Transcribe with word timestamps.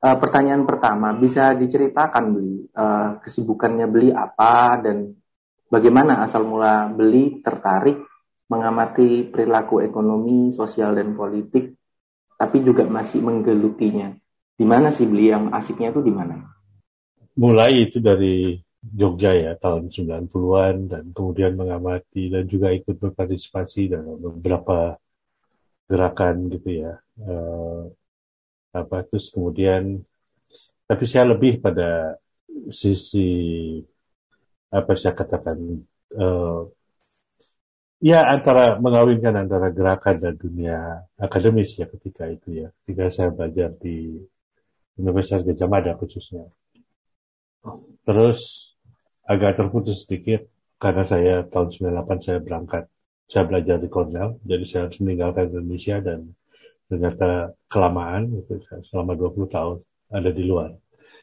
Uh, 0.00 0.16
pertanyaan 0.16 0.64
pertama, 0.64 1.12
bisa 1.12 1.52
diceritakan 1.52 2.24
beli 2.32 2.64
uh, 2.72 3.20
kesibukannya 3.20 3.84
beli 3.84 4.08
apa 4.08 4.80
dan 4.80 5.12
bagaimana 5.68 6.24
asal 6.24 6.48
mula 6.48 6.88
beli 6.88 7.44
tertarik 7.44 8.00
mengamati 8.48 9.28
perilaku 9.28 9.84
ekonomi, 9.84 10.56
sosial 10.56 10.96
dan 10.96 11.12
politik, 11.12 11.76
tapi 12.34 12.64
juga 12.64 12.88
masih 12.88 13.20
menggelutinya. 13.20 14.16
Di 14.56 14.64
mana 14.64 14.88
sih 14.88 15.04
beli 15.04 15.36
yang 15.36 15.52
asiknya 15.52 15.92
itu 15.92 16.00
di 16.00 16.12
mana? 16.16 16.48
Mulai 17.36 17.84
itu 17.84 18.00
dari 18.00 18.56
Jogja 18.80 19.36
ya 19.36 19.52
tahun 19.60 19.92
90-an 19.92 20.76
dan 20.88 21.04
kemudian 21.12 21.52
mengamati 21.60 22.32
dan 22.32 22.48
juga 22.48 22.72
ikut 22.72 22.96
berpartisipasi 22.96 23.92
dalam 23.92 24.16
beberapa 24.16 24.96
gerakan 25.84 26.48
gitu 26.48 26.88
ya. 26.88 26.96
Uh, 27.20 27.92
apa 28.70 29.02
terus 29.06 29.30
kemudian 29.34 30.02
tapi 30.86 31.04
saya 31.06 31.30
lebih 31.30 31.58
pada 31.62 32.18
sisi 32.70 33.28
apa 34.70 34.92
saya 34.94 35.14
katakan 35.14 35.58
uh, 36.14 36.62
ya 38.00 38.26
antara 38.26 38.80
mengawinkan 38.80 39.36
antara 39.36 39.68
gerakan 39.70 40.16
dan 40.18 40.34
dunia 40.34 41.04
akademis 41.20 41.76
ya 41.76 41.86
ketika 41.86 42.26
itu 42.26 42.64
ya. 42.64 42.68
Ketika 42.82 43.12
saya 43.12 43.30
belajar 43.30 43.76
di 43.76 44.16
Universitas 44.96 45.44
Gajah 45.44 45.68
Mada 45.68 45.92
khususnya. 46.00 46.48
Terus 48.08 48.72
agak 49.28 49.60
terputus 49.60 50.08
sedikit 50.08 50.48
karena 50.80 51.04
saya 51.04 51.34
tahun 51.46 51.68
98 51.92 52.24
saya 52.24 52.38
berangkat. 52.40 52.84
Saya 53.30 53.46
belajar 53.46 53.78
di 53.78 53.86
Cornell 53.86 54.42
jadi 54.42 54.64
saya 54.66 54.80
harus 54.88 54.98
meninggalkan 54.98 55.54
Indonesia 55.54 56.02
dan 56.02 56.34
ternyata 56.90 57.54
kelamaan 57.70 58.42
gitu 58.42 58.58
selama 58.90 59.14
20 59.14 59.46
tahun 59.46 59.78
ada 60.10 60.30
di 60.34 60.42
luar. 60.42 60.74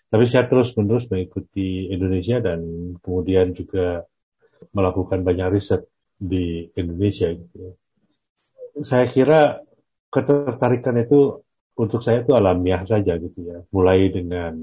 Tapi 0.07 0.23
saya 0.23 0.47
terus-menerus 0.47 1.11
mengikuti 1.11 1.91
Indonesia 1.91 2.39
dan 2.39 2.63
kemudian 3.03 3.51
juga 3.51 4.07
melakukan 4.71 5.19
banyak 5.27 5.47
riset 5.51 5.83
di 6.15 6.71
Indonesia 6.79 7.27
gitu. 7.27 7.75
Saya 8.87 9.03
kira 9.11 9.59
ketertarikan 10.07 10.95
itu 11.03 11.43
untuk 11.75 11.99
saya 11.99 12.23
itu 12.23 12.31
alamiah 12.31 12.87
saja 12.87 13.19
gitu 13.19 13.39
ya. 13.43 13.59
Mulai 13.75 14.07
dengan 14.07 14.55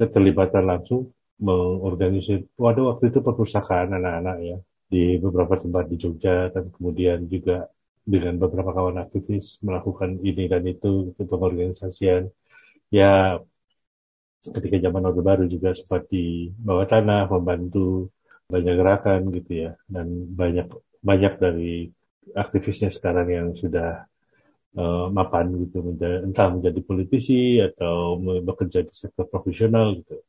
keterlibatan 0.00 0.64
langsung 0.64 1.12
mengorganisir, 1.36 2.48
waduh 2.56 2.96
waktu 2.96 3.12
itu 3.12 3.20
perpustakaan 3.20 3.92
anak-anak 3.92 4.36
ya 4.40 4.56
di 4.88 5.20
beberapa 5.20 5.60
tempat 5.60 5.84
di 5.92 5.96
Jogja 6.00 6.48
dan 6.48 6.72
kemudian 6.72 7.28
juga 7.28 7.68
dengan 8.06 8.38
beberapa 8.38 8.70
kawan 8.70 9.02
aktivis 9.02 9.58
melakukan 9.66 10.22
ini 10.22 10.46
dan 10.46 10.62
itu 10.62 11.10
untuk 11.10 11.26
pengorganisasian. 11.26 12.30
Ya 12.94 13.42
ketika 14.46 14.78
zaman 14.78 15.10
Orde 15.10 15.22
Baru 15.26 15.44
juga 15.50 15.74
seperti 15.74 16.54
bawah 16.54 16.86
tanah, 16.86 17.26
membantu 17.26 18.14
banyak 18.46 18.74
gerakan 18.78 19.20
gitu 19.34 19.66
ya, 19.66 19.70
dan 19.90 20.06
banyak 20.30 20.70
banyak 21.02 21.32
dari 21.42 21.90
aktivisnya 22.30 22.94
sekarang 22.94 23.28
yang 23.30 23.48
sudah 23.58 24.06
uh, 24.78 25.06
mapan 25.10 25.50
gitu, 25.66 25.82
menjadi, 25.82 26.22
entah 26.22 26.48
menjadi 26.54 26.80
politisi 26.86 27.58
atau 27.58 28.22
bekerja 28.22 28.86
di 28.86 28.94
sektor 28.94 29.26
profesional 29.26 29.98
gitu. 29.98 30.22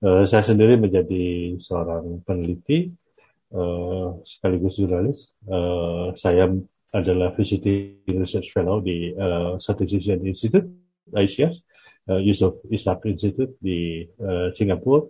Uh, 0.00 0.22
saya 0.24 0.46
sendiri 0.46 0.78
menjadi 0.78 1.58
seorang 1.58 2.22
peneliti 2.22 2.94
uh, 3.50 4.14
sekaligus 4.22 4.78
jurnalis. 4.78 5.34
Uh, 5.44 6.14
saya 6.14 6.46
adalah 6.90 7.30
visiting 7.34 8.02
research 8.18 8.50
fellow 8.50 8.82
di 8.82 9.14
uh, 9.14 9.54
Southeast 9.62 9.94
Asian 10.02 10.22
Institute, 10.26 10.66
ICS, 11.14 11.62
uh, 12.10 12.18
Yusuf 12.18 12.58
Ishak 12.66 13.06
Institute 13.06 13.54
di 13.62 14.06
uh, 14.18 14.50
Singapura. 14.54 15.06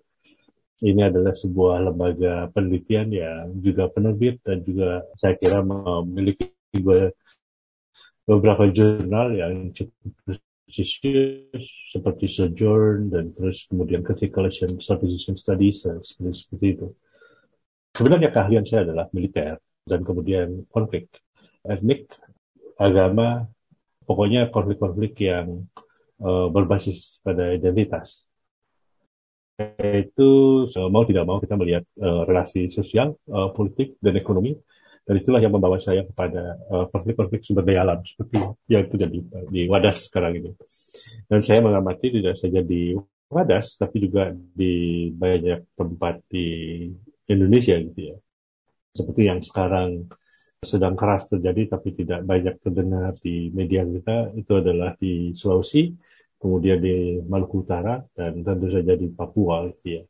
Ini 0.81 1.13
adalah 1.13 1.37
sebuah 1.37 1.93
lembaga 1.93 2.49
penelitian 2.57 3.13
yang 3.13 3.53
juga 3.61 3.93
penerbit 3.93 4.41
dan 4.41 4.65
juga 4.65 5.05
saya 5.13 5.37
kira 5.37 5.61
memiliki 5.61 6.57
beberapa 8.25 8.65
jurnal 8.73 9.37
yang 9.37 9.77
cukup 9.77 10.41
prestisius 10.71 11.67
seperti 11.93 12.33
Sojourn 12.33 13.13
dan 13.13 13.29
terus 13.35 13.69
kemudian 13.69 14.01
Critical 14.01 14.49
Asian 14.49 14.81
Southeast 14.81 15.29
Studies 15.37 15.85
seperti, 15.85 16.33
seperti 16.33 16.67
itu. 16.73 16.89
Sebenarnya 17.93 18.33
keahlian 18.33 18.65
saya 18.65 18.89
adalah 18.89 19.11
militer 19.13 19.61
dan 19.85 20.01
kemudian 20.01 20.65
konflik 20.73 21.13
etnik, 21.65 22.09
agama, 22.81 23.45
pokoknya 24.09 24.49
konflik-konflik 24.49 25.15
yang 25.21 25.69
uh, 26.25 26.49
berbasis 26.49 27.21
pada 27.21 27.53
identitas. 27.53 28.25
Itu 29.79 30.65
mau 30.89 31.05
tidak 31.05 31.29
mau 31.29 31.37
kita 31.37 31.53
melihat 31.61 31.85
uh, 32.01 32.25
relasi 32.25 32.73
sosial, 32.73 33.13
uh, 33.29 33.53
politik, 33.53 34.01
dan 34.01 34.17
ekonomi. 34.17 34.57
Dan 35.05 35.21
itulah 35.21 35.43
yang 35.43 35.51
membawa 35.51 35.81
saya 35.81 36.07
kepada 36.07 36.61
konflik-konflik 36.93 37.43
uh, 37.43 37.45
sumber 37.45 37.65
daya 37.67 37.83
alam 37.83 37.99
seperti 38.05 38.37
yang 38.71 38.85
terjadi 38.87 39.19
di 39.49 39.67
Wadas 39.67 40.07
sekarang 40.07 40.39
ini. 40.39 40.51
Dan 41.27 41.41
saya 41.43 41.61
mengamati 41.65 42.15
tidak 42.15 42.39
saja 42.39 42.61
di 42.63 42.95
Wadas, 43.31 43.75
tapi 43.81 44.07
juga 44.07 44.31
di 44.31 45.09
banyak 45.11 45.75
tempat 45.75 46.25
di 46.31 46.87
Indonesia 47.27 47.75
gitu 47.79 48.01
ya. 48.15 48.17
Seperti 48.91 49.23
yang 49.27 49.41
sekarang 49.43 50.11
sedang 50.61 50.93
keras 50.93 51.25
terjadi 51.25 51.73
tapi 51.73 51.97
tidak 51.97 52.21
banyak 52.21 52.61
terdengar 52.61 53.17
di 53.17 53.49
media 53.49 53.81
kita 53.81 54.37
itu 54.37 54.53
adalah 54.61 54.93
di 55.01 55.33
Sulawesi, 55.33 55.89
kemudian 56.37 56.77
di 56.77 57.17
Maluku 57.25 57.65
Utara 57.65 57.97
dan 58.13 58.45
tentu 58.45 58.69
saja 58.69 58.93
di 58.93 59.09
Papua 59.09 59.65
gitu 59.73 59.87
ya. 60.01 60.03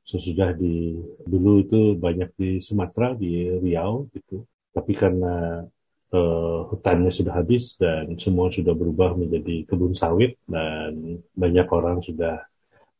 Sesudah 0.00 0.56
di 0.56 0.96
dulu 1.04 1.60
itu 1.60 2.00
banyak 2.00 2.32
di 2.32 2.50
Sumatera, 2.64 3.12
di 3.12 3.52
Riau 3.60 4.08
gitu. 4.08 4.48
Tapi 4.72 4.92
karena 4.96 5.68
uh, 6.16 6.58
hutannya 6.72 7.12
sudah 7.12 7.36
habis 7.36 7.76
dan 7.76 8.16
semua 8.16 8.48
sudah 8.48 8.72
berubah 8.72 9.12
menjadi 9.20 9.68
kebun 9.68 9.92
sawit 9.92 10.40
dan 10.48 11.20
banyak 11.36 11.68
orang 11.68 12.00
sudah 12.00 12.40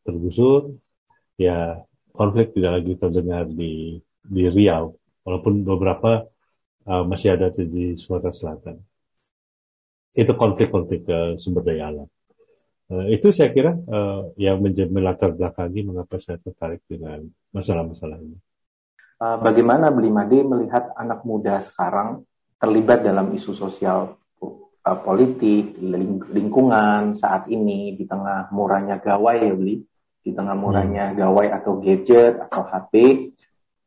tergusur, 0.05 0.77
ya 1.41 1.81
konflik 2.13 2.53
tidak 2.53 2.85
lagi 2.85 2.93
terdengar 3.01 3.49
di 3.49 3.97
di 4.21 4.45
Riau. 4.53 4.93
Walaupun 5.25 5.65
beberapa 5.65 6.29
uh, 6.87 7.05
masih 7.05 7.37
ada 7.37 7.51
di 7.53 7.99
Sumatera 7.99 8.33
Selatan. 8.33 8.77
Itu 10.15 10.33
konflik-konflik 10.35 11.03
uh, 11.11 11.35
sumber 11.37 11.67
daya 11.67 11.91
alam. 11.93 12.09
Uh, 12.91 13.07
itu 13.13 13.31
saya 13.31 13.55
kira 13.55 13.77
uh, 13.77 14.33
yang 14.35 14.59
menjadi 14.59 14.91
melatar 14.91 15.35
belakangi 15.35 15.87
mengapa 15.87 16.19
saya 16.19 16.41
tertarik 16.41 16.83
dengan 16.87 17.27
masalah-masalah 17.53 18.19
ini. 18.21 18.39
Bagaimana 19.21 19.93
Belimade 19.93 20.41
melihat 20.41 20.97
anak 20.97 21.29
muda 21.29 21.61
sekarang 21.61 22.25
terlibat 22.57 23.05
dalam 23.05 23.29
isu 23.37 23.53
sosial 23.53 24.17
uh, 24.41 24.99
politik, 25.05 25.77
ling 25.81 26.25
lingkungan 26.33 27.13
saat 27.17 27.49
ini 27.53 27.97
di 27.97 28.09
tengah 28.09 28.49
murahnya 28.53 28.97
gawai 28.97 29.39
ya 29.41 29.53
Beli, 29.53 29.85
di 30.21 30.31
tengah 30.33 30.57
murahnya 30.57 31.13
hmm. 31.13 31.17
gawai 31.17 31.47
atau 31.53 31.81
gadget 31.81 32.37
atau 32.49 32.65
HP 32.65 32.93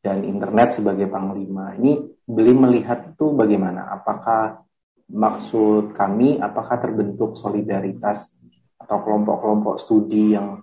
dan 0.02 0.26
internet 0.26 0.78
sebagai 0.78 1.08
panglima. 1.08 1.78
Ini 1.78 2.13
beli 2.28 2.54
melihat 2.56 3.14
itu 3.14 3.36
bagaimana? 3.36 3.92
Apakah 3.92 4.64
maksud 5.12 5.94
kami 5.94 6.40
apakah 6.40 6.80
terbentuk 6.80 7.36
solidaritas 7.36 8.32
atau 8.80 8.98
kelompok-kelompok 9.04 9.76
studi 9.80 10.36
yang 10.36 10.60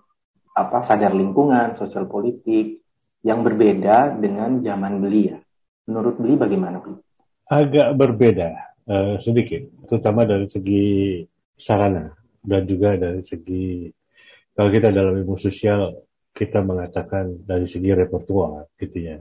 apa 0.57 0.83
sadar 0.83 1.15
lingkungan, 1.15 1.77
sosial 1.79 2.11
politik 2.11 2.83
yang 3.25 3.45
berbeda 3.45 4.17
dengan 4.17 4.61
zaman 4.65 5.01
beli 5.01 5.23
ya? 5.31 5.39
Menurut 5.89 6.17
beli 6.19 6.35
bagaimana? 6.37 6.81
Agak 7.51 7.89
berbeda 7.99 8.49
uh, 8.87 9.17
sedikit, 9.19 9.67
terutama 9.91 10.23
dari 10.25 10.47
segi 10.47 11.21
sarana 11.61 12.09
dan 12.41 12.65
juga 12.65 12.97
dari 12.97 13.21
segi 13.21 13.93
kalau 14.57 14.73
kita 14.73 14.89
dalam 14.89 15.13
ilmu 15.13 15.37
sosial 15.37 15.93
kita 16.33 16.65
mengatakan 16.65 17.45
dari 17.45 17.69
segi 17.69 17.93
repertoire 17.93 18.73
gitu 18.81 18.97
ya 18.97 19.17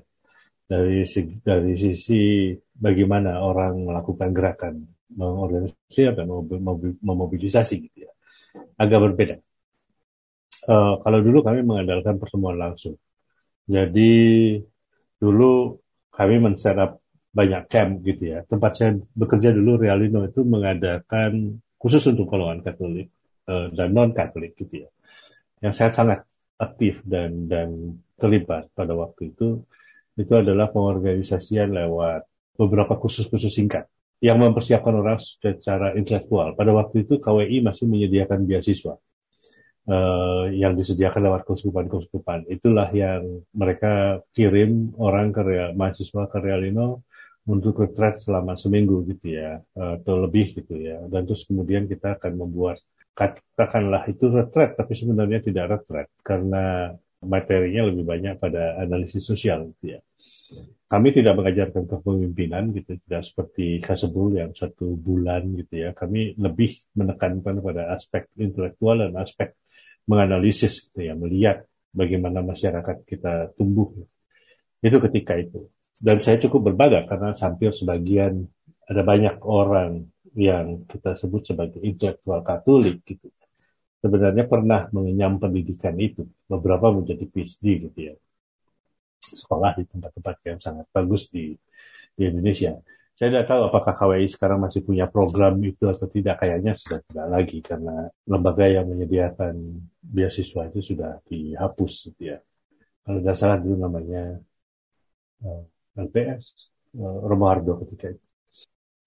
dari 0.69 1.01
dari 1.42 1.74
sisi 1.74 2.54
bagaimana 2.77 3.42
orang 3.42 3.89
melakukan 3.89 4.30
gerakan 4.30 4.74
mengorganisasi 5.10 6.13
dan 6.13 6.30
memobilisasi 7.01 7.75
gitu 7.89 8.06
ya 8.06 8.12
agak 8.77 9.00
berbeda. 9.10 9.36
Uh, 10.69 11.01
kalau 11.01 11.19
dulu 11.25 11.42
kami 11.42 11.66
mengandalkan 11.66 12.21
pertemuan 12.21 12.56
langsung. 12.56 12.95
Jadi 13.66 14.13
dulu 15.18 15.77
kami 16.13 16.36
men-setup 16.38 17.01
banyak 17.33 17.66
camp 17.69 18.06
gitu 18.06 18.38
ya. 18.38 18.39
Tempat 18.45 18.71
saya 18.77 18.92
bekerja 19.13 19.50
dulu 19.54 19.81
Realino 19.81 20.25
itu 20.25 20.45
mengadakan 20.45 21.57
khusus 21.80 22.06
untuk 22.13 22.30
golongan 22.30 22.62
Katolik 22.62 23.10
uh, 23.50 23.74
dan 23.74 23.89
non 23.94 24.13
Katolik 24.13 24.54
gitu 24.57 24.86
ya. 24.86 24.89
Yang 25.60 25.74
saya 25.75 25.92
sangat 25.92 26.19
aktif 26.60 27.01
dan 27.07 27.48
dan 27.48 27.98
terlibat 28.19 28.68
pada 28.75 28.94
waktu 28.94 29.31
itu 29.31 29.63
itu 30.19 30.33
adalah 30.36 30.68
pengorganisasian 30.68 31.71
lewat 31.71 32.27
beberapa 32.60 33.00
kursus-kursus 33.00 33.56
singkat 33.56 33.88
yang 34.19 34.36
mempersiapkan 34.36 34.92
orang 34.92 35.16
secara 35.16 35.95
intelektual. 35.95 36.51
Pada 36.60 36.75
waktu 36.75 37.07
itu 37.07 37.24
KWI 37.24 37.63
masih 37.63 37.88
menyediakan 37.88 38.44
beasiswa. 38.44 39.00
uh, 39.89 40.45
yang 40.54 40.77
disediakan 40.77 41.21
lewat 41.30 41.42
keuskupan-keuskupan. 41.50 42.45
Itulah 42.50 42.89
yang 42.94 43.44
mereka 43.54 44.21
kirim 44.38 44.94
orang 45.01 45.33
ke 45.33 45.42
Real, 45.42 45.71
mahasiswa 45.74 46.30
ke 46.30 46.38
Realino 46.38 47.06
untuk 47.50 47.81
retret 47.81 48.21
selama 48.21 48.54
seminggu 48.54 49.01
gitu 49.10 49.33
ya, 49.33 49.57
atau 49.74 50.21
lebih 50.21 50.54
gitu 50.62 50.77
ya. 50.77 51.01
Dan 51.10 51.25
terus 51.25 51.50
kemudian 51.50 51.89
kita 51.89 52.21
akan 52.21 52.38
membuat, 52.38 52.77
katakanlah 53.18 54.06
itu 54.06 54.30
retret, 54.30 54.77
tapi 54.77 54.94
sebenarnya 54.94 55.42
tidak 55.42 55.66
retret, 55.80 56.07
karena 56.21 56.94
materinya 57.19 57.89
lebih 57.89 58.06
banyak 58.06 58.36
pada 58.38 58.77
analisis 58.80 59.25
sosial 59.25 59.74
gitu 59.75 59.98
ya. 59.98 60.00
Kami 60.89 61.13
tidak 61.13 61.37
mengajarkan 61.37 61.85
kepemimpinan 61.85 62.73
gitu, 62.73 62.97
tidak 63.05 63.21
seperti 63.21 63.77
Kasebul 63.77 64.41
yang 64.41 64.51
satu 64.57 64.97
bulan 64.97 65.45
gitu 65.53 65.85
ya. 65.85 65.93
Kami 65.93 66.33
lebih 66.33 66.81
menekankan 66.97 67.61
pada 67.61 67.93
aspek 67.93 68.25
intelektual 68.41 69.05
dan 69.05 69.13
aspek 69.21 69.53
menganalisis 70.09 70.89
gitu 70.89 71.05
ya, 71.05 71.13
melihat 71.13 71.61
bagaimana 71.93 72.41
masyarakat 72.41 73.05
kita 73.05 73.53
tumbuh. 73.53 73.93
Itu 74.81 74.97
ketika 74.97 75.37
itu. 75.37 75.69
Dan 75.93 76.25
saya 76.25 76.41
cukup 76.41 76.73
berbangga 76.73 77.05
karena 77.05 77.37
hampir 77.37 77.69
sebagian 77.69 78.49
ada 78.89 79.01
banyak 79.05 79.45
orang 79.45 80.09
yang 80.33 80.89
kita 80.89 81.13
sebut 81.13 81.53
sebagai 81.53 81.83
intelektual 81.85 82.41
Katolik 82.41 83.05
gitu. 83.05 83.29
Sebenarnya 83.99 84.47
pernah 84.49 84.89
mengenyam 84.89 85.37
pendidikan 85.37 85.93
itu. 86.01 86.25
Beberapa 86.49 86.89
menjadi 86.89 87.27
PhD 87.29 87.65
gitu 87.85 87.99
ya 87.99 88.15
sekolah 89.35 89.77
di 89.77 89.83
tempat-tempat 89.85 90.35
yang 90.47 90.59
sangat 90.61 90.85
bagus 90.89 91.29
di, 91.29 91.53
di 92.15 92.23
Indonesia. 92.25 92.73
Saya 93.19 93.35
tidak 93.35 93.47
tahu 93.51 93.61
apakah 93.67 93.93
KWI 93.99 94.31
sekarang 94.31 94.63
masih 94.63 94.79
punya 94.79 95.03
program 95.11 95.59
itu 95.59 95.83
atau 95.91 96.07
tidak. 96.07 96.39
Kayaknya 96.39 96.79
sudah 96.79 96.99
tidak 97.03 97.27
lagi 97.27 97.59
karena 97.59 98.07
lembaga 98.23 98.65
yang 98.71 98.87
menyediakan 98.87 99.59
beasiswa 99.99 100.71
itu 100.71 100.79
sudah 100.79 101.19
dihapus 101.27 101.93
gitu 102.09 102.31
ya. 102.31 102.39
Kalau 103.03 103.19
tidak 103.19 103.35
salah 103.35 103.59
dulu 103.59 103.75
namanya 103.75 104.39
uh, 105.43 105.63
LPS, 105.99 106.71
uh, 106.95 107.75
ketika 107.83 108.07
itu. 108.15 108.25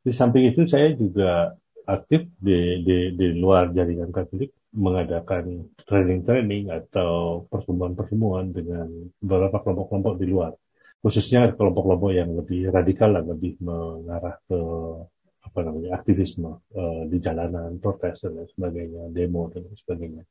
Di 0.03 0.13
samping 0.13 0.45
itu 0.53 0.69
saya 0.69 0.93
juga 0.93 1.57
aktif 1.89 2.29
di, 2.37 2.85
di, 2.85 2.97
di 3.17 3.27
luar 3.33 3.73
jaringan 3.73 4.13
Katolik 4.13 4.53
mengadakan 4.73 5.69
training-training 5.85 6.73
atau 6.73 7.45
pertemuan-pertemuan 7.53 8.57
dengan 8.57 8.89
beberapa 9.21 9.61
kelompok-kelompok 9.61 10.15
di 10.17 10.27
luar. 10.29 10.53
Khususnya 11.05 11.53
kelompok-kelompok 11.53 12.11
yang 12.15 12.33
lebih 12.33 12.73
radikal 12.73 13.13
dan 13.13 13.29
lebih 13.29 13.61
mengarah 13.61 14.39
ke 14.49 14.61
apa 15.43 15.59
namanya 15.67 15.99
aktivisme 15.99 16.63
uh, 16.73 17.03
di 17.05 17.19
jalanan, 17.19 17.77
protes 17.83 18.25
dan 18.25 18.39
lain 18.39 18.49
sebagainya, 18.49 19.03
demo 19.13 19.51
dan 19.53 19.69
lain 19.69 19.77
sebagainya. 19.77 20.23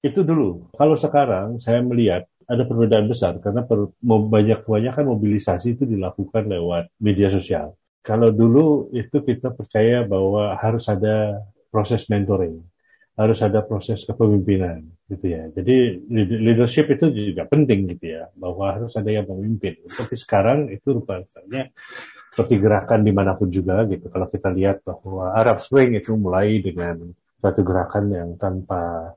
Itu 0.00 0.24
dulu. 0.24 0.72
Kalau 0.74 0.96
sekarang 0.96 1.60
saya 1.60 1.84
melihat 1.84 2.24
ada 2.50 2.66
perbedaan 2.66 3.06
besar 3.06 3.38
karena 3.38 3.62
per, 3.62 3.94
banyak 4.02 4.66
kebanyakan 4.66 5.04
mobilisasi 5.14 5.78
itu 5.78 5.84
dilakukan 5.86 6.48
lewat 6.50 6.90
media 6.98 7.30
sosial. 7.30 7.78
Kalau 8.00 8.32
dulu 8.32 8.90
itu 8.96 9.20
kita 9.22 9.52
percaya 9.52 10.02
bahwa 10.08 10.56
harus 10.56 10.88
ada 10.88 11.44
proses 11.68 12.08
mentoring 12.08 12.69
harus 13.20 13.38
ada 13.44 13.60
proses 13.60 14.00
kepemimpinan 14.08 14.80
gitu 15.12 15.26
ya. 15.28 15.52
Jadi 15.52 16.08
leadership 16.40 16.88
itu 16.88 17.12
juga 17.12 17.44
penting 17.44 17.92
gitu 17.92 18.16
ya, 18.16 18.32
bahwa 18.32 18.72
harus 18.72 18.96
ada 18.96 19.12
yang 19.12 19.28
memimpin. 19.28 19.76
Tapi 19.84 20.16
sekarang 20.16 20.72
itu 20.72 20.96
rupanya 20.96 21.68
seperti 22.32 22.56
gerakan 22.56 23.04
di 23.04 23.12
mana 23.12 23.36
pun 23.36 23.52
juga 23.52 23.84
gitu. 23.84 24.08
Kalau 24.08 24.24
kita 24.32 24.48
lihat 24.56 24.80
bahwa 24.80 25.36
Arab 25.36 25.60
Spring 25.60 26.00
itu 26.00 26.16
mulai 26.16 26.64
dengan 26.64 26.96
satu 27.44 27.60
gerakan 27.60 28.04
yang 28.08 28.28
tanpa 28.40 29.12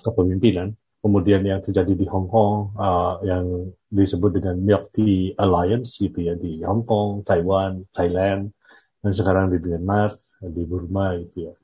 kepemimpinan. 0.00 0.72
Kemudian 1.04 1.44
yang 1.44 1.60
terjadi 1.62 1.92
di 1.92 2.06
Hong 2.08 2.26
Kong 2.26 2.74
uh, 2.74 3.20
yang 3.22 3.68
disebut 3.92 4.42
dengan 4.42 4.58
Milk 4.58 4.90
Tea 4.90 5.36
Alliance 5.38 6.00
gitu 6.02 6.18
ya 6.18 6.34
di 6.34 6.64
Hong 6.66 6.82
Kong, 6.82 7.22
Taiwan, 7.22 7.84
Thailand, 7.94 8.50
dan 9.04 9.12
sekarang 9.14 9.54
di 9.54 9.62
Myanmar, 9.62 10.18
di 10.42 10.66
Burma 10.66 11.14
gitu 11.20 11.46
ya 11.46 11.54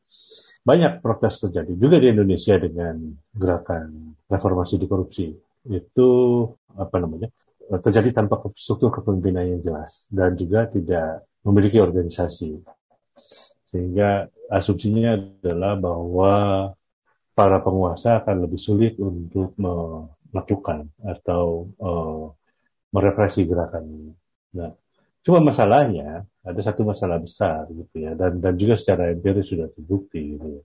banyak 0.63 1.03
protes 1.03 1.43
terjadi 1.43 1.73
juga 1.75 1.99
di 1.99 2.09
Indonesia 2.15 2.55
dengan 2.59 2.97
gerakan 3.35 4.15
reformasi 4.31 4.79
di 4.79 4.87
korupsi 4.87 5.27
itu 5.71 6.09
apa 6.79 6.97
namanya 7.03 7.29
terjadi 7.83 8.23
tanpa 8.23 8.43
struktur 8.55 8.91
kepemimpinan 8.95 9.59
yang 9.59 9.61
jelas 9.63 10.07
dan 10.11 10.35
juga 10.39 10.67
tidak 10.71 11.27
memiliki 11.43 11.83
organisasi 11.83 12.63
sehingga 13.67 14.29
asumsinya 14.53 15.17
adalah 15.17 15.75
bahwa 15.81 16.33
para 17.33 17.59
penguasa 17.65 18.21
akan 18.21 18.45
lebih 18.45 18.61
sulit 18.61 18.95
untuk 19.01 19.57
melakukan 19.57 20.93
atau 21.01 21.73
uh, 21.81 22.29
merepresi 22.93 23.49
gerakan 23.49 23.85
ini. 23.89 24.13
Nah, 24.61 24.69
cuma 25.23 25.39
masalahnya 25.39 26.27
ada 26.43 26.61
satu 26.61 26.83
masalah 26.83 27.23
besar 27.23 27.71
gitu 27.71 27.95
ya 28.03 28.13
dan 28.19 28.43
dan 28.43 28.55
juga 28.59 28.75
secara 28.75 29.15
empiris 29.15 29.47
sudah 29.47 29.71
terbukti 29.71 30.37
gitu 30.37 30.47
ya. 30.59 30.63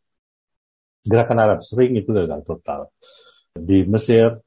Gerakan 1.08 1.40
Arab 1.40 1.60
Spring 1.64 1.96
itu 1.96 2.12
gagal 2.12 2.44
total. 2.44 2.92
Di 3.56 3.88
Mesir 3.88 4.44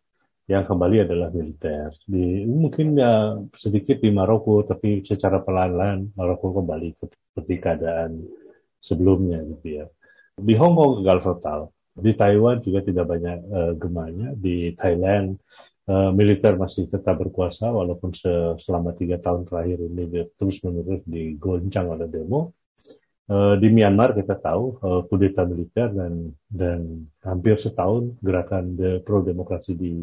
yang 0.51 0.67
kembali 0.67 1.07
adalah 1.07 1.33
militer. 1.33 1.95
Di 2.05 2.45
mungkin 2.45 2.99
ya 2.99 3.39
sedikit 3.55 4.03
di 4.03 4.11
Maroko 4.13 4.67
tapi 4.67 5.01
secara 5.07 5.41
pelan-pelan 5.41 6.13
Maroko 6.19 6.53
kembali 6.61 6.89
ke 6.99 7.07
seperti 7.31 7.55
keadaan 7.63 8.11
sebelumnya 8.83 9.41
gitu 9.47 9.67
ya. 9.81 9.87
Di 10.35 10.55
Hong 10.59 10.75
Kong 10.75 10.93
gagal 11.01 11.23
total. 11.23 11.61
Di 11.95 12.13
Taiwan 12.19 12.59
juga 12.59 12.81
tidak 12.83 13.07
banyak 13.07 13.39
uh, 13.47 13.73
gemanya. 13.79 14.29
Di 14.35 14.75
Thailand 14.75 15.39
Eh, 15.91 16.11
militer 16.15 16.55
masih 16.55 16.87
tetap 16.87 17.19
berkuasa 17.19 17.67
walaupun 17.67 18.15
selama 18.63 18.95
tiga 18.95 19.19
tahun 19.19 19.43
terakhir 19.43 19.79
ini 19.91 20.23
terus 20.39 20.63
menerus 20.63 21.03
digoncang 21.03 21.91
oleh 21.91 22.07
demo. 22.07 22.55
Uh, 23.31 23.55
di 23.63 23.71
Myanmar 23.71 24.11
kita 24.11 24.43
tahu 24.43 24.83
uh, 24.83 25.07
kudeta 25.07 25.47
militer 25.47 25.87
dan 25.95 26.35
dan 26.51 27.07
hampir 27.23 27.63
setahun 27.63 28.19
gerakan 28.19 28.75
pro 29.07 29.23
demokrasi 29.23 29.79
di 29.79 30.03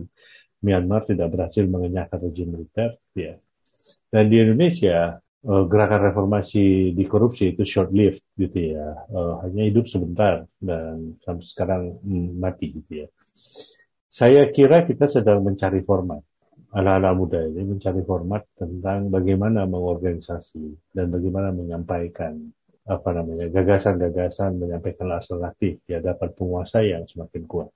Myanmar 0.64 1.04
tidak 1.04 1.36
berhasil 1.36 1.64
mengenyahkan 1.68 2.20
rejim 2.24 2.56
militer. 2.56 2.96
Ya. 3.12 3.40
Dan 4.12 4.28
di 4.32 4.44
Indonesia 4.44 5.20
gerakan 5.48 6.12
reformasi 6.12 6.92
di 6.92 7.04
korupsi 7.08 7.56
itu 7.56 7.64
short 7.64 7.96
lived 7.96 8.20
gitu 8.36 8.76
ya, 8.76 9.08
hanya 9.48 9.64
hidup 9.64 9.88
sebentar 9.88 10.44
dan 10.60 11.16
sampai 11.24 11.46
sekarang 11.48 11.84
mm, 12.04 12.30
mati 12.36 12.76
gitu 12.76 13.06
ya 13.06 13.08
saya 14.08 14.48
kira 14.52 14.88
kita 14.88 15.12
sedang 15.12 15.44
mencari 15.44 15.84
format. 15.84 16.24
Anak-anak 16.68 17.14
muda 17.16 17.40
ini 17.48 17.64
mencari 17.64 18.04
format 18.04 18.44
tentang 18.56 19.08
bagaimana 19.08 19.64
mengorganisasi 19.64 20.92
dan 20.92 21.08
bagaimana 21.08 21.56
menyampaikan 21.56 22.38
apa 22.88 23.10
namanya 23.12 23.52
gagasan-gagasan 23.52 24.56
menyampaikan 24.60 25.12
alternatif 25.12 25.84
di 25.84 25.92
hadapan 25.96 26.30
penguasa 26.36 26.84
yang 26.84 27.04
semakin 27.08 27.44
kuat. 27.48 27.72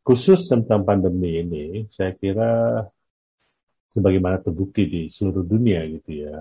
Khusus 0.00 0.48
tentang 0.48 0.84
pandemi 0.84 1.40
ini, 1.40 1.84
saya 1.92 2.16
kira 2.16 2.80
sebagaimana 3.92 4.40
terbukti 4.40 4.88
di 4.88 5.02
seluruh 5.12 5.44
dunia 5.44 5.84
gitu 5.88 6.24
ya, 6.24 6.40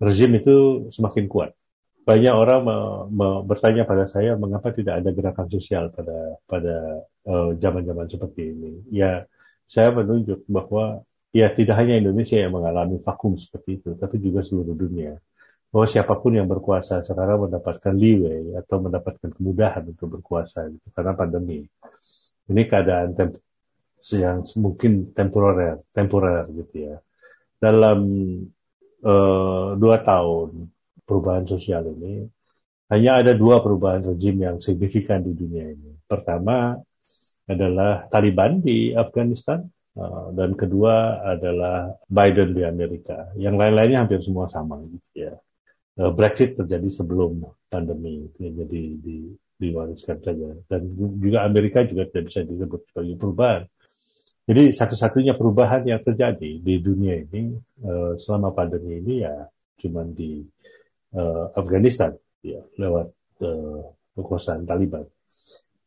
rezim 0.00 0.30
itu 0.36 0.88
semakin 0.92 1.24
kuat 1.28 1.50
banyak 2.00 2.34
orang 2.34 2.60
me, 2.64 2.76
me, 3.12 3.28
bertanya 3.44 3.84
pada 3.84 4.08
saya 4.08 4.34
mengapa 4.34 4.72
tidak 4.72 5.04
ada 5.04 5.10
gerakan 5.12 5.46
sosial 5.52 5.92
pada 5.92 6.40
pada 6.48 6.76
eh, 7.28 7.50
zaman-zaman 7.60 8.06
uh, 8.08 8.10
seperti 8.10 8.42
ini. 8.56 8.72
Ya, 8.88 9.28
saya 9.68 9.92
menunjuk 9.92 10.48
bahwa 10.48 11.04
ya 11.30 11.52
tidak 11.52 11.76
hanya 11.78 12.00
Indonesia 12.00 12.40
yang 12.40 12.56
mengalami 12.56 12.98
vakum 13.04 13.36
seperti 13.36 13.84
itu, 13.84 13.90
tapi 14.00 14.16
juga 14.18 14.40
seluruh 14.42 14.74
dunia. 14.74 15.14
Bahwa 15.70 15.86
siapa 15.86 16.18
pun 16.18 16.34
yang 16.34 16.50
berkuasa 16.50 17.06
sekarang 17.06 17.46
mendapatkan 17.46 17.94
leeway 17.94 18.58
atau 18.58 18.82
mendapatkan 18.82 19.30
kemudahan 19.30 19.86
untuk 19.86 20.18
berkuasa 20.18 20.66
gitu, 20.66 20.86
karena 20.90 21.14
pandemi. 21.14 21.62
Ini 22.50 22.62
keadaan 22.66 23.14
temp 23.14 23.38
yang 24.16 24.42
mungkin 24.58 25.14
temporer, 25.14 25.86
temporer 25.94 26.42
gitu 26.50 26.90
ya. 26.90 26.96
Dalam 27.60 28.02
uh, 29.04 29.78
dua 29.78 29.96
tahun 30.02 30.66
perubahan 31.10 31.42
sosial 31.42 31.90
ini, 31.90 32.30
hanya 32.90 33.18
ada 33.18 33.34
dua 33.34 33.58
perubahan 33.58 34.06
rejim 34.14 34.38
yang 34.38 34.62
signifikan 34.62 35.22
di 35.26 35.34
dunia 35.34 35.74
ini. 35.74 35.98
Pertama 36.06 36.78
adalah 37.50 38.06
Taliban 38.06 38.62
di 38.62 38.94
Afghanistan, 38.94 39.66
uh, 39.98 40.30
dan 40.34 40.54
kedua 40.54 41.22
adalah 41.22 41.90
Biden 42.06 42.54
di 42.54 42.62
Amerika. 42.62 43.34
Yang 43.34 43.54
lain-lainnya 43.58 44.06
hampir 44.06 44.22
semua 44.22 44.46
sama. 44.50 44.78
Gitu 44.86 45.26
ya. 45.26 45.34
Uh, 45.98 46.14
Brexit 46.14 46.54
terjadi 46.54 46.86
sebelum 46.90 47.42
pandemi, 47.66 48.26
jadi 48.38 48.82
di, 48.98 49.34
diwariskan 49.58 50.18
saja. 50.22 50.50
Dan 50.66 50.94
juga 51.18 51.46
Amerika 51.46 51.82
juga 51.86 52.06
tidak 52.10 52.30
bisa 52.30 52.40
disebut 52.46 52.80
sebagai 52.90 53.14
perubahan. 53.18 53.62
Jadi 54.50 54.74
satu-satunya 54.74 55.38
perubahan 55.38 55.86
yang 55.86 56.02
terjadi 56.02 56.58
di 56.58 56.74
dunia 56.82 57.22
ini 57.22 57.54
uh, 57.86 58.18
selama 58.18 58.50
pandemi 58.50 58.98
ini 58.98 59.22
ya 59.22 59.46
cuma 59.78 60.02
di 60.02 60.42
uh, 61.14 61.50
Afghanistan 61.56 62.14
ya 62.42 62.60
lewat 62.78 63.08
uh, 63.42 63.82
kekuasaan 64.16 64.66
Taliban. 64.66 65.04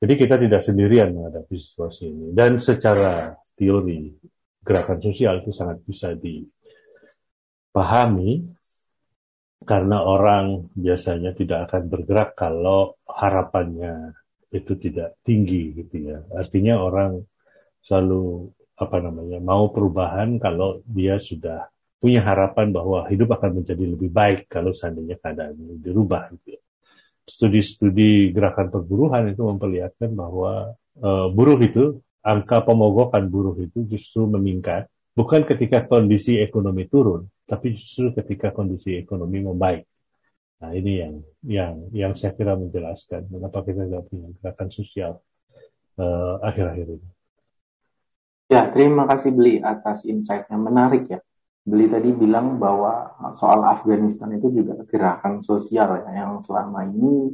Jadi 0.04 0.14
kita 0.20 0.36
tidak 0.36 0.62
sendirian 0.68 1.16
menghadapi 1.16 1.56
situasi 1.56 2.12
ini. 2.12 2.36
Dan 2.36 2.60
secara 2.60 3.32
teori 3.56 4.12
gerakan 4.60 5.00
sosial 5.00 5.40
itu 5.40 5.56
sangat 5.56 5.80
bisa 5.88 6.12
dipahami 6.16 6.92
karena 9.64 10.04
orang 10.04 10.68
biasanya 10.76 11.32
tidak 11.32 11.72
akan 11.72 11.88
bergerak 11.88 12.36
kalau 12.36 13.00
harapannya 13.08 14.12
itu 14.52 14.76
tidak 14.76 15.16
tinggi 15.24 15.72
gitu 15.72 16.12
ya. 16.12 16.20
Artinya 16.36 16.84
orang 16.84 17.24
selalu 17.80 18.52
apa 18.76 18.98
namanya 19.00 19.40
mau 19.40 19.72
perubahan 19.72 20.36
kalau 20.36 20.84
dia 20.84 21.16
sudah 21.16 21.73
punya 22.04 22.20
harapan 22.20 22.76
bahwa 22.76 23.08
hidup 23.08 23.40
akan 23.40 23.64
menjadi 23.64 23.86
lebih 23.88 24.12
baik 24.12 24.52
kalau 24.52 24.76
seandainya 24.76 25.16
keadaan 25.16 25.56
ini 25.56 25.80
dirubah 25.80 26.28
gitu 26.36 26.60
studi-studi 27.24 28.36
gerakan 28.36 28.68
perburuhan 28.68 29.32
itu 29.32 29.48
memperlihatkan 29.48 30.12
bahwa 30.12 30.76
uh, 31.00 31.28
buruh 31.32 31.60
itu 31.64 32.04
angka 32.20 32.68
pemogokan 32.68 33.32
buruh 33.32 33.56
itu 33.60 33.88
justru 33.88 34.28
meningkat 34.28 34.92
bukan 35.16 35.48
ketika 35.48 35.86
kondisi 35.88 36.42
ekonomi 36.42 36.90
turun, 36.90 37.30
tapi 37.48 37.78
justru 37.78 38.12
ketika 38.12 38.52
kondisi 38.52 38.98
ekonomi 39.00 39.40
membaik. 39.46 39.86
Nah 40.60 40.72
ini 40.76 40.92
yang 41.00 41.16
yang 41.44 41.74
yang 41.92 42.12
saya 42.16 42.36
kira 42.36 42.56
menjelaskan 42.56 43.28
mengapa 43.32 43.64
kita 43.64 43.88
tidak 43.88 44.04
punya 44.08 44.28
gerakan 44.40 44.70
sosial 44.72 45.12
uh, 46.00 46.36
akhir-akhir 46.44 46.88
ini. 47.00 47.10
Ya, 48.52 48.70
terima 48.70 49.08
kasih 49.10 49.34
Beli 49.34 49.64
atas 49.64 50.04
insight-nya 50.06 50.60
menarik 50.60 51.10
ya. 51.10 51.20
Beli 51.64 51.88
tadi 51.88 52.12
bilang 52.12 52.60
bahwa 52.60 53.16
soal 53.40 53.64
Afghanistan 53.64 54.36
itu 54.36 54.52
juga 54.52 54.84
gerakan 54.84 55.40
sosial 55.40 56.04
ya, 56.04 56.12
yang 56.28 56.44
selama 56.44 56.84
ini 56.92 57.32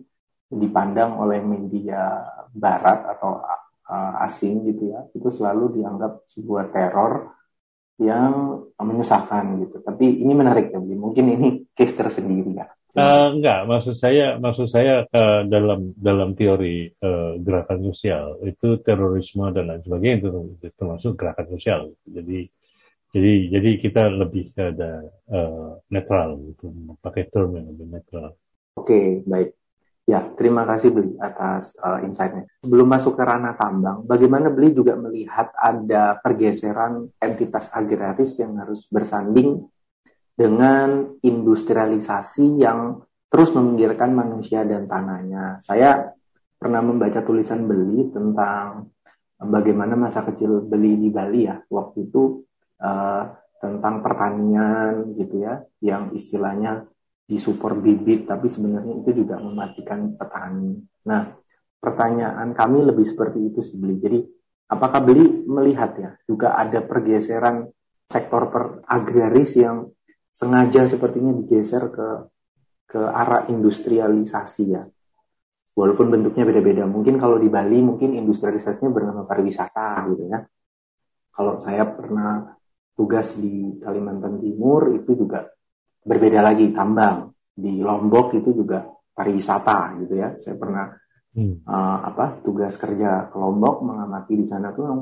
dipandang 0.54 1.18
oleh 1.18 1.42
media 1.42 2.30
barat 2.54 3.10
atau 3.18 3.42
uh, 3.90 4.26
asing 4.26 4.70
gitu 4.70 4.94
ya, 4.94 5.02
itu 5.18 5.34
selalu 5.34 5.82
dianggap 5.82 6.30
sebuah 6.30 6.70
teror 6.70 7.34
yang 7.98 8.64
menyusahkan 8.78 9.66
gitu. 9.66 9.82
Tapi 9.82 10.22
ini 10.22 10.34
menarik 10.38 10.72
ya. 10.72 10.78
Mungkin 10.78 11.26
ini 11.36 11.48
case 11.74 11.98
tersendiri 11.98 12.54
ya. 12.54 12.70
Uh, 12.90 13.38
enggak, 13.38 13.70
maksud 13.70 13.94
saya 13.94 14.42
maksud 14.42 14.66
saya 14.66 15.06
uh, 15.14 15.46
dalam 15.46 15.94
dalam 15.94 16.34
teori 16.34 16.90
uh, 17.02 17.38
gerakan 17.38 17.86
sosial 17.86 18.42
itu 18.42 18.82
terorisme 18.82 19.46
dan 19.54 19.70
lain 19.70 19.82
sebagainya 19.86 20.18
itu 20.26 20.30
termasuk 20.74 21.14
gerakan 21.14 21.48
sosial. 21.54 21.94
Jadi 22.06 22.50
jadi 23.10 23.34
jadi 23.58 23.70
kita 23.82 24.04
lebih 24.14 24.54
ada 24.54 25.06
uh, 25.30 25.82
netral 25.90 26.38
gitu, 26.46 26.70
pakai 27.02 27.26
term 27.30 27.58
yang 27.58 27.68
lebih 27.74 27.88
netral. 27.90 28.38
Oke, 28.78 29.26
baik. 29.26 29.60
Ya, 30.10 30.26
terima 30.34 30.66
kasih 30.66 30.90
Beli 30.90 31.14
atas 31.22 31.78
uh, 31.78 32.02
insight-nya. 32.02 32.50
Sebelum 32.66 32.90
masuk 32.90 33.14
ke 33.14 33.22
ranah 33.22 33.54
tambang, 33.54 34.02
bagaimana 34.10 34.50
Beli 34.50 34.74
juga 34.74 34.98
melihat 34.98 35.54
ada 35.54 36.18
pergeseran 36.18 37.14
entitas 37.22 37.70
agraris 37.70 38.42
yang 38.42 38.58
harus 38.58 38.90
bersanding 38.90 39.70
dengan 40.34 41.14
industrialisasi 41.22 42.58
yang 42.58 43.06
terus 43.30 43.54
meminggirkan 43.54 44.10
manusia 44.10 44.66
dan 44.66 44.90
tanahnya. 44.90 45.62
Saya 45.62 46.10
pernah 46.58 46.82
membaca 46.82 47.22
tulisan 47.22 47.70
Beli 47.70 48.10
tentang 48.10 48.90
bagaimana 49.38 49.94
masa 49.94 50.26
kecil 50.26 50.66
Beli 50.66 50.98
di 50.98 51.14
Bali 51.14 51.46
ya. 51.46 51.62
Waktu 51.70 52.10
itu 52.10 52.49
uh, 52.80 53.24
tentang 53.60 54.00
pertanian 54.00 55.14
gitu 55.20 55.44
ya, 55.44 55.60
yang 55.84 56.16
istilahnya 56.16 56.88
disupport 57.30 57.78
bibit, 57.78 58.26
tapi 58.26 58.50
sebenarnya 58.50 59.06
itu 59.06 59.22
juga 59.22 59.38
mematikan 59.38 60.18
petani. 60.18 60.80
Nah, 61.06 61.30
pertanyaan 61.78 62.56
kami 62.58 62.82
lebih 62.90 63.06
seperti 63.06 63.54
itu 63.54 63.60
sih 63.62 63.78
beli. 63.78 64.02
Jadi, 64.02 64.20
apakah 64.72 65.02
beli 65.06 65.46
melihat 65.46 65.92
ya 66.00 66.12
juga 66.26 66.58
ada 66.58 66.82
pergeseran 66.82 67.70
sektor 68.10 68.50
per 68.50 68.82
agraris 68.90 69.54
yang 69.54 69.86
sengaja 70.34 70.90
sepertinya 70.90 71.36
digeser 71.38 71.94
ke 71.94 72.08
ke 72.90 72.98
arah 72.98 73.46
industrialisasi 73.46 74.64
ya. 74.66 74.82
Walaupun 75.78 76.10
bentuknya 76.10 76.44
beda-beda. 76.50 76.84
Mungkin 76.90 77.22
kalau 77.22 77.38
di 77.38 77.48
Bali 77.48 77.80
mungkin 77.86 78.18
industrialisasinya 78.18 78.90
bernama 78.90 79.24
pariwisata 79.30 80.10
gitu 80.12 80.26
ya. 80.26 80.42
Kalau 81.30 81.62
saya 81.62 81.86
pernah 81.86 82.58
tugas 83.00 83.40
di 83.40 83.80
Kalimantan 83.80 84.44
Timur 84.44 84.92
itu 84.92 85.16
juga 85.16 85.48
berbeda 86.04 86.44
lagi 86.44 86.68
tambang. 86.76 87.32
Di 87.56 87.80
Lombok 87.80 88.36
itu 88.36 88.52
juga 88.52 88.84
pariwisata 89.16 90.04
gitu 90.04 90.20
ya. 90.20 90.36
Saya 90.36 90.60
pernah 90.60 90.92
hmm. 91.32 91.64
uh, 91.64 91.98
apa 92.12 92.44
tugas 92.44 92.76
kerja 92.76 93.32
ke 93.32 93.40
Lombok 93.40 93.88
mengamati 93.88 94.36
di 94.36 94.44
sana 94.44 94.76
tuh 94.76 94.84
yang 94.84 95.02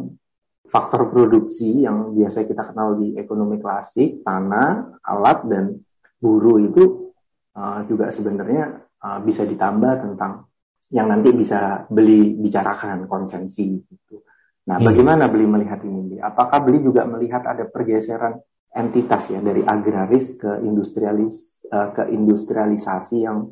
faktor 0.70 1.10
produksi 1.10 1.82
yang 1.82 2.14
biasa 2.14 2.46
kita 2.46 2.70
kenal 2.70 3.02
di 3.02 3.18
ekonomi 3.18 3.58
klasik 3.58 4.22
tanah 4.22 5.00
alat 5.02 5.40
dan 5.50 5.74
buruh 6.22 6.62
itu 6.62 7.14
uh, 7.58 7.82
juga 7.90 8.14
sebenarnya 8.14 8.78
uh, 9.02 9.20
bisa 9.24 9.48
ditambah 9.48 10.06
tentang 10.06 10.46
yang 10.92 11.08
nanti 11.08 11.32
bisa 11.32 11.88
beli 11.88 12.36
bicarakan 12.36 13.08
konsensi 13.08 13.80
gitu 13.80 14.27
Nah, 14.68 14.78
hmm. 14.78 14.86
bagaimana 14.86 15.32
beli 15.32 15.48
melihat 15.48 15.80
ini? 15.88 16.20
Apakah 16.20 16.60
beli 16.60 16.84
juga 16.84 17.08
melihat 17.08 17.48
ada 17.48 17.64
pergeseran 17.68 18.36
entitas 18.76 19.32
ya 19.32 19.40
dari 19.40 19.64
agraris 19.64 20.36
ke 20.36 20.62
industrialis 20.62 21.66
uh, 21.72 21.96
ke 21.96 22.12
industrialisasi 22.12 23.24
yang 23.24 23.48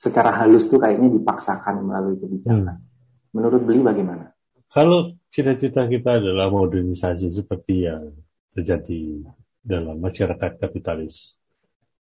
secara 0.00 0.32
halus 0.44 0.68
tuh 0.68 0.78
kayaknya 0.78 1.10
dipaksakan 1.12 1.84
melalui 1.84 2.16
kebijakan. 2.20 2.76
Hmm. 2.76 2.84
Menurut 3.32 3.62
beli 3.64 3.80
bagaimana? 3.80 4.30
Kalau 4.70 5.16
cita-cita 5.32 5.90
kita 5.90 6.22
adalah 6.22 6.46
modernisasi 6.48 7.34
seperti 7.34 7.90
yang 7.90 8.14
terjadi 8.54 9.26
dalam 9.60 9.98
masyarakat 9.98 10.56
kapitalis 10.62 11.40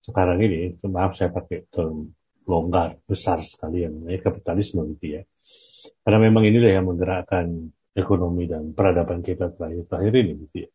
sekarang 0.07 0.39
ini, 0.39 0.79
maaf 0.87 1.19
saya 1.19 1.35
pakai 1.35 1.67
term 1.67 2.15
longgar 2.47 2.95
besar 3.11 3.43
sekali 3.43 3.83
yang 3.83 3.99
namanya 3.99 4.23
kapitalisme 4.23 4.87
gitu 4.95 5.19
ya. 5.19 5.23
Karena 6.07 6.31
memang 6.31 6.47
inilah 6.47 6.71
yang 6.71 6.87
menggerakkan 6.87 7.75
ekonomi 7.97 8.45
dan 8.45 8.77
peradaban 8.77 9.25
kita 9.25 9.51
terakhir-terakhir 9.57 10.13
ini 10.21 10.33
gitu 10.45 10.57
ya. 10.69 10.71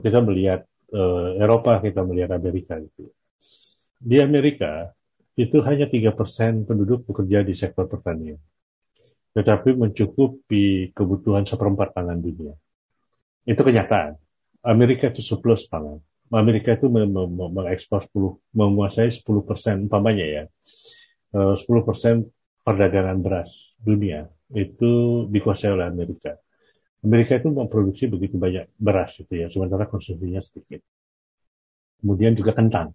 Kita 0.00 0.18
melihat 0.20 0.60
uh, 0.92 1.40
Eropa, 1.40 1.80
kita 1.80 2.04
melihat 2.04 2.36
Amerika 2.36 2.76
gitu. 2.76 3.08
Ya. 3.08 3.12
Di 4.00 4.16
Amerika 4.20 4.92
itu 5.36 5.64
hanya 5.64 5.88
tiga 5.88 6.12
persen 6.12 6.68
penduduk 6.68 7.08
bekerja 7.08 7.40
di 7.40 7.56
sektor 7.56 7.88
pertanian. 7.88 8.36
Tetapi 9.32 9.72
mencukupi 9.72 10.92
kebutuhan 10.92 11.48
seperempat 11.48 11.96
pangan 11.96 12.20
dunia. 12.20 12.52
Itu 13.48 13.64
kenyataan. 13.64 14.20
Amerika 14.60 15.08
itu 15.08 15.24
surplus 15.24 15.64
pangan. 15.64 15.96
Amerika 16.30 16.78
itu 16.78 16.86
mengekspor 16.86 18.06
10, 18.06 18.54
menguasai 18.54 19.10
10 19.10 19.26
persen, 19.42 19.90
umpamanya 19.90 20.22
ya, 20.22 20.44
10 21.34 21.58
eh, 21.58 21.82
persen 21.82 22.30
perdagangan 22.62 23.18
beras 23.18 23.50
dunia 23.82 24.30
itu 24.54 25.24
dikuasai 25.30 25.74
oleh 25.74 25.86
Amerika. 25.90 26.38
Amerika 27.00 27.40
itu 27.40 27.48
memproduksi 27.48 28.04
begitu 28.12 28.36
banyak 28.36 28.76
beras 28.76 29.16
itu 29.16 29.32
ya, 29.32 29.48
sementara 29.48 29.88
konsumsinya 29.88 30.40
sedikit. 30.44 30.84
Kemudian 32.00 32.36
juga 32.36 32.52
kentang, 32.52 32.92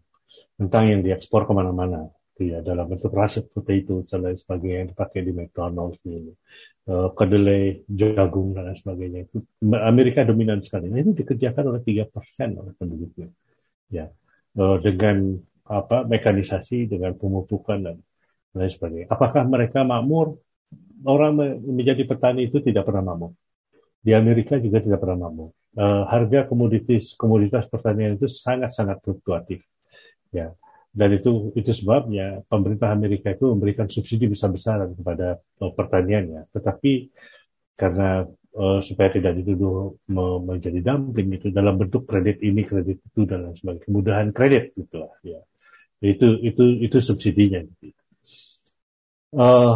kentang 0.57 0.83
yang 0.85 1.01
diekspor 1.01 1.49
ke 1.49 1.53
mana-mana, 1.57 2.05
itu 2.37 2.53
ya 2.53 2.61
dalam 2.61 2.85
bentuk 2.85 3.09
russet 3.09 3.49
potato 3.49 4.05
dan 4.05 4.29
lain 4.29 4.37
sebagainya 4.37 4.77
yang 4.85 4.89
dipakai 4.93 5.19
di 5.25 5.31
McDonald's 5.33 5.97
uh, 6.05 7.09
kedelai, 7.17 7.81
jagung 7.89 8.53
dan 8.53 8.69
lain 8.69 8.77
sebagainya 8.77 9.19
itu 9.25 9.37
Amerika 9.73 10.21
dominan 10.21 10.61
sekali. 10.61 10.85
Nah 10.85 11.01
itu 11.01 11.17
dikerjakan 11.17 11.63
oleh 11.73 11.81
tiga 11.81 12.05
persen 12.05 12.61
oleh 12.61 12.77
penduduknya, 12.77 13.29
ya 13.89 14.05
uh, 14.61 14.77
dengan 14.85 15.33
apa 15.65 16.05
mekanisasi, 16.05 16.85
dengan 16.85 17.17
pemupukan 17.17 17.81
dan 17.81 17.97
lain 18.53 18.69
sebagainya. 18.69 19.09
Apakah 19.09 19.49
mereka 19.49 19.81
makmur? 19.81 20.37
Orang 21.05 21.37
menjadi 21.61 22.01
petani 22.05 22.49
itu 22.49 22.61
tidak 22.61 22.85
pernah 22.89 23.13
makmur 23.13 23.33
di 24.05 24.11
Amerika 24.13 24.61
juga 24.61 24.77
tidak 24.85 25.01
pernah 25.01 25.25
mampu. 25.25 25.49
Uh, 25.75 26.05
harga 26.07 26.45
komoditas 26.45 27.17
komoditas 27.17 27.65
pertanian 27.65 28.15
itu 28.15 28.29
sangat-sangat 28.29 29.01
fluktuatif. 29.01 29.65
Ya. 30.29 30.53
Dan 30.95 31.17
itu 31.17 31.51
itu 31.57 31.73
sebabnya 31.75 32.45
pemerintah 32.47 32.93
Amerika 32.93 33.33
itu 33.33 33.51
memberikan 33.51 33.89
subsidi 33.89 34.29
besar-besaran 34.29 34.93
kepada 34.93 35.41
uh, 35.41 35.73
pertaniannya. 35.73 36.47
Tetapi 36.53 36.91
karena 37.75 38.23
uh, 38.55 38.79
supaya 38.79 39.09
tidak 39.11 39.41
dituduh 39.41 39.97
menjadi 40.45 40.79
dumping 40.79 41.35
itu 41.35 41.51
dalam 41.51 41.75
bentuk 41.75 42.07
kredit 42.07 42.39
ini 42.45 42.63
kredit 42.63 43.03
itu 43.03 43.27
dan 43.27 43.51
lain 43.51 43.57
sebagainya 43.59 43.83
kemudahan 43.83 44.27
kredit 44.31 44.71
gitulah 44.71 45.11
ya 45.27 45.43
itu 45.99 46.39
itu 46.39 46.63
itu 46.85 46.97
subsidinya 47.03 47.59
gitu. 47.83 48.01
Uh, 49.35 49.75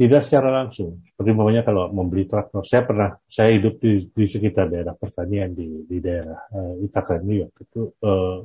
tidak 0.00 0.24
secara 0.24 0.64
langsung. 0.64 1.04
Seperti 1.04 1.36
namanya 1.36 1.60
kalau 1.60 1.92
membeli 1.92 2.24
traktor. 2.24 2.64
Saya 2.64 2.88
pernah, 2.88 3.12
saya 3.28 3.52
hidup 3.52 3.76
di, 3.76 4.08
di 4.08 4.24
sekitar 4.24 4.72
daerah 4.72 4.96
pertanian 4.96 5.52
di, 5.52 5.84
di 5.84 6.00
daerah 6.00 6.40
uh, 6.56 6.80
Ithaca, 6.80 7.20
New 7.20 7.36
York. 7.36 7.68
Itu 7.68 8.00
uh, 8.00 8.40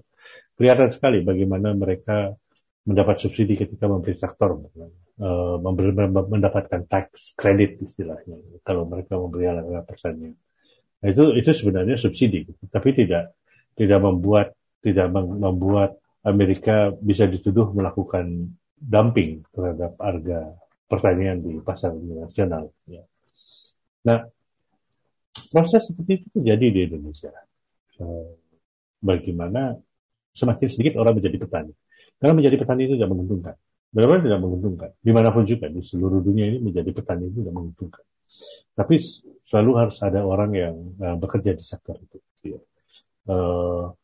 kelihatan 0.60 0.92
sekali 0.92 1.24
bagaimana 1.24 1.72
mereka 1.72 2.36
mendapat 2.84 3.24
subsidi 3.24 3.56
ketika 3.56 3.88
memberi 3.88 4.20
traktor, 4.20 4.68
uh, 4.68 5.56
memberi, 5.64 5.96
mendapatkan 6.28 6.92
tax 6.92 7.40
credit 7.40 7.80
istilahnya, 7.88 8.36
kalau 8.60 8.84
mereka 8.84 9.16
memberi 9.16 9.48
alat-alat 9.48 9.88
pertanian. 9.88 10.36
Nah, 11.00 11.08
itu 11.08 11.40
itu 11.40 11.56
sebenarnya 11.56 11.96
subsidi, 11.96 12.52
tapi 12.68 12.92
tidak 12.92 13.32
tidak 13.80 14.00
membuat 14.04 14.52
tidak 14.84 15.08
membuat 15.16 15.96
Amerika 16.28 16.92
bisa 17.00 17.32
dituduh 17.32 17.72
melakukan 17.72 18.52
dumping 18.76 19.40
terhadap 19.56 19.96
harga 20.04 20.65
pertanian 20.86 21.42
di 21.42 21.58
pasar 21.62 21.94
internasional. 21.98 22.70
Ya. 22.86 23.04
Nah, 24.06 24.26
proses 25.50 25.90
seperti 25.90 26.22
itu 26.22 26.28
terjadi 26.42 26.66
di 26.72 26.80
Indonesia. 26.90 27.32
Uh, 27.96 28.36
bagaimana 29.00 29.80
semakin 30.36 30.68
sedikit 30.68 31.00
orang 31.00 31.16
menjadi 31.16 31.40
petani 31.40 31.72
karena 32.20 32.34
menjadi 32.36 32.56
petani 32.60 32.82
itu 32.88 32.94
tidak 33.00 33.12
menguntungkan. 33.12 33.56
Benar-benar 33.92 34.22
tidak 34.28 34.42
menguntungkan. 34.44 34.90
Di 35.00 35.12
mana 35.16 35.30
pun 35.32 35.44
juga 35.48 35.72
di 35.72 35.80
seluruh 35.80 36.20
dunia 36.20 36.52
ini 36.52 36.60
menjadi 36.60 36.92
petani 36.92 37.32
itu 37.32 37.40
tidak 37.44 37.56
menguntungkan. 37.56 38.04
Tapi 38.76 38.96
selalu 39.48 39.72
harus 39.80 39.98
ada 40.04 40.20
orang 40.24 40.52
yang 40.52 40.76
uh, 41.00 41.16
bekerja 41.16 41.56
di 41.56 41.64
sektor 41.64 41.96
itu. 42.00 42.18
Ya. 42.44 42.60
Uh, 43.26 43.96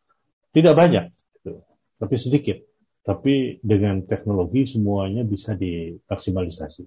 tidak 0.51 0.73
banyak, 0.75 1.05
gitu. 1.39 1.63
tapi 1.99 2.15
sedikit. 2.19 2.57
Tapi 3.01 3.57
dengan 3.65 4.05
teknologi 4.05 4.69
semuanya 4.69 5.25
bisa 5.25 5.57
dimaksimalisasi. 5.57 6.85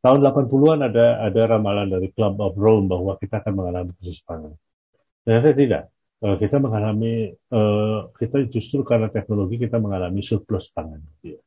Tahun 0.00 0.18
80-an 0.18 0.80
ada 0.90 1.22
ada 1.22 1.42
ramalan 1.44 1.86
dari 1.86 2.08
Club 2.10 2.40
of 2.40 2.56
Rome 2.56 2.88
bahwa 2.88 3.14
kita 3.20 3.44
akan 3.44 3.52
mengalami 3.52 3.90
krisis 4.00 4.24
pangan. 4.24 4.56
Ternyata 5.22 5.50
tidak. 5.52 5.84
Eh, 6.20 6.36
kita 6.36 6.60
mengalami 6.60 7.32
uh, 7.32 8.12
kita 8.12 8.44
justru 8.52 8.84
karena 8.84 9.08
teknologi 9.08 9.56
kita 9.56 9.80
mengalami 9.80 10.20
surplus 10.20 10.68
pangan. 10.68 11.00
Gitu. 11.24 11.40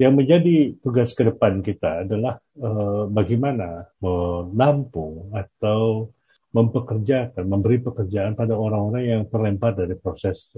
Yang 0.00 0.12
menjadi 0.16 0.56
tugas 0.80 1.12
ke 1.12 1.22
depan 1.28 1.60
kita 1.60 2.08
adalah 2.08 2.40
uh, 2.60 3.04
bagaimana 3.12 3.84
menampung 4.00 5.28
atau 5.36 6.08
mempekerjakan, 6.54 7.44
memberi 7.44 7.82
pekerjaan 7.82 8.32
pada 8.32 8.54
orang-orang 8.56 9.04
yang 9.04 9.22
terlempar 9.26 9.74
dari 9.74 9.98
proses 9.98 10.48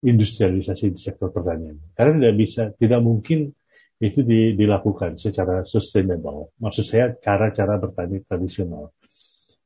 industrialisasi 0.00 0.96
di 0.96 1.00
sektor 1.00 1.28
pertanian. 1.28 1.76
Karena 1.92 2.16
tidak 2.16 2.36
bisa, 2.36 2.62
tidak 2.76 3.00
mungkin 3.04 3.52
itu 4.00 4.24
di, 4.24 4.56
dilakukan 4.56 5.20
secara 5.20 5.60
sustainable. 5.68 6.56
Maksud 6.56 6.84
saya 6.88 7.12
cara-cara 7.20 7.76
bertani 7.76 8.24
tradisional. 8.24 8.96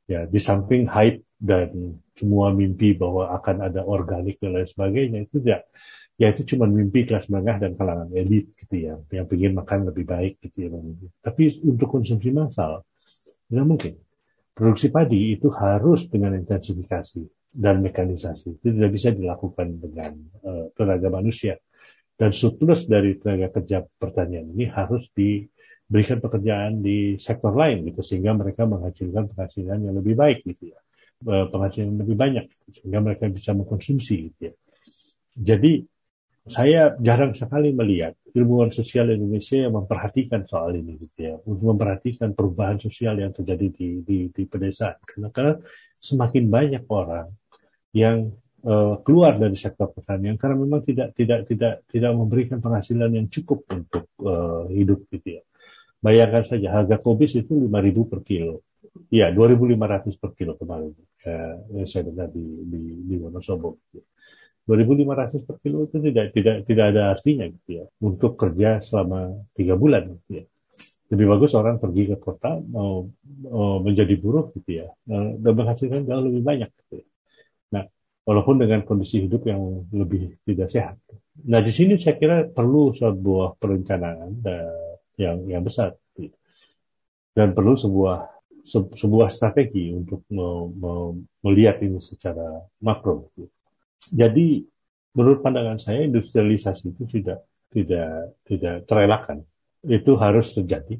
Ya, 0.04 0.28
di 0.28 0.36
samping 0.36 0.84
hype 0.90 1.24
dan 1.38 1.96
semua 2.12 2.52
mimpi 2.52 2.92
bahwa 2.94 3.32
akan 3.34 3.72
ada 3.72 3.82
organik 3.82 4.36
dan 4.36 4.54
lain 4.54 4.68
sebagainya 4.68 5.18
itu 5.24 5.40
tidak 5.40 5.66
ya 6.14 6.30
itu 6.30 6.54
cuma 6.54 6.70
mimpi 6.70 7.02
kelas 7.02 7.26
menengah 7.26 7.58
dan 7.58 7.72
kalangan 7.74 8.06
elit 8.14 8.54
gitu 8.54 8.74
ya 8.78 8.94
yang 9.10 9.26
ingin 9.26 9.52
makan 9.58 9.90
lebih 9.90 10.06
baik 10.06 10.38
gitu 10.38 10.56
ya 10.62 10.68
tapi 11.18 11.58
untuk 11.66 11.90
konsumsi 11.90 12.30
massal 12.30 12.86
tidak 13.50 13.66
mungkin 13.66 13.92
produksi 14.54 14.94
padi 14.94 15.34
itu 15.34 15.50
harus 15.50 16.06
dengan 16.06 16.38
intensifikasi 16.38 17.26
dan 17.54 17.78
mekanisasi 17.86 18.58
itu 18.58 18.66
tidak 18.74 18.90
bisa 18.90 19.14
dilakukan 19.14 19.78
dengan 19.78 20.12
uh, 20.42 20.66
tenaga 20.74 21.08
manusia 21.08 21.54
dan 22.18 22.34
surplus 22.34 22.90
dari 22.90 23.14
tenaga 23.22 23.62
kerja 23.62 23.86
pertanian 23.86 24.50
ini 24.50 24.66
harus 24.66 25.06
diberikan 25.14 26.18
pekerjaan 26.18 26.82
di 26.82 27.14
sektor 27.22 27.54
lain 27.54 27.86
gitu 27.86 28.02
sehingga 28.02 28.34
mereka 28.34 28.66
menghasilkan 28.66 29.30
penghasilan 29.30 29.78
yang 29.86 29.94
lebih 29.94 30.18
baik 30.18 30.42
gitu 30.42 30.74
ya 30.74 30.78
Eh, 31.24 31.46
penghasilan 31.48 32.04
lebih 32.04 32.20
banyak 32.20 32.46
sehingga 32.68 33.00
mereka 33.00 33.24
bisa 33.32 33.56
mengkonsumsi 33.56 34.14
gitu 34.28 34.40
ya. 34.44 34.54
Jadi 35.32 35.80
saya 36.44 36.92
jarang 37.00 37.32
sekali 37.32 37.72
melihat 37.72 38.12
ilmuwan 38.36 38.68
sosial 38.68 39.08
Indonesia 39.08 39.56
yang 39.56 39.72
memperhatikan 39.72 40.44
soal 40.44 40.76
ini 40.76 41.00
gitu 41.00 41.16
ya, 41.16 41.40
untuk 41.48 41.64
memperhatikan 41.72 42.36
perubahan 42.36 42.76
sosial 42.76 43.16
yang 43.16 43.32
terjadi 43.32 43.72
di 43.72 43.88
di, 44.04 44.18
di 44.28 44.42
pedesaan. 44.44 45.00
Karena 45.32 45.56
semakin 45.96 46.44
banyak 46.52 46.84
orang 46.92 47.24
yang 47.94 48.34
uh, 48.66 48.98
keluar 49.06 49.38
dari 49.38 49.54
sektor 49.54 49.88
pertanian 49.94 50.34
karena 50.34 50.58
memang 50.58 50.82
tidak 50.82 51.14
tidak 51.14 51.46
tidak 51.46 51.74
tidak 51.88 52.12
memberikan 52.12 52.58
penghasilan 52.58 53.10
yang 53.14 53.26
cukup 53.30 53.62
untuk 53.70 54.10
uh, 54.26 54.66
hidup 54.68 55.06
gitu 55.14 55.38
ya. 55.38 55.42
Bayangkan 56.04 56.44
saja 56.44 56.68
harga 56.68 57.00
kobis 57.00 57.32
itu 57.32 57.56
5.000 57.56 57.72
per 58.12 58.20
kilo. 58.20 58.60
Iya, 59.08 59.32
2.500 59.32 60.20
per 60.20 60.36
kilo 60.36 60.52
kemarin 60.60 60.92
eh, 61.24 61.88
saya 61.88 62.12
dengar 62.12 62.28
di, 62.28 62.44
di, 62.44 63.08
di 63.08 63.14
Wonosobo. 63.16 63.80
Gitu. 63.88 64.04
2.500 64.68 65.48
per 65.48 65.56
kilo 65.64 65.88
itu 65.88 65.96
tidak 66.04 66.36
tidak 66.36 66.56
tidak 66.68 66.84
ada 66.92 67.02
artinya 67.12 67.44
gitu 67.48 67.70
ya 67.80 67.84
untuk 68.04 68.36
kerja 68.36 68.84
selama 68.84 69.32
tiga 69.56 69.80
bulan 69.80 70.12
gitu 70.12 70.40
ya. 70.40 70.44
Lebih 71.08 71.26
bagus 71.36 71.56
orang 71.56 71.80
pergi 71.80 72.12
ke 72.12 72.16
kota 72.20 72.60
mau, 72.60 73.08
mau 73.48 73.80
menjadi 73.80 74.12
buruh 74.20 74.52
gitu 74.56 74.84
ya 74.84 74.88
dan 75.08 75.52
menghasilkan 75.56 76.04
jauh 76.04 76.20
lebih 76.20 76.44
banyak 76.44 76.68
gitu 76.84 77.00
ya. 77.00 77.06
Walaupun 78.24 78.56
dengan 78.56 78.80
kondisi 78.88 79.20
hidup 79.20 79.44
yang 79.44 79.84
lebih 79.92 80.40
tidak 80.48 80.72
sehat. 80.72 80.96
Nah, 81.44 81.60
di 81.60 81.68
sini 81.68 82.00
saya 82.00 82.16
kira 82.16 82.48
perlu 82.48 82.88
sebuah 82.96 83.60
perencanaan 83.60 84.40
dan 84.40 84.64
yang 85.20 85.44
yang 85.44 85.62
besar 85.62 85.92
dan 87.34 87.50
perlu 87.50 87.74
sebuah 87.74 88.30
sebuah 88.96 89.28
strategi 89.28 89.92
untuk 89.92 90.24
melihat 91.44 91.82
ini 91.84 92.00
secara 92.00 92.64
makro. 92.80 93.28
Jadi 94.08 94.64
menurut 95.12 95.44
pandangan 95.44 95.76
saya 95.76 96.06
industrialisasi 96.08 96.96
itu 96.96 97.04
tidak 97.10 97.44
tidak 97.68 98.38
tidak 98.48 98.76
terelakkan. 98.88 99.44
Itu 99.84 100.16
harus 100.16 100.56
terjadi 100.56 100.96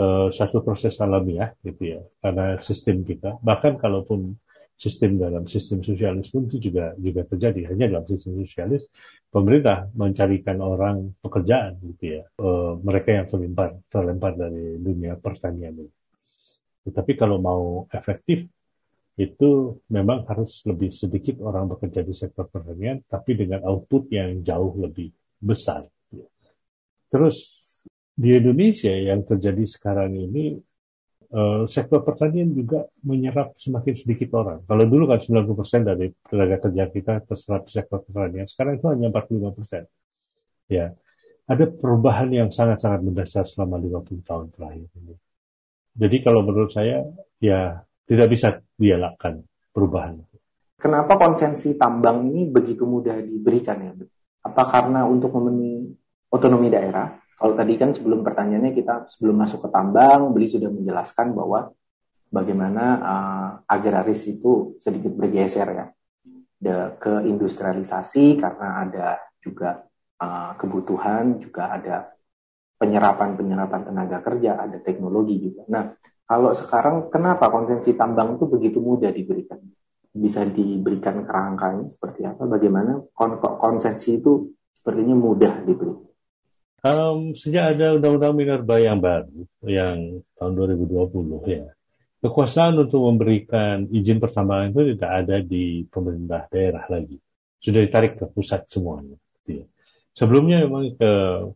uh, 0.00 0.32
satu 0.32 0.64
proses 0.64 0.96
alamiah 1.02 1.52
gitu 1.60 1.98
ya 1.98 2.00
karena 2.24 2.56
sistem 2.64 3.04
kita 3.04 3.36
bahkan 3.44 3.76
kalaupun 3.76 4.32
sistem 4.74 5.16
dalam 5.16 5.46
sistem 5.46 5.80
sosialis 5.80 6.28
pun 6.34 6.50
itu 6.50 6.70
juga 6.70 6.92
juga 6.98 7.22
terjadi. 7.24 7.74
Hanya 7.74 7.84
dalam 7.94 8.06
sistem 8.10 8.42
sosialis 8.42 8.90
pemerintah 9.30 9.90
mencarikan 9.94 10.58
orang 10.62 11.14
pekerjaan 11.22 11.78
gitu 11.94 12.20
ya. 12.20 12.22
Uh, 12.38 12.78
mereka 12.82 13.22
yang 13.22 13.26
terlempar 13.30 13.70
terlempar 13.90 14.32
dari 14.34 14.78
dunia 14.78 15.18
pertanian 15.18 15.74
ini. 15.78 15.92
Tetapi 16.84 17.12
kalau 17.16 17.40
mau 17.40 17.88
efektif, 17.88 18.44
itu 19.14 19.78
memang 19.94 20.26
harus 20.26 20.60
lebih 20.66 20.90
sedikit 20.90 21.38
orang 21.40 21.70
bekerja 21.70 22.02
di 22.02 22.14
sektor 22.18 22.50
pertanian, 22.50 22.98
tapi 23.06 23.38
dengan 23.38 23.62
output 23.62 24.10
yang 24.10 24.42
jauh 24.42 24.74
lebih 24.74 25.14
besar. 25.38 25.86
Terus 27.06 27.36
di 28.10 28.34
Indonesia 28.34 28.90
yang 28.90 29.22
terjadi 29.22 29.62
sekarang 29.70 30.18
ini, 30.18 30.58
eh, 31.34 31.62
sektor 31.66 32.00
pertanian 32.06 32.54
juga 32.54 32.86
menyerap 33.02 33.58
semakin 33.58 33.94
sedikit 33.98 34.38
orang. 34.38 34.62
Kalau 34.64 34.84
dulu 34.86 35.10
kan 35.10 35.18
90% 35.18 35.82
dari 35.82 36.06
tenaga 36.30 36.56
kerja 36.62 36.84
kita 36.88 37.14
terserap 37.26 37.66
sektor 37.66 37.98
pertanian, 38.06 38.46
sekarang 38.46 38.78
itu 38.78 38.86
hanya 38.88 39.10
45%. 39.10 39.84
Ya, 40.70 40.94
ada 41.44 41.64
perubahan 41.68 42.32
yang 42.32 42.48
sangat-sangat 42.48 43.04
mendasar 43.04 43.44
selama 43.44 43.76
50 43.76 44.24
tahun 44.24 44.46
terakhir 44.54 44.88
ini. 44.96 45.14
Jadi 45.94 46.16
kalau 46.24 46.40
menurut 46.42 46.72
saya 46.72 47.04
ya 47.38 47.84
tidak 48.08 48.28
bisa 48.32 48.58
dielakkan 48.74 49.44
perubahan. 49.70 50.18
Kenapa 50.80 51.16
konsensi 51.16 51.78
tambang 51.78 52.28
ini 52.28 52.50
begitu 52.50 52.84
mudah 52.84 53.16
diberikan 53.22 53.78
ya? 53.80 53.92
Apa 54.44 54.68
karena 54.68 55.08
untuk 55.08 55.32
memenuhi 55.32 55.94
otonomi 56.28 56.68
daerah? 56.68 57.23
Kalau 57.34 57.54
tadi 57.58 57.74
kan 57.74 57.90
sebelum 57.90 58.22
pertanyaannya 58.22 58.72
kita 58.72 59.10
sebelum 59.10 59.36
masuk 59.42 59.66
ke 59.66 59.68
tambang, 59.74 60.30
beli 60.30 60.46
sudah 60.46 60.70
menjelaskan 60.70 61.34
bahwa 61.34 61.74
bagaimana 62.30 62.84
uh, 63.02 63.48
agraris 63.70 64.26
itu 64.26 64.74
sedikit 64.82 65.14
bergeser 65.14 65.68
ya 65.70 65.86
De, 66.64 66.96
ke 66.96 67.28
industrialisasi 67.28 68.40
karena 68.40 68.88
ada 68.88 69.20
juga 69.36 69.84
uh, 70.16 70.56
kebutuhan, 70.56 71.36
juga 71.36 71.68
ada 71.76 72.08
penyerapan-penyerapan 72.80 73.80
tenaga 73.84 74.18
kerja, 74.24 74.56
ada 74.56 74.80
teknologi 74.80 75.44
juga. 75.44 75.68
Nah, 75.68 75.92
kalau 76.24 76.56
sekarang 76.56 77.12
kenapa 77.12 77.52
konsensi 77.52 77.92
tambang 77.92 78.40
itu 78.40 78.48
begitu 78.48 78.80
mudah 78.80 79.12
diberikan? 79.12 79.60
Bisa 80.08 80.46
diberikan 80.48 81.20
kerangkanya 81.26 81.90
seperti 81.92 82.24
apa? 82.24 82.48
Bagaimana 82.48 82.96
kon 83.12 83.36
konsensi 83.60 84.16
itu 84.16 84.48
sepertinya 84.72 85.12
mudah 85.12 85.60
diberikan? 85.68 86.13
Um, 86.84 87.32
sejak 87.32 87.72
ada 87.72 87.96
Undang-Undang 87.96 88.34
Minerba 88.36 88.76
yang 88.76 89.00
baru, 89.00 89.48
yang 89.64 90.20
tahun 90.36 90.52
2020 90.52 91.40
ya, 91.48 91.72
kekuasaan 92.20 92.76
untuk 92.76 93.08
memberikan 93.08 93.88
izin 93.88 94.20
pertambangan 94.20 94.68
itu 94.76 94.92
tidak 94.92 95.12
ada 95.24 95.36
di 95.40 95.88
pemerintah 95.88 96.44
daerah 96.52 96.84
lagi. 96.92 97.16
Sudah 97.56 97.80
ditarik 97.88 98.20
ke 98.20 98.28
pusat 98.28 98.68
semuanya. 98.68 99.16
Gitu 99.40 99.64
ya. 99.64 99.66
Sebelumnya 100.12 100.68
memang 100.68 100.92
ke 100.92 101.12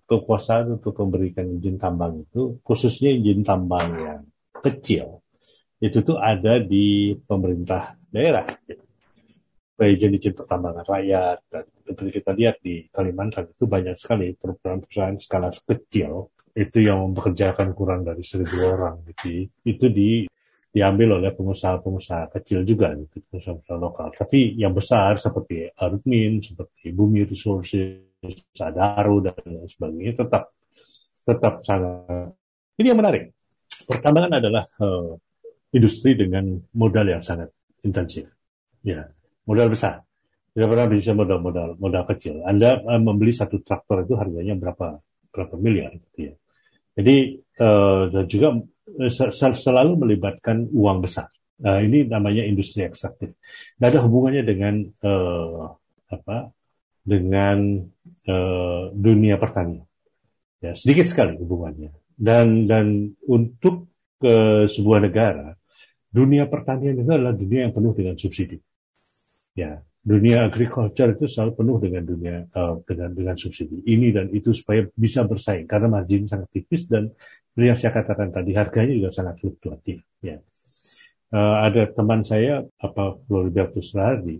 kekuasaan 0.08 0.80
untuk 0.80 0.96
memberikan 0.96 1.44
izin 1.60 1.76
tambang 1.76 2.24
itu, 2.24 2.56
khususnya 2.64 3.12
izin 3.12 3.44
tambang 3.44 3.88
yang 4.00 4.24
kecil, 4.64 5.20
itu 5.76 6.08
tuh 6.08 6.16
ada 6.16 6.56
di 6.56 7.12
pemerintah 7.28 8.00
daerah. 8.08 8.48
Izin-izin 9.86 10.34
pertambangan 10.34 10.82
rakyat. 10.82 11.38
Dan 11.46 11.64
seperti 11.86 12.10
kita 12.18 12.30
lihat 12.34 12.56
di 12.58 12.86
Kalimantan 12.90 13.54
itu 13.54 13.64
banyak 13.70 13.94
sekali 13.94 14.34
perusahaan-perusahaan 14.34 15.16
skala 15.22 15.50
kecil 15.54 16.34
itu 16.58 16.78
yang 16.82 16.98
mempekerjakan 17.06 17.70
kurang 17.78 18.02
dari 18.02 18.26
seribu 18.26 18.58
orang 18.66 19.06
gitu. 19.06 19.46
Itu 19.62 19.86
di 19.94 20.26
diambil 20.68 21.22
oleh 21.22 21.32
pengusaha-pengusaha 21.32 22.28
kecil 22.38 22.60
juga 22.66 22.92
gitu 22.98 23.22
pengusaha-pengusaha 23.30 23.78
lokal. 23.78 24.08
Tapi 24.12 24.58
yang 24.58 24.74
besar 24.74 25.16
seperti 25.16 25.70
Arutmin 25.78 26.42
seperti 26.42 26.92
Bumi 26.92 27.24
Resources 27.24 28.04
Sadaro 28.52 29.22
dan 29.22 29.38
lain 29.46 29.70
sebagainya 29.70 30.26
tetap 30.26 30.50
tetap 31.22 31.54
sangat 31.62 32.34
ini 32.78 32.86
yang 32.90 33.00
menarik. 33.00 33.32
Pertambangan 33.88 34.42
adalah 34.42 34.64
uh, 34.84 35.16
industri 35.72 36.12
dengan 36.18 36.60
modal 36.76 37.06
yang 37.08 37.22
sangat 37.24 37.48
intensif. 37.86 38.28
Ya 38.84 39.08
modal 39.48 39.72
besar 39.72 40.04
tidak 40.52 40.68
pernah 40.68 40.86
bisa 40.92 41.16
modal-modal 41.16 41.80
modal 41.80 42.04
kecil 42.04 42.44
Anda 42.44 42.76
uh, 42.84 43.00
membeli 43.00 43.32
satu 43.32 43.64
traktor 43.64 44.04
itu 44.04 44.14
harganya 44.20 44.52
berapa 44.54 45.00
berapa 45.32 45.54
miliar 45.56 45.96
gitu 45.96 46.28
ya 46.28 46.34
jadi 46.98 47.38
uh, 47.62 48.10
dan 48.10 48.24
juga 48.26 48.48
uh, 48.58 49.10
sel 49.30 49.54
selalu 49.54 49.92
melibatkan 50.02 50.66
uang 50.74 50.98
besar. 50.98 51.30
Uh, 51.62 51.78
ini 51.86 52.10
namanya 52.10 52.42
industri 52.42 52.82
ekstraktif. 52.82 53.38
Tidak 53.38 53.86
ada 53.86 54.02
hubungannya 54.02 54.42
dengan 54.42 54.82
uh, 55.06 55.78
apa? 56.10 56.50
Dengan 57.06 57.78
uh, 58.26 58.90
dunia 58.90 59.38
pertanian. 59.38 59.86
Ya, 60.58 60.74
sedikit 60.74 61.06
sekali 61.06 61.38
hubungannya. 61.38 61.94
Dan 62.18 62.66
dan 62.66 63.14
untuk 63.30 63.86
ke 64.18 64.66
sebuah 64.66 65.06
negara, 65.06 65.54
dunia 66.10 66.50
pertanian 66.50 66.98
itu 66.98 67.06
adalah 67.06 67.30
dunia 67.30 67.70
yang 67.70 67.74
penuh 67.74 67.94
dengan 67.94 68.18
subsidi. 68.18 68.58
Ya, 69.58 69.82
dunia 70.06 70.46
agriculture 70.46 71.10
itu 71.18 71.26
selalu 71.26 71.52
penuh 71.58 71.76
dengan 71.82 72.02
dunia 72.06 72.36
uh, 72.54 72.78
dengan 72.86 73.10
dengan 73.10 73.34
subsidi. 73.34 73.82
Ini 73.82 74.14
dan 74.14 74.26
itu 74.30 74.54
supaya 74.54 74.86
bisa 74.94 75.26
bersaing 75.26 75.66
karena 75.66 75.90
margin 75.90 76.30
sangat 76.30 76.46
tipis 76.54 76.86
dan 76.86 77.10
yang 77.58 77.74
saya 77.74 77.90
katakan 77.90 78.30
tadi 78.30 78.54
harganya 78.54 78.94
juga 78.94 79.10
sangat 79.10 79.42
fluktuatif 79.42 79.98
ya. 80.22 80.38
Uh, 81.34 81.66
ada 81.66 81.90
teman 81.90 82.22
saya 82.22 82.62
apa 82.78 83.18
Floribertus 83.26 83.92
Rahardi 83.98 84.38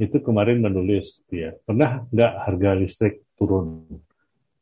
itu 0.00 0.16
kemarin 0.24 0.64
menulis 0.64 1.20
ya 1.28 1.52
pernah 1.62 2.08
nggak 2.08 2.32
harga 2.48 2.70
listrik 2.80 3.28
turun 3.36 3.84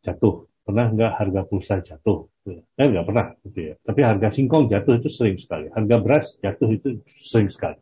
jatuh? 0.02 0.50
Pernah 0.66 0.90
nggak 0.90 1.12
harga 1.14 1.40
pulsa 1.46 1.78
jatuh? 1.78 2.26
Ya. 2.42 2.58
eh 2.58 2.86
nggak 2.90 3.06
pernah 3.06 3.26
gitu 3.46 3.70
ya. 3.70 3.74
Tapi 3.86 4.00
harga 4.02 4.34
singkong 4.34 4.66
jatuh 4.66 4.98
itu 4.98 5.06
sering 5.06 5.38
sekali. 5.38 5.70
Harga 5.70 5.96
beras 6.02 6.34
jatuh 6.42 6.74
itu 6.74 6.98
sering 7.06 7.54
sekali 7.54 7.78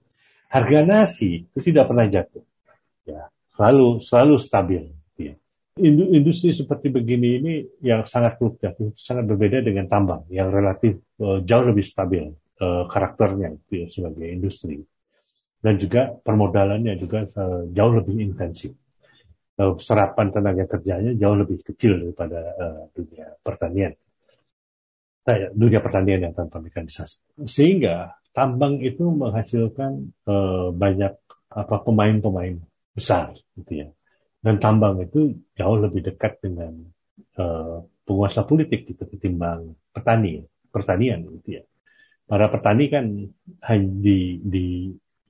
harga 0.55 0.79
nasi 0.87 1.43
itu 1.51 1.75
tidak 1.75 1.90
pernah 1.90 2.07
jatuh. 2.07 2.45
Ya, 3.03 3.27
selalu 3.59 3.99
selalu 3.99 4.35
stabil. 4.38 4.83
Ya. 5.19 5.35
Industri 5.83 6.55
seperti 6.55 6.95
begini 6.95 7.29
ini 7.43 7.55
yang 7.83 8.07
sangat 8.07 8.38
fluktuatif, 8.38 8.95
sangat 8.95 9.27
berbeda 9.27 9.59
dengan 9.67 9.90
tambang 9.90 10.23
yang 10.31 10.55
relatif 10.55 11.03
uh, 11.19 11.43
jauh 11.43 11.67
lebih 11.67 11.83
stabil 11.83 12.31
uh, 12.62 12.87
karakternya 12.87 13.51
itu 13.51 13.73
ya, 13.83 13.87
sebagai 13.90 14.31
industri. 14.31 14.79
Dan 15.59 15.75
juga 15.81 16.14
permodalannya 16.14 16.95
juga 17.01 17.27
uh, 17.27 17.67
jauh 17.75 17.93
lebih 17.99 18.23
intensif. 18.23 18.71
Serapan 19.55 20.35
tenaga 20.35 20.67
kerjanya 20.67 21.14
jauh 21.14 21.38
lebih 21.38 21.62
kecil 21.62 22.03
daripada 22.03 22.43
uh, 22.59 22.83
dunia 22.90 23.38
pertanian. 23.38 23.95
Nah, 25.25 25.37
dunia 25.55 25.79
pertanian 25.79 26.21
yang 26.27 26.35
tanpa 26.35 26.59
mekanisasi. 26.59 27.47
Sehingga 27.47 28.12
tambang 28.35 28.83
itu 28.83 29.07
menghasilkan 29.07 30.11
uh, 30.27 30.75
banyak 30.75 31.14
apa 31.55 31.77
pemain-pemain 31.87 32.59
besar 32.90 33.38
gitu 33.55 33.87
ya. 33.87 33.88
Dan 34.44 34.61
tambang 34.61 35.01
itu 35.01 35.38
jauh 35.57 35.79
lebih 35.79 36.05
dekat 36.05 36.42
dengan 36.42 36.75
uh, 37.38 37.81
penguasa 38.05 38.44
politik 38.44 38.85
gitu 38.90 39.07
ketimbang 39.09 39.73
petani, 39.94 40.42
pertanian 40.68 41.25
gitu 41.40 41.62
ya. 41.62 41.64
Para 42.27 42.51
petani 42.51 42.90
kan 42.90 43.07
hanya 43.70 43.90
di, 44.03 44.42
di 44.42 44.66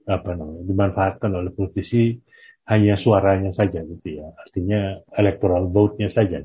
apa 0.08 0.32
namanya 0.34 0.64
dimanfaatkan 0.64 1.30
oleh 1.30 1.52
politisi 1.52 2.16
hanya 2.72 2.96
suaranya 2.96 3.52
saja 3.52 3.84
gitu 3.84 4.24
ya. 4.24 4.26
Artinya 4.32 4.98
electoral 5.12 5.68
vote-nya 5.68 6.08
saja. 6.08 6.40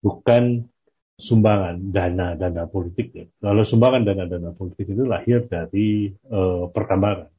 Bukan 0.00 0.73
sumbangan 1.14 1.78
dana-dana 1.78 2.66
politik 2.66 3.08
ya. 3.14 3.26
Kalau 3.38 3.62
sumbangan 3.62 4.02
dana-dana 4.02 4.50
politik 4.50 4.90
itu 4.90 5.02
lahir 5.06 5.46
dari 5.46 6.10
uh, 6.30 6.66
pertambangan. 6.70 7.30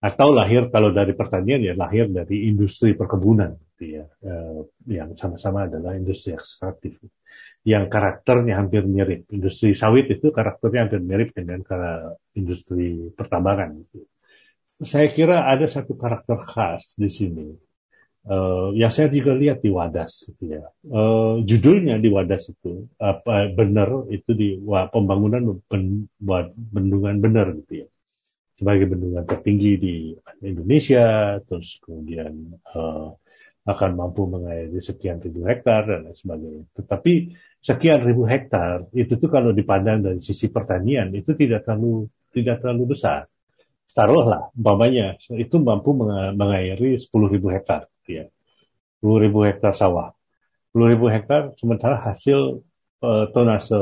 Atau 0.00 0.32
lahir 0.32 0.72
kalau 0.72 0.94
dari 0.96 1.12
pertanian 1.12 1.60
ya 1.60 1.76
lahir 1.76 2.08
dari 2.08 2.48
industri 2.48 2.96
perkebunan 2.96 3.52
gitu 3.74 4.00
ya. 4.00 4.04
Uh, 4.22 4.64
yang 4.86 5.12
sama-sama 5.18 5.66
adalah 5.66 5.98
industri 5.98 6.32
ekstraktif 6.32 6.96
yang 7.66 7.90
karakternya 7.92 8.56
hampir 8.56 8.86
mirip. 8.86 9.28
Industri 9.28 9.76
sawit 9.76 10.08
itu 10.08 10.32
karakternya 10.32 10.88
hampir 10.88 11.02
mirip 11.02 11.34
dengan 11.36 11.60
industri 12.32 13.10
pertambangan 13.12 13.76
gitu. 13.84 14.06
saya 14.80 15.12
kira 15.12 15.44
ada 15.44 15.68
satu 15.68 15.92
karakter 15.92 16.40
khas 16.40 16.96
di 16.96 17.12
sini 17.12 17.52
uh, 18.28 18.68
yang 18.76 18.92
saya 18.92 19.08
juga 19.08 19.32
lihat 19.32 19.64
di 19.64 19.70
Wadas 19.72 20.28
gitu 20.28 20.44
ya. 20.50 20.64
Uh, 20.84 21.40
judulnya 21.46 21.96
di 21.96 22.10
Wadas 22.12 22.52
itu 22.52 22.84
apa 23.00 23.48
benar 23.48 24.10
itu 24.12 24.30
di 24.36 24.48
wah, 24.60 24.90
pembangunan 24.90 25.62
ben, 25.70 26.10
buat 26.20 26.52
bendungan 26.52 27.16
benar 27.22 27.54
gitu 27.64 27.86
ya. 27.86 27.88
Sebagai 28.60 28.92
bendungan 28.92 29.24
tertinggi 29.24 29.72
di 29.80 29.94
Indonesia, 30.44 31.36
terus 31.48 31.80
kemudian 31.80 32.60
uh, 32.76 33.08
akan 33.64 33.90
mampu 33.96 34.28
mengairi 34.28 34.80
sekian 34.84 35.16
ribu 35.20 35.48
hektar 35.48 35.88
dan 35.88 36.04
lain 36.04 36.16
sebagainya. 36.16 36.64
Tetapi 36.76 37.12
sekian 37.60 38.04
ribu 38.04 38.28
hektar 38.28 38.88
itu 38.92 39.16
tuh 39.16 39.30
kalau 39.32 39.56
dipandang 39.56 40.04
dari 40.04 40.20
sisi 40.20 40.52
pertanian 40.52 41.08
itu 41.16 41.32
tidak 41.32 41.64
terlalu 41.64 42.04
tidak 42.36 42.60
terlalu 42.60 42.92
besar. 42.96 43.24
Taruhlah, 43.90 44.54
umpamanya 44.54 45.18
itu 45.34 45.56
mampu 45.58 45.90
mengairi 46.38 46.94
10 46.94 47.10
ribu 47.10 47.50
hektar 47.50 47.90
ya. 48.18 48.26
10 49.00 49.24
ribu 49.24 49.46
hektar 49.46 49.72
sawah. 49.72 50.12
10 50.74 50.92
ribu 50.92 51.06
hektar 51.10 51.54
sementara 51.60 51.98
hasil 52.02 52.62
uh, 53.02 53.26
tonase 53.32 53.78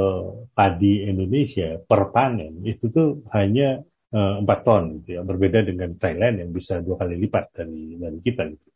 padi 0.54 1.04
Indonesia 1.04 1.78
per 1.82 2.14
panen 2.14 2.62
itu 2.64 2.88
tuh 2.88 3.08
hanya 3.34 3.82
eh, 4.14 4.34
4 4.40 4.46
ton 4.66 4.82
gitu 5.02 5.18
ya. 5.18 5.22
Berbeda 5.26 5.60
dengan 5.66 5.94
Thailand 5.98 6.40
yang 6.44 6.50
bisa 6.54 6.80
dua 6.80 6.96
kali 7.02 7.18
lipat 7.18 7.44
dari 7.52 7.98
dari 7.98 8.18
kita 8.22 8.42
gitu. 8.48 8.68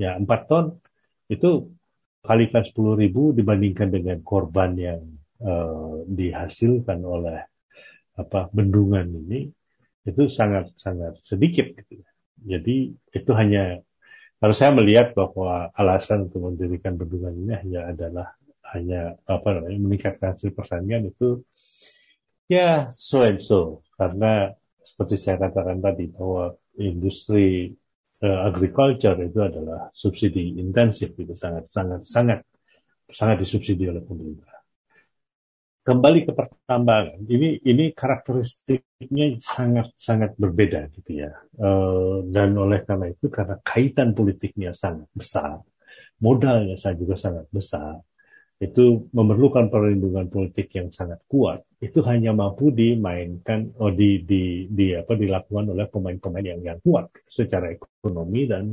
Ya 0.00 0.16
4 0.18 0.26
ton 0.50 0.64
itu 1.30 1.70
kalikan 2.26 2.64
10 2.66 3.02
ribu 3.02 3.30
dibandingkan 3.30 3.88
dengan 3.92 4.18
korban 4.26 4.74
yang 4.74 5.00
uh, 5.42 6.02
dihasilkan 6.10 6.98
oleh 7.06 7.38
apa 8.16 8.48
bendungan 8.50 9.06
ini 9.12 9.46
itu 10.06 10.22
sangat 10.30 10.72
sangat 10.78 11.20
sedikit 11.22 11.70
gitu. 11.76 12.02
Jadi 12.42 12.94
itu 12.94 13.30
hanya 13.34 13.80
kalau 14.36 14.54
saya 14.54 14.70
melihat 14.76 15.16
bahwa 15.16 15.72
alasan 15.72 16.28
untuk 16.28 16.52
mendirikan 16.52 16.94
bendungan 16.94 17.32
ini 17.32 17.52
hanya 17.56 17.80
adalah 17.88 18.26
hanya 18.74 19.16
apa 19.24 19.48
namanya 19.56 19.78
meningkatkan 19.80 20.34
hasil 20.36 20.52
pertanian 20.52 21.08
itu 21.08 21.40
ya 22.50 22.90
so 22.92 23.24
and 23.24 23.40
so. 23.40 23.80
Karena 23.96 24.52
seperti 24.84 25.16
saya 25.16 25.40
katakan 25.40 25.80
tadi 25.80 26.12
bahwa 26.12 26.52
industri 26.76 27.72
uh, 28.20 28.40
agriculture 28.48 29.16
itu 29.24 29.40
adalah 29.40 29.88
subsidi 29.96 30.60
intensif 30.60 31.16
itu 31.16 31.32
sangat 31.32 31.72
sangat 31.72 32.04
sangat 32.04 32.40
sangat 33.08 33.36
disubsidi 33.40 33.88
oleh 33.88 34.04
pemerintah 34.04 34.55
kembali 35.86 36.18
ke 36.26 36.32
pertambangan. 36.34 37.22
Ini 37.30 37.62
ini 37.62 37.84
karakteristiknya 37.94 39.38
sangat 39.38 39.94
sangat 39.94 40.34
berbeda 40.34 40.90
gitu 40.98 41.22
ya. 41.22 41.30
Uh, 41.54 42.26
dan 42.34 42.58
oleh 42.58 42.82
karena 42.82 43.06
itu 43.14 43.30
karena 43.30 43.54
kaitan 43.62 44.10
politiknya 44.18 44.74
sangat 44.74 45.06
besar 45.14 45.62
modalnya 46.20 46.76
saya 46.80 46.96
juga 46.96 47.16
sangat 47.18 47.46
besar 47.52 48.00
itu 48.56 49.12
memerlukan 49.12 49.68
perlindungan 49.68 50.32
politik 50.32 50.72
yang 50.72 50.88
sangat 50.88 51.20
kuat. 51.28 51.60
Itu 51.76 52.00
hanya 52.08 52.32
mampu 52.32 52.72
dimainkan 52.72 53.76
oh 53.76 53.92
di 53.92 54.24
di 54.24 54.64
di 54.72 54.96
apa 54.96 55.12
dilakukan 55.12 55.76
oleh 55.76 55.84
pemain-pemain 55.92 56.56
yang 56.56 56.60
yang 56.64 56.80
kuat 56.80 57.12
secara 57.28 57.68
ekonomi 57.68 58.48
dan 58.48 58.72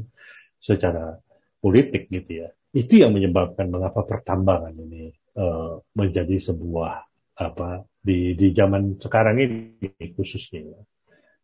secara 0.55 1.11
politik 1.59 2.07
gitu 2.07 2.47
ya. 2.47 2.49
Itu 2.71 2.95
yang 2.95 3.11
menyebabkan 3.11 3.67
mengapa 3.67 4.07
pertambangan 4.07 4.71
ini 4.71 5.11
uh, 5.37 5.81
menjadi 5.93 6.37
sebuah 6.39 6.93
apa 7.33 7.81
di 7.97 8.37
di 8.37 8.53
zaman 8.53 8.99
sekarang 9.01 9.41
ini 9.41 9.89
khususnya 10.13 10.77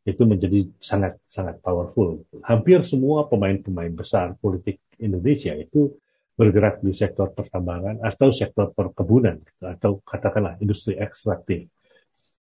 itu 0.06 0.24
menjadi 0.26 0.66
sangat 0.80 1.20
sangat 1.28 1.60
powerful. 1.62 2.24
Hampir 2.46 2.82
semua 2.88 3.28
pemain-pemain 3.30 3.92
besar 3.94 4.34
politik 4.40 4.82
Indonesia 4.98 5.54
itu 5.54 5.94
bergerak 6.40 6.80
di 6.80 6.96
sektor 6.96 7.36
pertambangan 7.36 8.00
atau 8.00 8.32
sektor 8.32 8.72
perkebunan 8.72 9.44
atau 9.60 10.00
katakanlah 10.02 10.56
industri 10.64 10.96
ekstraktif. 10.96 11.68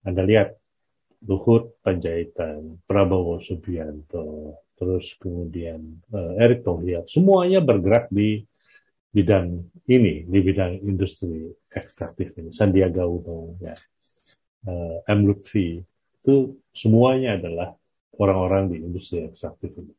Anda 0.04 0.22
lihat 0.28 0.52
Luhut 1.26 1.80
Panjaitan, 1.82 2.84
Prabowo 2.86 3.42
Subianto, 3.42 4.60
terus 4.76 5.16
kemudian 5.18 5.80
uh, 6.12 6.38
Erick 6.38 6.62
Thohir, 6.68 7.08
semuanya 7.08 7.64
bergerak 7.64 8.12
di 8.12 8.44
bidang 9.16 9.48
ini, 9.88 10.28
di 10.28 10.40
bidang 10.44 10.84
industri 10.84 11.48
ekstraktif 11.72 12.36
ini. 12.36 12.52
Sandiaga 12.52 13.08
Uno, 13.08 13.56
ya, 13.64 13.72
uh, 14.68 15.00
M. 15.08 15.20
Lutfi, 15.24 15.80
itu 16.20 16.36
semuanya 16.76 17.40
adalah 17.40 17.72
orang-orang 18.20 18.76
di 18.76 18.78
industri 18.84 19.24
ekstraktif 19.24 19.72
ini. 19.80 19.96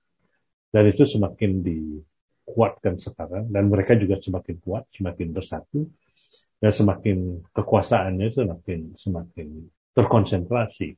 Dan 0.69 0.85
itu 0.93 1.09
semakin 1.09 1.65
dikuatkan 1.65 3.01
sekarang, 3.01 3.49
dan 3.49 3.73
mereka 3.73 3.97
juga 3.97 4.21
semakin 4.21 4.57
kuat, 4.61 4.85
semakin 4.93 5.29
bersatu, 5.33 5.89
dan 6.61 6.73
semakin 6.73 7.41
kekuasaannya 7.57 8.29
semakin 8.33 8.81
semakin 8.97 9.49
terkonsentrasi. 9.97 10.93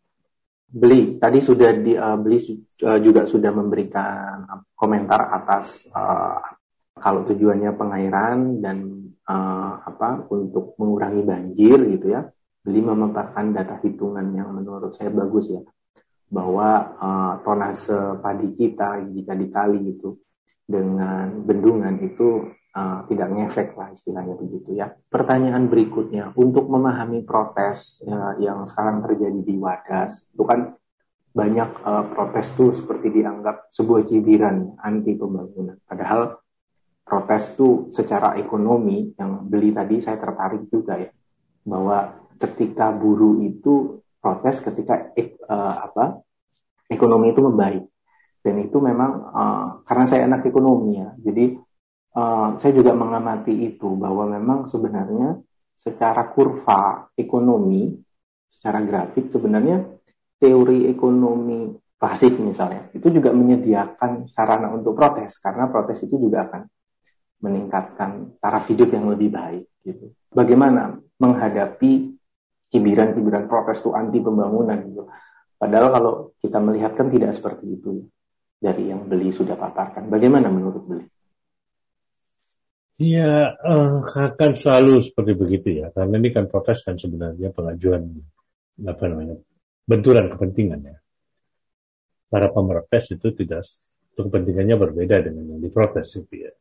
Beli 0.69 1.17
tadi 1.17 1.39
sudah 1.39 1.71
di 1.71 1.95
uh, 1.95 2.19
Beli 2.19 2.39
uh, 2.83 2.99
juga 2.99 3.25
sudah 3.31 3.51
memberikan 3.55 4.45
komentar 4.75 5.33
atas 5.33 5.87
uh, 5.95 6.58
kalau 6.99 7.27
tujuannya 7.27 7.73
pengairan 7.75 8.63
dan 8.63 9.09
uh, 9.27 9.73
apa 9.83 10.27
untuk 10.31 10.75
mengurangi 10.77 11.23
banjir 11.25 11.79
gitu 11.99 12.13
ya. 12.13 12.27
Beli 12.59 12.85
memaparkan 12.85 13.55
data 13.55 13.81
hitungan 13.81 14.29
yang 14.37 14.53
menurut 14.53 14.93
saya 14.93 15.09
bagus 15.09 15.49
ya 15.49 15.63
bahwa 16.29 16.69
uh, 17.01 17.35
tonase 17.41 18.21
padi 18.21 18.53
kita 18.53 19.01
jika 19.09 19.33
dikali 19.33 19.97
gitu 19.97 20.21
dengan 20.69 21.49
bendungan 21.49 21.97
itu 22.05 22.53
uh, 22.77 23.01
tidak 23.09 23.29
ngefek 23.33 23.73
lah 23.73 23.89
istilahnya 23.89 24.37
begitu 24.37 24.77
ya. 24.77 24.93
Pertanyaan 25.09 25.73
berikutnya 25.73 26.37
untuk 26.37 26.69
memahami 26.69 27.25
protes 27.25 28.05
ya, 28.05 28.37
yang 28.37 28.69
sekarang 28.69 29.01
terjadi 29.01 29.41
di 29.41 29.57
Wadas 29.57 30.29
itu 30.29 30.45
kan 30.45 30.77
banyak 31.33 31.71
uh, 31.85 32.05
protes 32.13 32.53
tuh 32.53 32.77
seperti 32.77 33.09
dianggap 33.09 33.73
sebuah 33.73 34.05
cibiran 34.05 34.77
anti 34.85 35.17
pembangunan. 35.17 35.81
Padahal 35.89 36.37
protes 37.09 37.57
tuh 37.57 37.89
secara 37.89 38.37
ekonomi 38.37 39.17
yang 39.17 39.49
beli 39.49 39.73
tadi 39.73 39.99
saya 39.99 40.21
tertarik 40.21 40.69
juga 40.69 41.01
ya. 41.01 41.11
Bahwa 41.65 42.29
ketika 42.37 42.93
buruh 42.93 43.41
itu 43.43 44.05
protes 44.21 44.61
ketika 44.61 45.11
uh, 45.49 45.77
apa 45.89 46.21
ekonomi 46.93 47.33
itu 47.33 47.41
membaik. 47.41 47.85
Dan 48.39 48.55
itu 48.63 48.79
memang 48.79 49.11
uh, 49.35 49.67
karena 49.83 50.05
saya 50.05 50.29
anak 50.29 50.47
ekonomi 50.47 51.01
ya. 51.01 51.11
Jadi 51.19 51.57
uh, 52.15 52.55
saya 52.61 52.73
juga 52.77 52.93
mengamati 52.95 53.53
itu 53.67 53.97
bahwa 53.99 54.29
memang 54.29 54.69
sebenarnya 54.69 55.41
secara 55.79 56.29
kurva 56.31 57.09
ekonomi 57.15 57.95
secara 58.49 58.81
grafik 58.83 59.29
sebenarnya 59.29 59.85
teori 60.41 60.89
ekonomi 60.89 61.77
klasik 61.99 62.39
misalnya 62.41 62.89
itu 62.95 63.11
juga 63.11 63.35
menyediakan 63.35 64.31
sarana 64.31 64.71
untuk 64.71 64.95
protes. 64.95 65.37
Karena 65.43 65.67
protes 65.69 66.03
itu 66.07 66.17
juga 66.17 66.47
akan 66.47 66.63
meningkatkan 67.39 68.39
taraf 68.43 68.67
hidup 68.67 68.91
yang 68.91 69.07
lebih 69.11 69.31
baik 69.31 69.65
gitu. 69.87 70.11
Bagaimana 70.35 70.99
menghadapi 71.19 72.19
cibiran-cibiran 72.69 73.47
protes 73.47 73.81
itu 73.81 73.91
anti 73.95 74.19
pembangunan 74.19 74.79
gitu. 74.85 75.07
Padahal 75.59 75.89
kalau 75.91 76.13
kita 76.39 76.59
melihat 76.63 76.95
kan 76.95 77.11
tidak 77.11 77.35
seperti 77.35 77.79
itu 77.79 78.07
dari 78.59 78.91
yang 78.91 79.07
beli 79.07 79.31
sudah 79.31 79.55
paparkan. 79.59 80.07
Bagaimana 80.11 80.51
menurut 80.51 80.83
beli? 80.87 81.07
Iya, 82.99 83.55
uh, 83.55 84.03
akan 84.03 84.53
selalu 84.59 84.99
seperti 85.07 85.33
begitu 85.39 85.69
ya. 85.83 85.95
Karena 85.95 86.19
ini 86.19 86.35
kan 86.35 86.51
protes 86.51 86.83
kan 86.83 86.99
sebenarnya 86.99 87.55
pengajuan 87.55 88.03
apa 88.83 89.05
namanya 89.07 89.39
benturan 89.87 90.27
kepentingan 90.35 90.81
ya. 90.83 90.99
Para 92.29 92.51
pemertes 92.51 93.15
itu 93.15 93.31
tidak 93.33 93.63
kepentingannya 94.19 94.77
berbeda 94.77 95.23
dengan 95.23 95.57
yang 95.57 95.63
diprotes 95.63 96.19
gitu 96.19 96.35
ya 96.43 96.53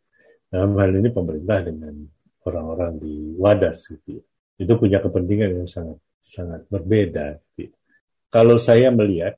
dalam 0.48 0.76
hal 0.80 0.92
ini 0.96 1.10
pemerintah 1.12 1.60
dengan 1.64 1.94
orang-orang 2.48 3.00
di 3.00 3.36
Wadas 3.36 3.84
gitu 3.92 4.20
ya. 4.20 4.24
Itu 4.58 4.74
punya 4.80 5.04
kepentingan 5.04 5.64
yang 5.64 5.70
sangat 5.70 6.00
sangat 6.24 6.66
berbeda. 6.72 7.38
Gitu. 7.56 7.76
Kalau 8.28 8.58
saya 8.58 8.90
melihat 8.92 9.38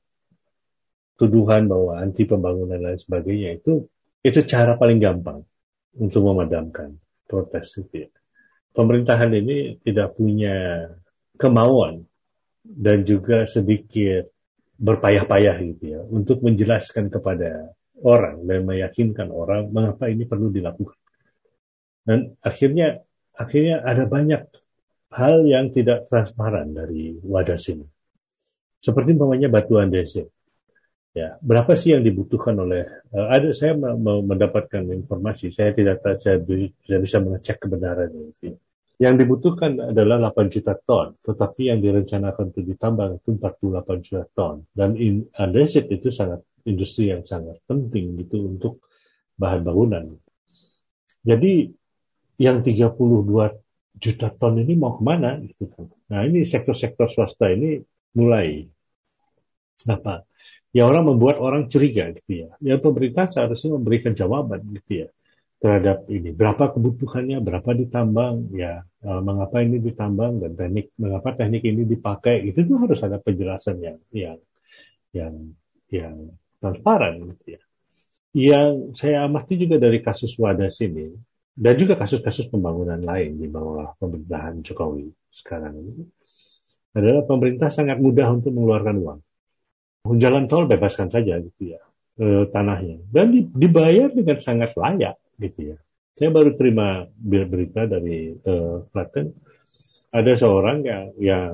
tuduhan 1.20 1.68
bahwa 1.68 2.00
anti 2.00 2.24
pembangunan 2.24 2.80
dan 2.80 2.96
sebagainya 2.96 3.60
itu 3.60 3.84
itu 4.24 4.40
cara 4.48 4.74
paling 4.80 4.96
gampang 4.96 5.44
untuk 6.00 6.24
memadamkan 6.24 6.96
protes 7.28 7.76
itu 7.80 8.06
ya. 8.06 8.10
Pemerintahan 8.70 9.34
ini 9.34 9.82
tidak 9.82 10.14
punya 10.14 10.86
kemauan 11.34 12.06
dan 12.62 13.02
juga 13.02 13.48
sedikit 13.48 14.30
berpayah-payah 14.80 15.56
gitu 15.74 15.84
ya 15.96 16.00
untuk 16.06 16.40
menjelaskan 16.40 17.12
kepada 17.12 17.72
orang 18.00 18.44
dan 18.48 18.64
meyakinkan 18.64 19.28
orang 19.28 19.68
mengapa 19.68 20.08
ini 20.08 20.24
perlu 20.24 20.48
dilakukan. 20.48 20.99
Dan 22.10 22.34
akhirnya 22.42 23.06
akhirnya 23.38 23.86
ada 23.86 24.02
banyak 24.10 24.42
hal 25.14 25.46
yang 25.46 25.70
tidak 25.70 26.10
transparan 26.10 26.74
dari 26.74 27.14
wadah 27.22 27.54
sini. 27.54 27.86
Seperti 28.82 29.14
umpamanya 29.14 29.46
batu 29.46 29.78
andesit. 29.78 30.26
Ya, 31.14 31.38
berapa 31.42 31.74
sih 31.74 31.94
yang 31.94 32.02
dibutuhkan 32.02 32.54
oleh 32.58 32.86
uh, 33.14 33.30
ada 33.30 33.50
saya 33.50 33.74
mendapatkan 34.22 34.90
informasi, 34.90 35.54
saya 35.54 35.70
tidak 35.74 36.02
saya, 36.18 36.38
saya 36.86 36.98
bisa 36.98 37.18
mengecek 37.18 37.66
kebenaran 37.66 38.10
ini. 38.10 38.54
Yang 39.00 39.14
dibutuhkan 39.26 39.90
adalah 39.94 40.30
8 40.30 40.50
juta 40.50 40.74
ton, 40.82 41.14
tetapi 41.24 41.72
yang 41.72 41.78
direncanakan 41.82 42.52
untuk 42.52 42.62
ditambang 42.62 43.18
itu 43.18 43.32
48 43.38 44.06
juta 44.06 44.24
ton. 44.34 44.66
Dan 44.70 44.94
in, 44.98 45.26
andesit 45.34 45.90
itu 45.90 46.14
sangat 46.14 46.46
industri 46.66 47.10
yang 47.10 47.26
sangat 47.26 47.58
penting 47.66 48.18
gitu 48.20 48.46
untuk 48.46 48.86
bahan 49.34 49.64
bangunan. 49.66 50.04
Jadi 51.24 51.79
yang 52.40 52.64
32 52.64 52.96
juta 54.00 54.28
ton 54.32 54.56
ini 54.56 54.72
mau 54.80 54.96
ke 54.96 55.02
mana 55.04 55.36
gitu 55.44 55.68
kan. 55.68 55.84
Nah 56.08 56.24
ini 56.24 56.48
sektor-sektor 56.48 57.12
swasta 57.12 57.52
ini 57.52 57.76
mulai 58.16 58.64
apa? 59.84 60.24
Ya 60.72 60.88
orang 60.88 61.12
membuat 61.12 61.36
orang 61.36 61.68
curiga 61.68 62.08
gitu 62.16 62.48
ya. 62.48 62.50
Ya 62.64 62.80
pemerintah 62.80 63.28
seharusnya 63.28 63.76
memberikan 63.76 64.16
jawaban 64.16 64.64
gitu 64.80 65.04
ya 65.04 65.08
terhadap 65.60 66.08
ini. 66.08 66.32
Berapa 66.32 66.72
kebutuhannya, 66.72 67.44
berapa 67.44 67.70
ditambang, 67.76 68.48
ya 68.56 68.80
eh, 68.80 69.20
mengapa 69.20 69.60
ini 69.60 69.76
ditambang 69.76 70.40
dan 70.40 70.56
teknik 70.56 70.96
mengapa 70.96 71.36
teknik 71.36 71.62
ini 71.68 71.84
dipakai 71.84 72.48
itu 72.48 72.64
tuh 72.64 72.78
harus 72.80 73.00
ada 73.04 73.20
penjelasan 73.20 73.76
yang 73.84 73.98
yang 74.16 74.38
yang 75.12 75.34
yang 75.92 76.16
transparan 76.56 77.20
gitu 77.36 77.60
ya. 77.60 77.62
Yang 78.30 78.94
saya 78.96 79.26
amati 79.26 79.58
juga 79.60 79.76
dari 79.76 79.98
kasus 80.00 80.38
Wadas 80.38 80.78
ini, 80.80 81.12
dan 81.54 81.74
juga 81.76 81.98
kasus-kasus 81.98 82.48
pembangunan 82.48 83.00
lain 83.00 83.36
di 83.36 83.46
bawah 83.50 83.94
pemerintahan 83.98 84.62
Jokowi 84.62 85.10
sekarang 85.30 85.78
ini 85.78 86.04
adalah 86.94 87.22
pemerintah 87.22 87.70
sangat 87.70 88.02
mudah 88.02 88.26
untuk 88.34 88.50
mengeluarkan 88.50 88.96
uang. 88.98 89.20
Jalan 90.18 90.48
tol 90.50 90.66
bebaskan 90.66 91.12
saja 91.12 91.38
gitu 91.38 91.76
ya 91.76 91.80
e, 92.18 92.48
tanahnya 92.50 92.98
dan 93.12 93.30
dibayar 93.52 94.08
dengan 94.10 94.38
sangat 94.42 94.74
layak 94.74 95.16
gitu 95.38 95.74
ya. 95.74 95.78
Saya 96.16 96.28
baru 96.34 96.52
terima 96.58 97.06
berita 97.20 97.86
dari 97.86 98.34
e, 98.34 98.52
Klaten 98.90 99.26
ada 100.10 100.32
seorang 100.34 100.82
yang 100.82 101.04
yang 101.20 101.52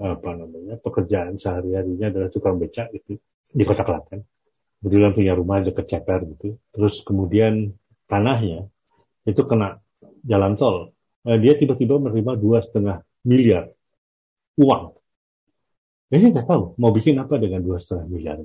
apa 0.00 0.30
namanya 0.34 0.80
pekerjaan 0.80 1.36
sehari-harinya 1.36 2.08
adalah 2.08 2.28
tukang 2.32 2.56
becak 2.56 2.88
gitu 2.96 3.20
di 3.52 3.62
kota 3.62 3.84
Klaten. 3.84 4.24
Kebetulan 4.80 5.12
punya 5.14 5.32
rumah 5.36 5.62
dekat 5.62 5.86
Ceper 5.86 6.26
gitu. 6.34 6.58
Terus 6.74 7.04
kemudian 7.06 7.70
tanahnya 8.08 8.71
itu 9.26 9.42
kena 9.46 9.78
jalan 10.26 10.54
tol. 10.58 10.90
Nah, 11.22 11.38
dia 11.38 11.54
tiba-tiba 11.54 12.02
menerima 12.02 12.32
dua 12.38 12.58
setengah 12.62 13.02
miliar 13.22 13.70
uang. 14.58 14.84
Ini 16.12 16.28
nggak 16.28 16.44
tahu 16.44 16.76
mau 16.76 16.92
bikin 16.92 17.16
apa 17.16 17.40
dengan 17.40 17.64
dua 17.64 17.80
setengah 17.80 18.06
miliar. 18.10 18.38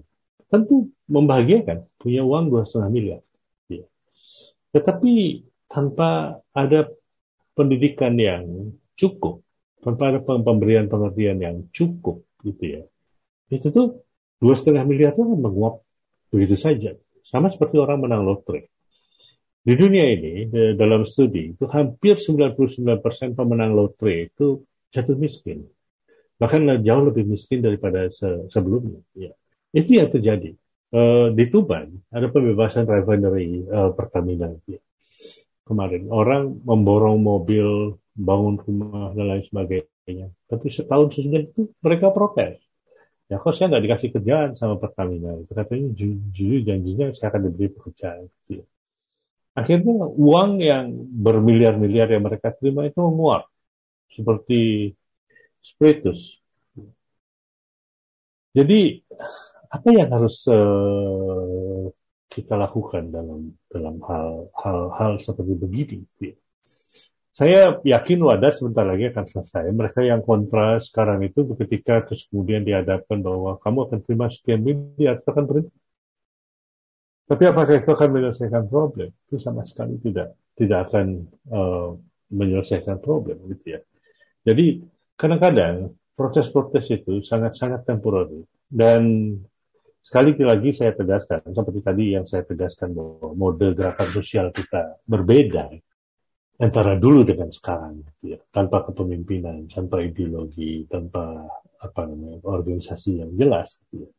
Tentu 0.47 0.87
membahagiakan 1.11 1.99
punya 1.99 2.23
uang 2.23 2.47
dua 2.47 2.63
setengah 2.63 2.89
miliar. 2.93 3.21
Ya. 3.67 3.83
Tetapi 4.71 5.43
tanpa 5.67 6.39
ada 6.55 6.87
pendidikan 7.51 8.15
yang 8.15 8.71
cukup, 8.95 9.43
tanpa 9.83 10.15
ada 10.15 10.19
pemberian 10.23 10.87
pengertian 10.87 11.43
yang 11.43 11.57
cukup, 11.75 12.23
gitu 12.45 12.63
ya. 12.63 12.83
Itu 13.51 13.73
tuh 13.75 14.07
dua 14.39 14.55
setengah 14.55 14.87
miliar 14.87 15.11
itu 15.11 15.27
menguap 15.27 15.83
begitu 16.31 16.55
saja. 16.55 16.95
Sama 17.27 17.51
seperti 17.51 17.75
orang 17.75 18.07
menang 18.07 18.23
lotre. 18.23 18.71
Di 19.67 19.75
dunia 19.75 20.07
ini, 20.15 20.47
dalam 20.79 21.03
studi, 21.03 21.51
itu 21.51 21.67
hampir 21.67 22.15
99% 22.15 23.35
pemenang 23.35 23.75
lotre 23.75 24.31
itu 24.31 24.63
jatuh 24.95 25.19
miskin. 25.19 25.67
Bahkan 26.39 26.87
jauh 26.87 27.03
lebih 27.11 27.27
miskin 27.27 27.59
daripada 27.59 28.07
se 28.07 28.47
sebelumnya. 28.47 29.03
Ya. 29.11 29.35
Itu 29.75 29.99
yang 29.99 30.07
terjadi. 30.07 30.55
Uh, 30.87 31.35
di 31.35 31.51
Tuban, 31.51 31.99
ada 32.07 32.31
pembebasan 32.31 32.87
refinery 32.87 33.67
uh, 33.67 33.91
Pertamina. 33.91 34.55
Ya. 34.71 34.79
Kemarin, 35.67 36.07
orang 36.15 36.63
memborong 36.63 37.19
mobil, 37.19 37.99
bangun 38.15 38.55
rumah, 38.63 39.11
dan 39.11 39.35
lain 39.35 39.43
sebagainya. 39.51 40.31
Tapi 40.47 40.71
setahun 40.71 41.11
sesudah 41.11 41.43
itu, 41.43 41.67
mereka 41.83 42.15
protes. 42.15 42.55
Ya 43.27 43.35
kok 43.35 43.51
saya 43.51 43.75
nggak 43.75 43.83
dikasih 43.83 44.09
kerjaan 44.15 44.49
sama 44.55 44.79
Pertamina? 44.79 45.35
Katanya 45.51 45.91
jujur 45.91 46.63
janjinya 46.63 47.11
saya 47.11 47.35
akan 47.35 47.51
diberi 47.51 47.67
pekerjaan. 47.75 48.31
Gitu. 48.47 48.63
Akhirnya 49.57 50.05
uang 50.05 50.61
yang 50.61 50.85
bermiliar-miliar 51.17 52.13
yang 52.13 52.29
mereka 52.29 52.53
terima 52.53 52.85
itu 52.85 53.01
menguap. 53.01 53.49
Seperti 54.13 54.93
spiritus. 55.65 56.37
Jadi 58.53 59.01
apa 59.73 59.89
yang 59.89 60.09
harus 60.13 60.45
uh, 60.49 61.89
kita 62.29 62.53
lakukan 62.53 63.09
dalam 63.09 63.53
dalam 63.65 63.97
hal 64.05 64.49
hal 64.53 64.79
hal 64.93 65.11
seperti 65.17 65.53
begini? 65.57 65.99
Saya 67.37 67.77
yakin 67.85 68.17
wadah 68.17 68.49
sebentar 68.49 68.81
lagi 68.81 69.13
akan 69.13 69.25
selesai. 69.29 69.69
Mereka 69.69 70.01
yang 70.01 70.25
kontra 70.25 70.81
sekarang 70.81 71.21
itu 71.21 71.45
ketika 71.53 72.01
terus 72.01 72.25
kemudian 72.29 72.65
dihadapkan 72.65 73.21
bahwa 73.21 73.61
kamu 73.61 73.77
akan 73.85 73.99
terima 74.01 74.25
sekian 74.33 74.65
miliar, 74.65 75.21
akan 75.21 75.45
berhenti. 75.45 75.76
Tapi 77.27 77.43
apakah 77.43 77.83
itu 77.83 77.89
akan 77.91 78.09
menyelesaikan 78.15 78.63
problem? 78.71 79.11
Itu 79.27 79.35
sama 79.35 79.67
sekali 79.67 79.99
tidak 79.99 80.31
tidak 80.55 80.89
akan 80.89 81.27
uh, 81.51 81.91
menyelesaikan 82.31 83.03
problem 83.03 83.35
gitu 83.51 83.77
ya. 83.77 83.79
Jadi 84.47 84.79
kadang-kadang 85.19 85.91
protes-protes 86.15 86.87
itu 86.89 87.19
sangat-sangat 87.21 87.83
temporary 87.83 88.41
dan 88.71 89.35
sekali 90.01 90.33
lagi 90.39 90.71
saya 90.71 90.95
tegaskan 90.95 91.43
seperti 91.51 91.79
tadi 91.83 92.03
yang 92.15 92.23
saya 92.23 92.47
tegaskan 92.47 92.95
bahwa 92.95 93.35
mode 93.35 93.75
gerakan 93.75 94.07
sosial 94.07 94.55
kita 94.55 95.03
berbeda 95.03 95.67
antara 96.57 96.97
dulu 96.97 97.21
dengan 97.27 97.51
sekarang 97.51 98.01
gitu 98.01 98.33
ya 98.33 98.39
tanpa 98.49 98.87
kepemimpinan 98.87 99.67
tanpa 99.69 100.01
ideologi 100.01 100.87
tanpa 100.89 101.45
apa 101.77 102.09
namanya 102.09 102.41
organisasi 102.43 103.21
yang 103.21 103.31
jelas 103.37 103.77
gitu 103.87 104.05
ya. 104.05 104.09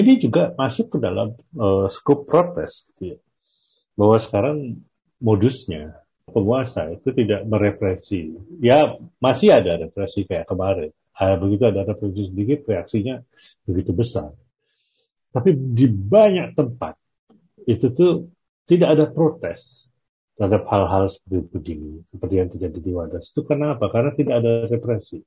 ini 0.00 0.12
juga 0.16 0.56
masuk 0.56 0.96
ke 0.96 0.98
dalam 0.98 1.36
uh, 1.56 1.86
skop 1.92 2.24
protes 2.24 2.88
gitu 2.92 3.16
ya 3.16 3.18
bahwa 3.92 4.16
sekarang 4.16 4.56
modusnya 5.20 6.00
penguasa 6.26 6.88
itu 6.88 7.12
tidak 7.12 7.44
merepresi 7.44 8.32
ya 8.64 8.96
masih 9.20 9.52
ada 9.52 9.76
represi 9.76 10.24
kayak 10.24 10.48
kemarin 10.48 10.90
ah, 11.20 11.36
begitu 11.36 11.68
ada 11.68 11.84
represi 11.84 12.32
sedikit 12.32 12.64
reaksinya 12.66 13.20
begitu 13.68 13.92
besar 13.92 14.32
tapi 15.32 15.52
di 15.56 15.88
banyak 15.88 16.56
tempat 16.56 16.96
itu 17.68 17.92
tuh 17.92 18.28
tidak 18.66 18.88
ada 18.96 19.04
protes 19.10 19.82
terhadap 20.36 20.64
hal-hal 20.68 21.04
seperti 21.12 21.38
begini, 21.52 21.92
seperti 22.08 22.34
yang 22.34 22.48
terjadi 22.48 22.78
di 22.80 22.92
Wadas. 22.92 23.30
Itu 23.30 23.44
karena 23.44 23.76
apa? 23.76 23.92
Karena 23.92 24.10
tidak 24.16 24.34
ada 24.42 24.52
represi. 24.66 25.20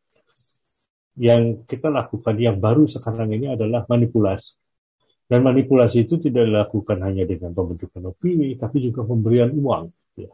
Yang 1.15 1.63
kita 1.67 1.87
lakukan, 1.87 2.35
yang 2.35 2.59
baru 2.59 2.85
sekarang 2.91 3.31
ini 3.31 3.55
adalah 3.55 3.87
manipulasi. 3.87 4.55
Dan 5.25 5.41
manipulasi 5.41 6.05
itu 6.05 6.21
tidak 6.21 6.45
dilakukan 6.45 7.01
hanya 7.01 7.25
dengan 7.25 7.49
pembentukan 7.55 8.13
opini, 8.13 8.53
tapi 8.59 8.83
juga 8.83 9.01
pemberian 9.01 9.49
uang. 9.55 9.85
Ya. 10.19 10.29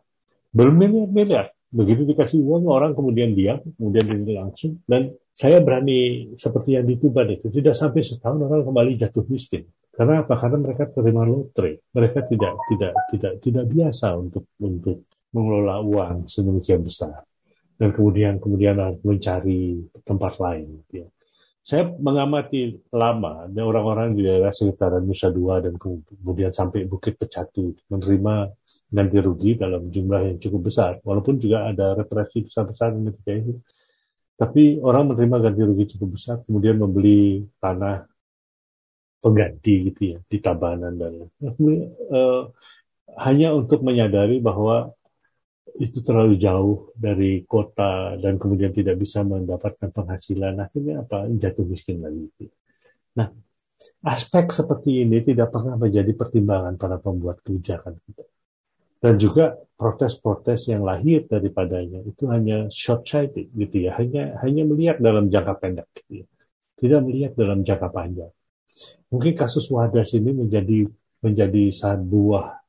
Bermiliar-miliar. 0.51 1.55
Begitu 1.71 2.03
dikasih 2.03 2.43
uang, 2.43 2.67
orang 2.67 2.91
kemudian 2.91 3.31
diam, 3.31 3.63
kemudian 3.79 4.03
dinilai 4.03 4.43
langsung. 4.43 4.83
Dan 4.83 5.15
saya 5.31 5.63
berani, 5.63 6.33
seperti 6.35 6.75
yang 6.75 6.83
di 6.83 6.99
Tuban 6.99 7.31
itu, 7.31 7.47
tidak 7.47 7.79
sampai 7.79 8.03
setahun 8.03 8.43
orang 8.43 8.67
kembali 8.67 8.91
jatuh 8.99 9.23
miskin. 9.31 9.63
Karena 9.91 10.23
apa? 10.23 10.35
Karena 10.35 10.57
mereka 10.59 10.87
terima 10.91 11.23
lotre. 11.23 11.87
Mereka 11.91 12.27
tidak 12.27 12.53
tidak 12.67 12.93
tidak 13.11 13.33
tidak 13.43 13.65
biasa 13.67 14.07
untuk 14.15 14.47
untuk 14.59 15.07
mengelola 15.31 15.79
uang 15.83 16.27
sedemikian 16.27 16.83
besar. 16.83 17.23
Dan 17.81 17.89
kemudian 17.89 18.37
kemudian 18.37 18.77
mencari 19.01 19.81
tempat 20.05 20.37
lain. 20.37 20.85
Ya. 20.93 21.09
Saya 21.65 21.89
mengamati 21.89 22.77
lama 22.93 23.49
ada 23.49 23.61
orang-orang 23.65 24.13
di 24.13 24.21
daerah 24.21 24.53
sekitaran 24.53 25.01
Nusa 25.01 25.33
Dua 25.33 25.57
dan 25.65 25.81
kemudian 25.81 26.53
sampai 26.53 26.85
Bukit 26.85 27.17
Pecatu 27.17 27.73
menerima 27.89 28.53
ganti 28.91 29.17
rugi 29.17 29.57
dalam 29.57 29.89
jumlah 29.89 30.21
yang 30.29 30.37
cukup 30.37 30.69
besar. 30.69 31.01
Walaupun 31.01 31.41
juga 31.41 31.73
ada 31.73 31.97
represi 31.97 32.45
besar-besaran 32.45 33.01
ketika 33.09 33.31
itu. 33.33 33.53
Tapi 34.37 34.77
orang 34.81 35.13
menerima 35.13 35.37
ganti 35.37 35.61
rugi 35.65 35.85
cukup 35.97 36.09
besar, 36.17 36.35
kemudian 36.45 36.77
membeli 36.77 37.45
tanah 37.61 38.05
pengganti 39.21 39.93
gitu 39.93 40.17
ya 40.17 40.19
di 40.25 40.37
Tabanan 40.41 40.97
dan 40.97 41.13
uh, 41.45 42.49
hanya 43.21 43.53
untuk 43.53 43.85
menyadari 43.85 44.41
bahwa 44.41 44.97
itu 45.77 46.01
terlalu 46.01 46.35
jauh 46.41 46.91
dari 46.97 47.45
kota 47.45 48.17
dan 48.17 48.35
kemudian 48.35 48.73
tidak 48.73 48.97
bisa 48.97 49.21
mendapatkan 49.21 49.89
penghasilan. 49.93 50.57
Akhirnya 50.57 51.05
apa? 51.05 51.29
Jatuh 51.29 51.65
miskin 51.65 52.01
lagi. 52.01 52.27
Nah 53.17 53.29
aspek 54.05 54.49
seperti 54.53 55.05
ini 55.05 55.21
tidak 55.25 55.53
pernah 55.53 55.77
menjadi 55.77 56.11
pertimbangan 56.13 56.77
para 56.77 56.97
pembuat 57.01 57.41
kebijakan 57.41 57.97
kita. 58.05 58.25
Dan 59.01 59.17
juga 59.17 59.57
protes-protes 59.57 60.69
yang 60.69 60.85
lahir 60.85 61.25
daripadanya 61.25 62.05
itu 62.05 62.29
hanya 62.29 62.69
short 62.69 63.09
sighted 63.09 63.49
gitu 63.57 63.89
ya. 63.89 63.97
Hanya 63.97 64.37
hanya 64.45 64.61
melihat 64.61 65.01
dalam 65.01 65.25
jangka 65.25 65.57
pendek 65.57 65.89
gitu 65.97 66.21
ya. 66.21 66.25
Tidak 66.77 66.99
melihat 67.01 67.33
dalam 67.33 67.65
jangka 67.65 67.89
panjang. 67.89 68.29
Mungkin 69.09 69.33
kasus 69.33 69.65
Wadas 69.73 70.13
ini 70.13 70.29
menjadi 70.37 70.85
menjadi 71.21 71.73
sebuah 71.73 72.60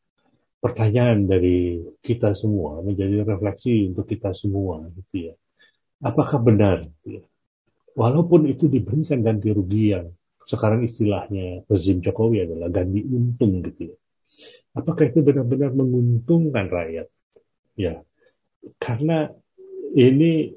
pertanyaan 0.63 1.27
dari 1.27 1.83
kita 1.99 2.39
semua, 2.39 2.79
menjadi 2.87 3.27
refleksi 3.27 3.91
untuk 3.91 4.07
kita 4.07 4.31
semua, 4.31 4.87
gitu 4.95 5.33
ya. 5.33 5.35
Apakah 6.07 6.39
benar? 6.39 6.87
Gitu 7.03 7.19
ya? 7.19 7.25
Walaupun 7.99 8.47
itu 8.47 8.71
diberikan 8.71 9.27
ganti 9.27 9.51
rugi 9.51 9.91
yang 9.91 10.07
sekarang 10.47 10.87
istilahnya 10.87 11.67
rezim 11.67 11.99
Jokowi 11.99 12.47
adalah 12.47 12.71
ganti 12.71 13.03
untung, 13.03 13.59
gitu 13.67 13.91
ya. 13.91 13.97
Apakah 14.79 15.11
itu 15.11 15.21
benar-benar 15.21 15.75
menguntungkan 15.75 16.71
rakyat? 16.71 17.11
Ya, 17.75 18.07
karena 18.79 19.35
ini 19.93 20.55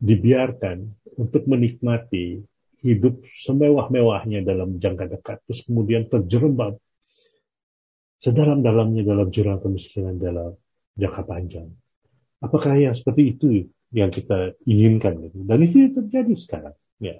dibiarkan 0.00 0.82
untuk 1.20 1.44
menikmati 1.44 2.40
hidup 2.82 3.22
semewah-mewahnya 3.22 4.42
dalam 4.42 4.80
jangka 4.80 5.06
dekat, 5.12 5.38
terus 5.46 5.62
kemudian 5.62 6.08
terjerembab 6.10 6.80
sedalam-dalamnya 8.22 9.02
dalam 9.02 9.28
jurang 9.34 9.58
kemiskinan 9.58 10.16
dalam 10.16 10.54
jangka 10.94 11.22
panjang. 11.26 11.68
Apakah 12.38 12.78
yang 12.78 12.94
seperti 12.94 13.22
itu 13.34 13.46
yang 13.90 14.10
kita 14.14 14.54
inginkan? 14.62 15.18
Gitu? 15.26 15.36
Dan 15.42 15.58
itu 15.66 15.76
terjadi 15.90 16.34
sekarang. 16.38 16.76
Ya. 17.02 17.18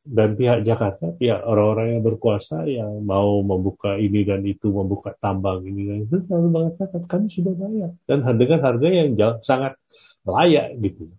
Dan 0.00 0.32
pihak 0.32 0.64
Jakarta, 0.64 1.12
pihak 1.12 1.44
orang-orang 1.44 2.00
yang 2.00 2.02
berkuasa 2.02 2.64
yang 2.64 3.04
mau 3.04 3.44
membuka 3.44 4.00
ini 4.00 4.24
dan 4.24 4.40
itu, 4.48 4.72
membuka 4.72 5.12
tambang 5.20 5.60
ini 5.60 5.82
dan 5.84 5.98
itu, 6.08 6.16
selalu 6.24 6.48
mengatakan 6.48 7.04
kami 7.04 7.28
sudah 7.28 7.52
bayar. 7.52 7.90
Dan 8.08 8.24
dengan 8.40 8.60
harga 8.64 8.88
yang 8.88 9.12
sangat 9.44 9.76
layak 10.24 10.72
gitu 10.80 11.12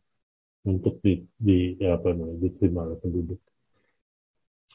untuk 0.66 0.98
di, 1.02 1.22
di 1.38 1.78
apa 1.86 2.10
namanya, 2.10 2.42
diterima 2.42 2.90
oleh 2.90 2.98
penduduk. 2.98 3.40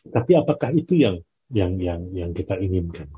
Tapi 0.07 0.33
apakah 0.39 0.71
itu 0.71 0.95
yang 1.03 1.19
yang 1.51 1.75
yang 1.83 2.01
yang 2.15 2.31
kita 2.31 2.59
inginkan? 2.63 3.11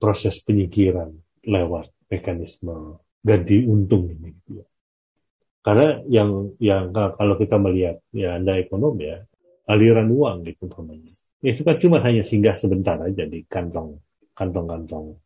Proses 0.00 0.40
penyingkiran 0.40 1.12
lewat 1.44 1.92
mekanisme 2.08 3.04
ganti 3.20 3.60
untung 3.68 4.08
ini. 4.08 4.32
Gitu 4.32 4.64
ya. 4.64 4.66
Karena 5.60 6.00
yang 6.08 6.56
yang 6.56 6.88
kalau 6.90 7.36
kita 7.36 7.60
melihat 7.60 8.00
ya 8.16 8.40
anda 8.40 8.56
ekonom 8.56 8.96
ya 8.96 9.20
aliran 9.68 10.08
uang 10.08 10.48
gitu 10.48 10.66
umpamanya. 10.72 11.12
Itu 11.44 11.60
kan 11.62 11.76
cuma 11.76 12.00
hanya 12.00 12.24
singgah 12.24 12.56
sebentar 12.56 12.96
aja 13.00 13.28
di 13.28 13.44
kantong 13.44 14.00
kantong-kantong 14.32 15.20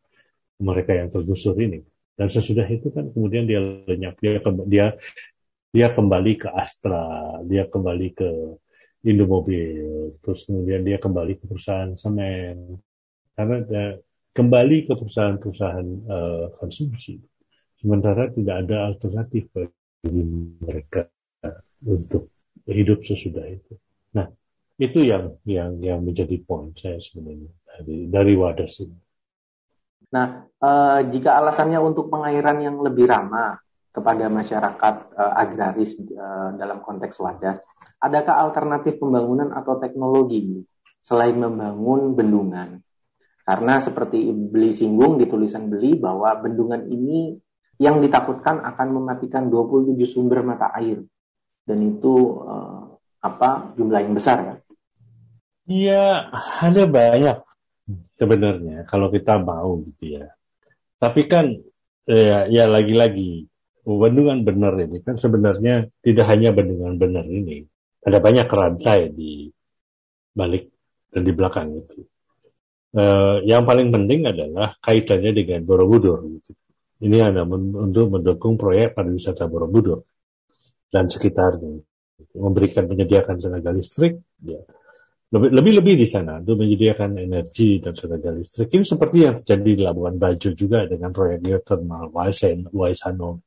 mereka 0.59 0.93
yang 0.95 1.09
tergusur 1.11 1.55
ini. 1.63 1.83
Dan 2.15 2.31
sesudah 2.31 2.67
itu 2.71 2.91
kan 2.95 3.11
kemudian 3.11 3.47
dia 3.47 3.59
lenyap, 3.63 4.19
dia 4.23 4.39
dia 4.71 4.87
dia 5.75 5.89
kembali 5.91 6.33
ke 6.39 6.49
Astra, 6.55 7.43
dia 7.43 7.67
kembali 7.67 8.09
ke 8.15 8.31
Indomobil, 9.05 10.15
terus 10.23 10.47
kemudian 10.47 10.87
dia 10.87 11.03
kembali 11.03 11.37
ke 11.37 11.45
perusahaan 11.51 11.93
semen, 11.99 12.79
karena 13.35 13.57
dia 13.67 13.85
kembali 14.35 14.91
ke 14.91 14.93
perusahaan-perusahaan 14.99 15.89
uh, 16.11 16.47
konsumsi. 16.59 17.23
Sementara 17.79 18.27
tidak 18.35 18.67
ada 18.67 18.91
alternatif 18.91 19.47
bagi 19.55 20.23
mereka 20.59 21.07
untuk 21.85 22.33
hidup 22.65 23.05
sesudah 23.05 23.45
itu. 23.45 23.77
Nah, 24.17 24.27
itu 24.81 25.05
yang 25.05 25.37
yang 25.45 25.79
yang 25.79 26.01
menjadi 26.01 26.41
poin 26.43 26.73
saya 26.75 26.99
sebenarnya 26.99 27.53
dari, 27.63 27.97
dari 28.09 28.35
Wadas 28.35 28.75
ini. 28.83 28.99
Nah, 30.11 30.47
uh, 30.63 31.01
jika 31.11 31.39
alasannya 31.39 31.79
untuk 31.79 32.09
pengairan 32.09 32.59
yang 32.63 32.77
lebih 32.81 33.11
ramah 33.11 33.59
kepada 33.95 34.27
masyarakat 34.27 34.95
uh, 35.15 35.33
agraris 35.39 35.99
uh, 36.15 36.55
dalam 36.59 36.83
konteks 36.83 37.21
Wadas, 37.21 37.61
adakah 38.03 38.49
alternatif 38.49 38.99
pembangunan 38.99 39.53
atau 39.55 39.79
teknologi 39.79 40.65
selain 41.05 41.37
membangun 41.37 42.17
bendungan? 42.17 42.81
Karena 43.45 43.77
seperti 43.77 44.33
beli 44.33 44.73
singgung 44.73 45.21
di 45.21 45.29
tulisan 45.29 45.69
beli 45.69 46.01
bahwa 46.01 46.33
bendungan 46.41 46.89
ini 46.89 47.37
yang 47.77 48.01
ditakutkan 48.01 48.65
akan 48.65 48.89
mematikan 48.97 49.53
27 49.53 50.01
sumber 50.09 50.41
mata 50.41 50.73
air 50.73 51.05
dan 51.69 51.79
itu 51.85 52.41
uh, 52.41 52.97
apa 53.21 53.77
jumlah 53.77 54.01
yang 54.01 54.15
besar 54.17 54.39
ya. 54.41 54.55
Iya, 55.65 56.05
ada 56.61 56.85
banyak 56.85 57.39
sebenarnya 58.21 58.85
kalau 58.89 59.09
kita 59.09 59.41
mau 59.41 59.81
gitu 59.81 60.21
ya. 60.21 60.29
Tapi 61.01 61.25
kan 61.29 61.53
ya, 62.09 62.49
ya 62.49 62.65
lagi-lagi 62.69 63.49
bendungan 63.85 64.41
benar 64.45 64.73
ini 64.81 65.05
kan 65.05 65.21
sebenarnya 65.21 65.89
tidak 66.01 66.27
hanya 66.33 66.53
bendungan 66.53 66.97
benar 66.97 67.25
ini. 67.29 67.65
Ada 68.05 68.21
banyak 68.21 68.49
rantai 68.49 69.13
di 69.13 69.49
balik 70.37 70.69
dan 71.09 71.25
di 71.25 71.33
belakang 71.33 71.73
itu. 71.73 72.05
Uh, 72.95 73.43
yang 73.43 73.67
paling 73.67 73.91
penting 73.91 74.23
adalah 74.23 74.79
kaitannya 74.79 75.35
dengan 75.35 75.67
Borobudur. 75.67 76.23
Gitu. 76.31 76.55
Ini 77.03 77.27
ada 77.27 77.43
untuk 77.45 78.07
mendukung 78.07 78.55
proyek 78.55 78.95
pariwisata 78.95 79.51
Borobudur 79.51 80.07
dan 80.95 81.11
sekitarnya. 81.11 81.83
Memberikan 82.39 82.87
menyediakan 82.87 83.43
tenaga 83.43 83.75
listrik, 83.75 84.23
ya, 84.47 84.63
lebih-lebih 85.35 85.99
di 85.99 86.07
sana 86.07 86.39
untuk 86.39 86.63
menyediakan 86.63 87.19
energi 87.19 87.83
dan 87.83 87.91
tenaga 87.99 88.31
listrik. 88.31 88.71
Ini 88.71 88.87
seperti 88.87 89.17
yang 89.27 89.35
terjadi 89.35 89.71
di 89.75 89.83
Labuan 89.83 90.15
Bajo 90.15 90.55
juga 90.55 90.87
dengan 90.87 91.11
proyek 91.11 91.43
geothermal 91.43 92.15
Waisano. 92.71 93.43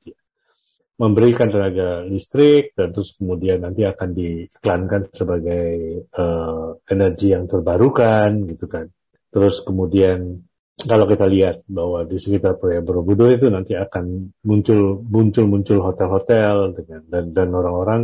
Memberikan 0.98 1.48
tenaga 1.48 2.04
listrik 2.04 2.76
dan 2.76 2.92
terus 2.92 3.16
kemudian 3.16 3.64
nanti 3.64 3.88
akan 3.88 4.10
diiklankan 4.12 5.02
sebagai 5.16 5.68
uh, 6.12 6.76
energi 6.92 7.32
yang 7.32 7.48
terbarukan 7.48 8.50
gitu 8.52 8.68
kan. 8.68 8.92
Terus 9.28 9.62
kemudian 9.62 10.48
kalau 10.78 11.10
kita 11.10 11.26
lihat 11.26 11.66
bahwa 11.66 12.06
di 12.06 12.22
sekitar 12.22 12.62
proyek 12.62 12.86
Borobudur 12.86 13.34
itu 13.34 13.50
nanti 13.50 13.74
akan 13.74 14.30
muncul 14.46 15.02
muncul 15.04 15.46
muncul 15.50 15.82
hotel-hotel 15.82 16.78
dengan 16.78 17.02
dan 17.10 17.26
dan 17.34 17.50
orang-orang 17.50 18.02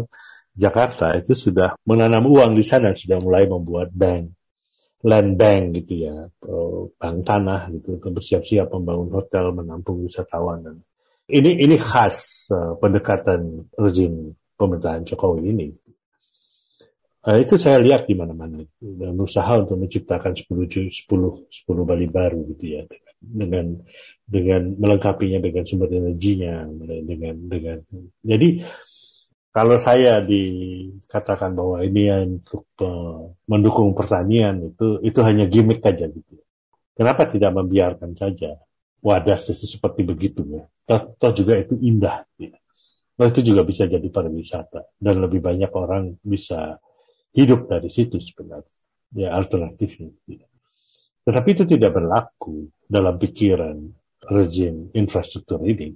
Jakarta 0.53 1.17
itu 1.17 1.33
sudah 1.33 1.73
menanam 1.89 2.29
uang 2.29 2.53
di 2.53 2.61
sana, 2.61 2.93
sudah 2.93 3.17
mulai 3.17 3.49
membuat 3.49 3.89
bank, 3.89 4.37
land 5.01 5.33
bank 5.33 5.63
gitu 5.81 6.05
ya, 6.05 6.29
eh, 6.29 6.81
bank 6.93 7.17
tanah 7.25 7.73
gitu, 7.73 7.97
untuk 7.97 8.21
bersiap-siap 8.21 8.69
membangun 8.69 9.09
hotel, 9.17 9.49
menampung 9.49 10.05
wisatawan. 10.05 10.61
Dan 10.61 10.77
ini 11.31 11.57
ini 11.63 11.79
khas 11.79 12.49
uh, 12.51 12.75
pendekatan 12.77 13.71
rezim 13.79 14.35
pemerintahan 14.59 15.07
Jokowi 15.07 15.55
ini. 15.55 15.67
Uh, 17.23 17.39
itu 17.39 17.55
saya 17.55 17.79
lihat 17.79 18.03
di 18.03 18.19
mana-mana 18.19 18.59
dan 18.83 19.15
berusaha 19.15 19.55
untuk 19.63 19.79
menciptakan 19.79 20.35
10 20.35 20.91
10 20.91 20.91
10 20.91 21.87
Bali 21.87 22.07
baru 22.11 22.43
gitu 22.51 22.65
ya 22.67 22.83
dengan 23.23 23.79
dengan 24.27 24.75
melengkapinya 24.75 25.39
dengan 25.39 25.63
sumber 25.63 25.87
energinya 25.87 26.67
dengan 26.83 27.35
dengan 27.47 27.77
jadi 28.19 28.59
kalau 29.53 29.77
saya 29.77 30.25
dikatakan 30.25 31.53
bahwa 31.53 31.85
ini 31.85 32.09
untuk 32.41 32.73
uh, 32.81 33.37
mendukung 33.45 33.93
pertanian 33.93 34.73
itu 34.73 34.97
itu 35.05 35.19
hanya 35.21 35.45
gimmick 35.45 35.77
saja 35.77 36.09
gitu. 36.09 36.41
Kenapa 36.97 37.29
tidak 37.29 37.53
membiarkan 37.53 38.17
saja 38.17 38.57
wadah 39.05 39.37
seperti 39.37 40.01
begitu 40.01 40.41
ya? 40.57 40.65
Toh, 40.89 41.13
toh 41.21 41.31
juga 41.37 41.61
itu 41.61 41.77
indah. 41.77 42.25
Ya. 42.41 42.57
Toh 43.13 43.29
itu 43.29 43.53
juga 43.53 43.61
bisa 43.61 43.85
jadi 43.85 44.09
pariwisata 44.09 44.97
dan 44.97 45.21
lebih 45.21 45.37
banyak 45.37 45.69
orang 45.69 46.17
bisa 46.25 46.81
hidup 47.33 47.69
dari 47.69 47.89
situ 47.89 48.21
sebenarnya. 48.21 48.73
Ya 49.13 49.29
alternatifnya. 49.33 50.09
Ya. 50.25 50.47
Tetapi 51.23 51.49
itu 51.53 51.63
tidak 51.69 51.93
berlaku 51.93 52.69
dalam 52.89 53.17
pikiran 53.21 53.77
rezim 54.29 54.89
infrastruktur 54.93 55.61
ini. 55.65 55.93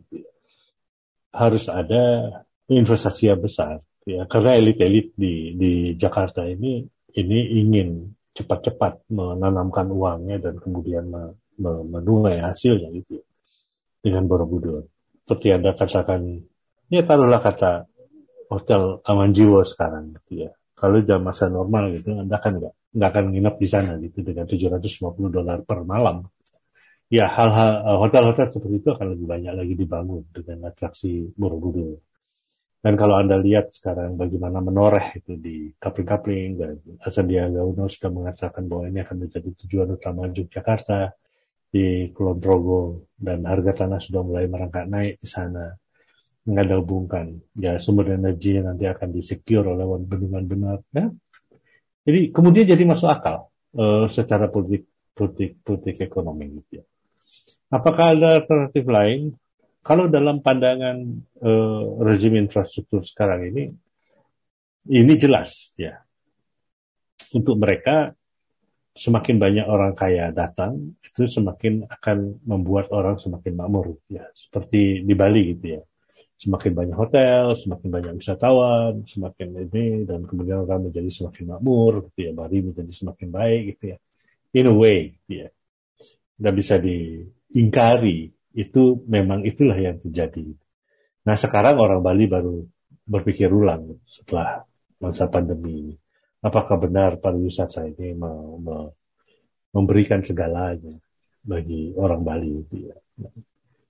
Harus 1.34 1.70
ada 1.70 2.30
investasi 2.68 3.32
yang 3.32 3.42
besar 3.42 3.80
ya 4.08 4.24
karena 4.24 4.56
elit-elit 4.56 5.12
di 5.20 5.52
di 5.60 5.74
Jakarta 6.00 6.48
ini 6.48 6.80
ini 7.20 7.40
ingin 7.60 8.08
cepat-cepat 8.32 9.12
menanamkan 9.12 9.92
uangnya 9.92 10.38
dan 10.40 10.56
kemudian 10.62 11.10
menuai 11.60 12.38
hasilnya 12.38 12.94
gitu 12.94 13.20
dengan 14.00 14.30
Borobudur. 14.30 14.86
Seperti 15.26 15.58
Anda 15.58 15.74
katakan, 15.74 16.22
ya 16.88 17.02
taruhlah 17.02 17.42
kata 17.42 17.90
hotel 18.48 19.02
Aman 19.04 19.34
Jiwo 19.34 19.66
sekarang 19.66 20.14
gitu 20.16 20.48
ya. 20.48 20.52
Kalau 20.78 20.98
jam 21.02 21.26
masa 21.26 21.50
normal 21.50 21.84
gitu, 21.98 22.14
Anda 22.14 22.38
kan 22.38 22.54
nggak 22.62 22.74
nggak 22.94 23.10
akan 23.14 23.26
nginep 23.34 23.56
di 23.58 23.68
sana 23.68 23.92
gitu 23.98 24.20
dengan 24.22 24.46
750 24.46 25.34
dolar 25.34 25.58
per 25.66 25.80
malam. 25.82 26.18
Ya 27.10 27.26
hal-hal 27.32 27.88
hotel-hotel 28.04 28.48
seperti 28.52 28.76
itu 28.84 28.90
akan 28.94 29.08
lebih 29.16 29.28
banyak 29.34 29.54
lagi 29.58 29.74
dibangun 29.74 30.24
dengan 30.36 30.70
atraksi 30.70 31.32
Borobudur. 31.34 31.98
Dan 32.78 32.94
kalau 32.94 33.18
Anda 33.18 33.42
lihat 33.42 33.74
sekarang 33.74 34.22
bagaimana 34.22 34.62
menoreh 34.62 35.18
itu 35.18 35.34
di 35.34 35.74
kapling-kapling, 35.82 36.50
dan 36.60 36.78
Sandiaga 37.10 37.66
Uno 37.66 37.90
sudah 37.90 38.12
mengatakan 38.14 38.70
bahwa 38.70 38.86
ini 38.86 39.02
akan 39.02 39.18
menjadi 39.26 39.50
tujuan 39.66 39.98
utama 39.98 40.30
Yogyakarta 40.30 41.10
di 41.74 42.14
Kulon 42.14 42.38
Progo, 42.38 43.10
dan 43.18 43.44
harga 43.50 43.84
tanah 43.84 44.00
sudah 44.00 44.22
mulai 44.22 44.46
merangkak 44.46 44.86
naik 44.86 45.18
di 45.18 45.28
sana. 45.28 45.74
Mengadalbungkan, 46.48 47.44
ya 47.60 47.76
sumber 47.84 48.16
energi 48.16 48.56
nanti 48.64 48.88
akan 48.88 49.12
disecure 49.12 49.68
oleh 49.68 49.84
bendungan 50.08 50.44
benar. 50.48 50.78
Ya. 50.96 51.12
Jadi 52.08 52.32
kemudian 52.32 52.64
jadi 52.64 52.84
masuk 52.88 53.12
akal 53.12 53.52
uh, 53.76 54.08
secara 54.08 54.48
politik, 54.48 54.88
politik, 55.12 55.60
politik 55.60 56.08
ekonomi 56.08 56.64
gitu 56.64 56.80
ya. 56.80 56.86
Apakah 57.68 58.16
ada 58.16 58.40
alternatif 58.40 58.88
lain? 58.88 59.36
kalau 59.88 60.12
dalam 60.12 60.44
pandangan 60.44 61.00
uh, 61.40 62.04
rezim 62.04 62.36
infrastruktur 62.36 63.08
sekarang 63.08 63.48
ini, 63.56 63.64
ini 64.92 65.14
jelas 65.16 65.72
ya. 65.80 66.04
Untuk 67.32 67.56
mereka 67.56 68.12
semakin 68.92 69.40
banyak 69.40 69.64
orang 69.64 69.96
kaya 69.96 70.36
datang, 70.36 71.00
itu 71.00 71.32
semakin 71.32 71.88
akan 71.88 72.44
membuat 72.44 72.92
orang 72.92 73.16
semakin 73.16 73.56
makmur 73.56 73.96
ya. 74.12 74.28
Seperti 74.36 75.08
di 75.08 75.14
Bali 75.16 75.56
gitu 75.56 75.80
ya. 75.80 75.82
Semakin 76.38 76.72
banyak 76.78 76.98
hotel, 76.98 77.58
semakin 77.58 77.90
banyak 77.90 78.14
wisatawan, 78.22 79.02
semakin 79.10 79.58
ini 79.66 80.06
dan 80.06 80.22
kemudian 80.30 80.70
orang 80.70 80.90
menjadi 80.90 81.10
semakin 81.10 81.58
makmur 81.58 82.14
gitu 82.14 82.30
ya. 82.30 82.32
Bali 82.38 82.62
menjadi 82.62 82.94
semakin 82.94 83.28
baik 83.34 83.62
gitu 83.74 83.84
ya. 83.94 83.98
In 84.54 84.70
a 84.70 84.74
way 84.74 85.18
gitu 85.18 85.34
ya. 85.46 85.50
Dan 86.38 86.54
bisa 86.54 86.78
diingkari 86.78 88.30
itu 88.54 89.02
memang 89.10 89.46
itulah 89.50 89.78
yang 89.78 89.98
terjadi. 89.98 90.46
Nah 91.26 91.34
sekarang 91.34 91.82
orang 91.82 92.06
Bali 92.06 92.30
baru 92.30 92.62
berpikir 93.08 93.50
ulang 93.50 93.98
setelah 94.06 94.62
masa 95.02 95.26
pandemi 95.26 95.74
ini. 95.90 95.96
Apakah 96.38 96.78
benar 96.78 97.18
pariwisata 97.18 97.82
ini 97.90 98.14
mau, 98.14 98.62
memberikan 99.74 100.22
segalanya 100.22 100.94
bagi 101.42 101.98
orang 101.98 102.22
Bali 102.22 102.52
itu 102.62 102.76
ya. 102.90 102.98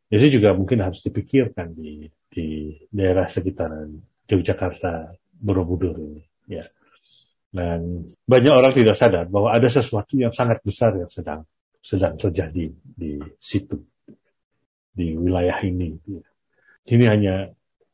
Itu 0.07 0.39
juga 0.39 0.55
mungkin 0.55 0.79
harus 0.79 1.03
dipikirkan 1.03 1.75
di, 1.75 2.07
di 2.27 2.75
daerah 2.91 3.25
sekitaran 3.27 3.87
Yogyakarta, 4.27 5.15
Borobudur 5.37 5.95
ini. 5.97 6.21
Ya. 6.47 6.63
Dan 7.47 8.05
banyak 8.27 8.53
orang 8.53 8.73
tidak 8.75 8.99
sadar 8.99 9.25
bahwa 9.31 9.55
ada 9.55 9.71
sesuatu 9.71 10.19
yang 10.19 10.35
sangat 10.35 10.59
besar 10.61 10.93
yang 10.99 11.09
sedang 11.09 11.41
sedang 11.79 12.19
terjadi 12.19 12.67
di 12.83 13.15
situ 13.39 13.79
di 14.91 15.15
wilayah 15.15 15.55
ini. 15.63 15.95
Ini 16.87 17.05
hanya 17.07 17.47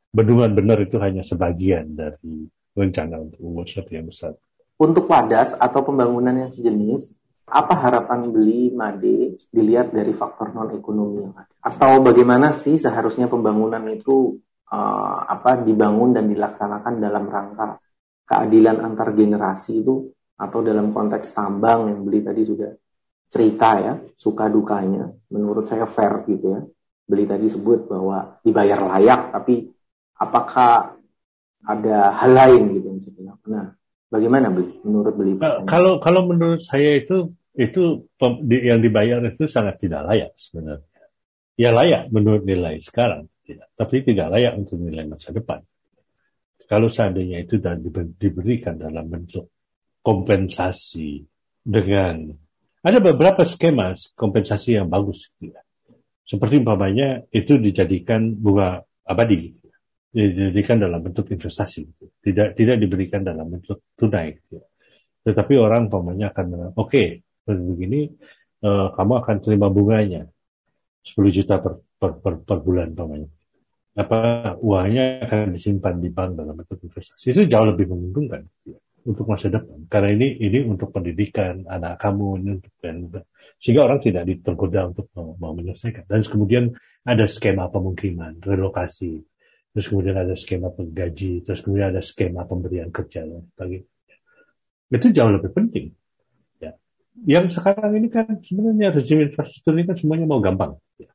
bendungan 0.10 0.58
benar 0.58 0.82
itu 0.82 0.98
hanya 0.98 1.22
sebagian 1.22 1.94
dari 1.94 2.50
rencana 2.74 3.22
untuk 3.22 3.68
sesuatu 3.70 3.92
yang 3.94 4.08
besar. 4.10 4.34
Untuk 4.82 5.06
wadas 5.06 5.54
atau 5.54 5.86
pembangunan 5.86 6.34
yang 6.34 6.50
sejenis, 6.50 7.14
apa 7.44 7.74
harapan 7.76 8.24
beli 8.32 8.72
Made 8.72 9.36
dilihat 9.52 9.92
dari 9.92 10.16
faktor 10.16 10.56
non 10.56 10.72
ekonomi 10.72 11.28
yang 11.28 11.36
ada? 11.36 11.54
Atau 11.60 12.00
bagaimana 12.04 12.56
sih 12.56 12.80
seharusnya 12.80 13.28
pembangunan 13.28 13.84
itu 13.92 14.40
uh, 14.72 15.18
apa 15.28 15.60
dibangun 15.60 16.16
dan 16.16 16.32
dilaksanakan 16.32 16.94
dalam 17.04 17.26
rangka 17.28 17.80
keadilan 18.24 18.80
antar 18.80 19.12
generasi 19.12 19.84
itu 19.84 20.08
atau 20.40 20.60
dalam 20.64 20.96
konteks 20.96 21.36
tambang 21.36 21.92
yang 21.92 22.02
beli 22.08 22.24
tadi 22.24 22.42
sudah 22.48 22.72
cerita 23.28 23.70
ya 23.82 23.94
suka 24.16 24.48
dukanya 24.48 25.10
menurut 25.34 25.66
saya 25.66 25.90
fair 25.90 26.24
gitu 26.26 26.48
ya 26.54 26.62
beli 27.04 27.28
tadi 27.28 27.48
sebut 27.52 27.92
bahwa 27.92 28.40
dibayar 28.42 28.80
layak, 28.96 29.36
tapi 29.36 29.68
apakah 30.20 30.96
ada 31.64 31.98
hal 32.16 32.32
lain 32.32 32.64
gitu 32.80 32.88
misalnya. 32.96 33.34
Nah, 33.48 33.66
bagaimana 34.14 34.54
menurut 34.54 35.14
beli? 35.18 35.34
Kalau 35.66 35.98
kalau 35.98 36.30
menurut 36.30 36.62
saya 36.62 37.02
itu 37.02 37.34
itu 37.58 38.06
yang 38.50 38.80
dibayar 38.82 39.18
itu 39.26 39.50
sangat 39.50 39.82
tidak 39.82 40.06
layak 40.06 40.32
sebenarnya. 40.38 40.90
Ya 41.58 41.70
layak 41.70 42.10
menurut 42.10 42.46
nilai 42.46 42.82
sekarang, 42.82 43.30
tidak. 43.46 43.70
tapi 43.78 44.02
tidak 44.06 44.30
layak 44.34 44.54
untuk 44.58 44.78
nilai 44.82 45.06
masa 45.06 45.34
depan. 45.34 45.62
Kalau 46.66 46.90
seandainya 46.90 47.46
itu 47.46 47.62
dan 47.62 47.82
diberikan 48.18 48.78
dalam 48.78 49.06
bentuk 49.06 49.54
kompensasi 50.02 51.22
dengan 51.62 52.34
ada 52.82 52.98
beberapa 52.98 53.46
skema 53.46 53.94
kompensasi 54.18 54.82
yang 54.82 54.90
bagus, 54.90 55.30
tidak 55.38 55.64
seperti 56.24 56.64
umpamanya 56.64 57.22
itu 57.36 57.60
dijadikan 57.60 58.32
bunga 58.32 58.80
abadi, 59.04 59.52
dijadikan 60.14 60.78
dalam 60.78 61.02
bentuk 61.02 61.26
investasi, 61.34 61.90
tidak 62.22 62.54
tidak 62.54 62.78
diberikan 62.78 63.26
dalam 63.26 63.50
bentuk 63.50 63.82
tunai. 63.98 64.38
Tetapi 65.26 65.54
orang 65.58 65.90
pamannya 65.90 66.30
akan 66.30 66.46
oke, 66.78 66.78
okay, 66.78 67.26
begini 67.50 68.14
uh, 68.62 68.94
kamu 68.94 69.14
akan 69.26 69.36
terima 69.42 69.74
bunganya 69.74 70.30
10 71.02 71.18
juta 71.34 71.58
per, 71.58 71.82
per, 71.98 72.12
per, 72.22 72.34
per 72.46 72.58
bulan 72.62 72.94
pamannya. 72.94 73.32
Apa 73.94 74.54
uangnya 74.62 75.26
akan 75.26 75.54
disimpan 75.54 75.98
di 75.98 76.10
bank 76.14 76.38
dalam 76.38 76.54
bentuk 76.58 76.82
investasi 76.82 77.34
itu 77.34 77.42
jauh 77.50 77.68
lebih 77.74 77.90
menguntungkan 77.90 78.42
untuk 79.06 79.26
masa 79.26 79.50
depan. 79.50 79.86
Karena 79.90 80.14
ini 80.14 80.38
ini 80.42 80.60
untuk 80.66 80.94
pendidikan 80.94 81.66
anak 81.66 81.98
kamu 81.98 82.28
ini 82.42 82.50
untuk 82.62 82.74
sehingga 83.64 83.88
orang 83.88 84.00
tidak 84.04 84.28
tergoda 84.44 84.92
untuk 84.92 85.08
mau, 85.16 85.36
mau 85.40 85.52
menyelesaikan. 85.56 86.04
Dan 86.04 86.20
kemudian 86.28 86.64
ada 87.08 87.26
skema 87.32 87.72
pemukiman, 87.72 88.36
relokasi, 88.44 89.24
terus 89.74 89.90
kemudian 89.90 90.16
ada 90.16 90.38
skema 90.38 90.70
penggaji, 90.70 91.42
terus 91.42 91.66
kemudian 91.66 91.90
ada 91.90 92.02
skema 92.06 92.46
pemberian 92.46 92.94
kerja 92.94 93.26
dan 93.26 93.42
sebagainya. 93.52 93.90
Itu 94.94 95.10
jauh 95.10 95.34
lebih 95.34 95.52
penting. 95.52 95.86
Ya. 96.62 96.78
Yang 97.26 97.58
sekarang 97.58 97.98
ini 97.98 98.08
kan 98.14 98.38
sebenarnya 98.38 98.94
rezim 98.94 99.26
infrastruktur 99.26 99.74
ini 99.74 99.90
kan 99.90 99.98
semuanya 99.98 100.30
mau 100.30 100.38
gampang. 100.38 100.78
Ya. 101.02 101.10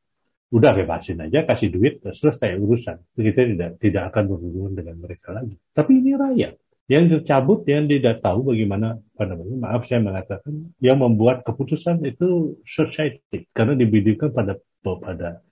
Udah 0.50 0.74
bebasin 0.74 1.22
aja, 1.22 1.46
kasih 1.46 1.70
duit, 1.70 2.02
selesai 2.02 2.58
urusan. 2.58 2.98
Kita 3.14 3.46
tidak 3.46 3.70
tidak 3.78 4.02
akan 4.10 4.22
berhubungan 4.34 4.72
dengan 4.74 4.96
mereka 4.98 5.30
lagi. 5.30 5.54
Tapi 5.70 5.90
ini 6.02 6.18
rakyat 6.18 6.52
yang 6.88 7.04
tercabut 7.06 7.68
yang 7.68 7.84
tidak 7.84 8.24
tahu 8.24 8.48
bagaimana 8.48 8.96
apa 8.96 9.24
namanya 9.28 9.56
maaf 9.60 9.84
saya 9.84 10.00
mengatakan 10.00 10.72
yang 10.80 10.96
membuat 10.96 11.44
keputusan 11.44 12.00
itu 12.08 12.56
society 12.64 13.44
karena 13.52 13.76
dibidikan 13.76 14.32
pada 14.32 14.56
pada 14.80 15.44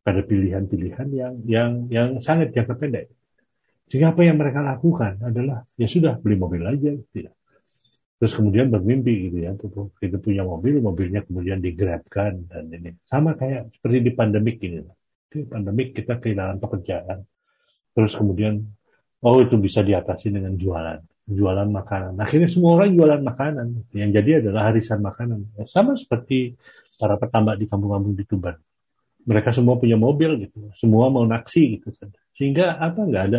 pada 0.00 0.20
pilihan-pilihan 0.24 1.08
yang 1.12 1.34
yang 1.44 1.70
yang 1.92 2.08
sangat 2.24 2.56
jangka 2.56 2.74
pendek. 2.80 3.06
Sehingga 3.90 4.14
apa 4.14 4.22
yang 4.24 4.38
mereka 4.40 4.64
lakukan 4.64 5.20
adalah 5.20 5.66
ya 5.76 5.90
sudah 5.90 6.16
beli 6.16 6.40
mobil 6.40 6.62
aja 6.64 6.94
tidak. 7.12 7.34
Terus 8.20 8.32
kemudian 8.36 8.68
bermimpi 8.68 9.14
gitu 9.28 9.36
ya 9.40 9.56
kita 9.96 10.20
punya 10.20 10.44
mobil 10.44 10.78
mobilnya 10.84 11.24
kemudian 11.24 11.60
digrabkan 11.60 12.48
dan 12.48 12.68
ini. 12.70 12.96
Sama 13.04 13.36
kayak 13.36 13.72
seperti 13.76 13.98
di 14.00 14.12
pandemik 14.12 14.56
ini. 14.60 14.84
Di 15.30 15.44
pandemik 15.44 15.96
kita 15.96 16.20
kehilangan 16.20 16.56
pekerjaan. 16.60 17.18
Terus 17.92 18.12
kemudian 18.14 18.60
oh 19.24 19.36
itu 19.40 19.56
bisa 19.60 19.84
diatasi 19.84 20.32
dengan 20.32 20.54
jualan. 20.56 21.00
Jualan 21.30 21.68
makanan. 21.70 22.14
Akhirnya 22.20 22.48
semua 22.48 22.80
orang 22.80 22.94
jualan 22.94 23.20
makanan. 23.24 23.66
Yang 23.92 24.10
jadi 24.22 24.30
adalah 24.44 24.72
harisan 24.72 25.00
makanan. 25.02 25.38
Sama 25.66 25.96
seperti 25.96 26.54
para 27.00 27.16
petambak 27.16 27.56
di 27.56 27.66
kampung-kampung 27.66 28.14
di 28.14 28.24
Tuban 28.28 28.54
mereka 29.28 29.50
semua 29.52 29.76
punya 29.76 29.96
mobil 30.00 30.40
gitu 30.46 30.72
semua 30.80 31.12
mau 31.12 31.24
naksi 31.28 31.80
gitu 31.80 31.92
kan. 31.96 32.08
Sehingga 32.32 32.80
apa 32.80 33.04
nggak 33.04 33.24
ada 33.32 33.38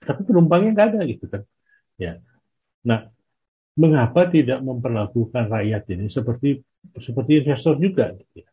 tapi 0.00 0.20
penumpangnya 0.24 0.70
nggak 0.72 0.88
ada 0.94 1.00
gitu 1.04 1.24
kan. 1.28 1.42
Ya. 2.00 2.20
Nah 2.88 3.08
mengapa 3.76 4.28
tidak 4.28 4.60
memperlakukan 4.64 5.44
rakyat 5.48 5.82
ini 5.92 6.06
seperti 6.08 6.60
seperti 6.96 7.44
investor 7.44 7.76
juga 7.76 8.12
gitu 8.16 8.44
ya? 8.44 8.48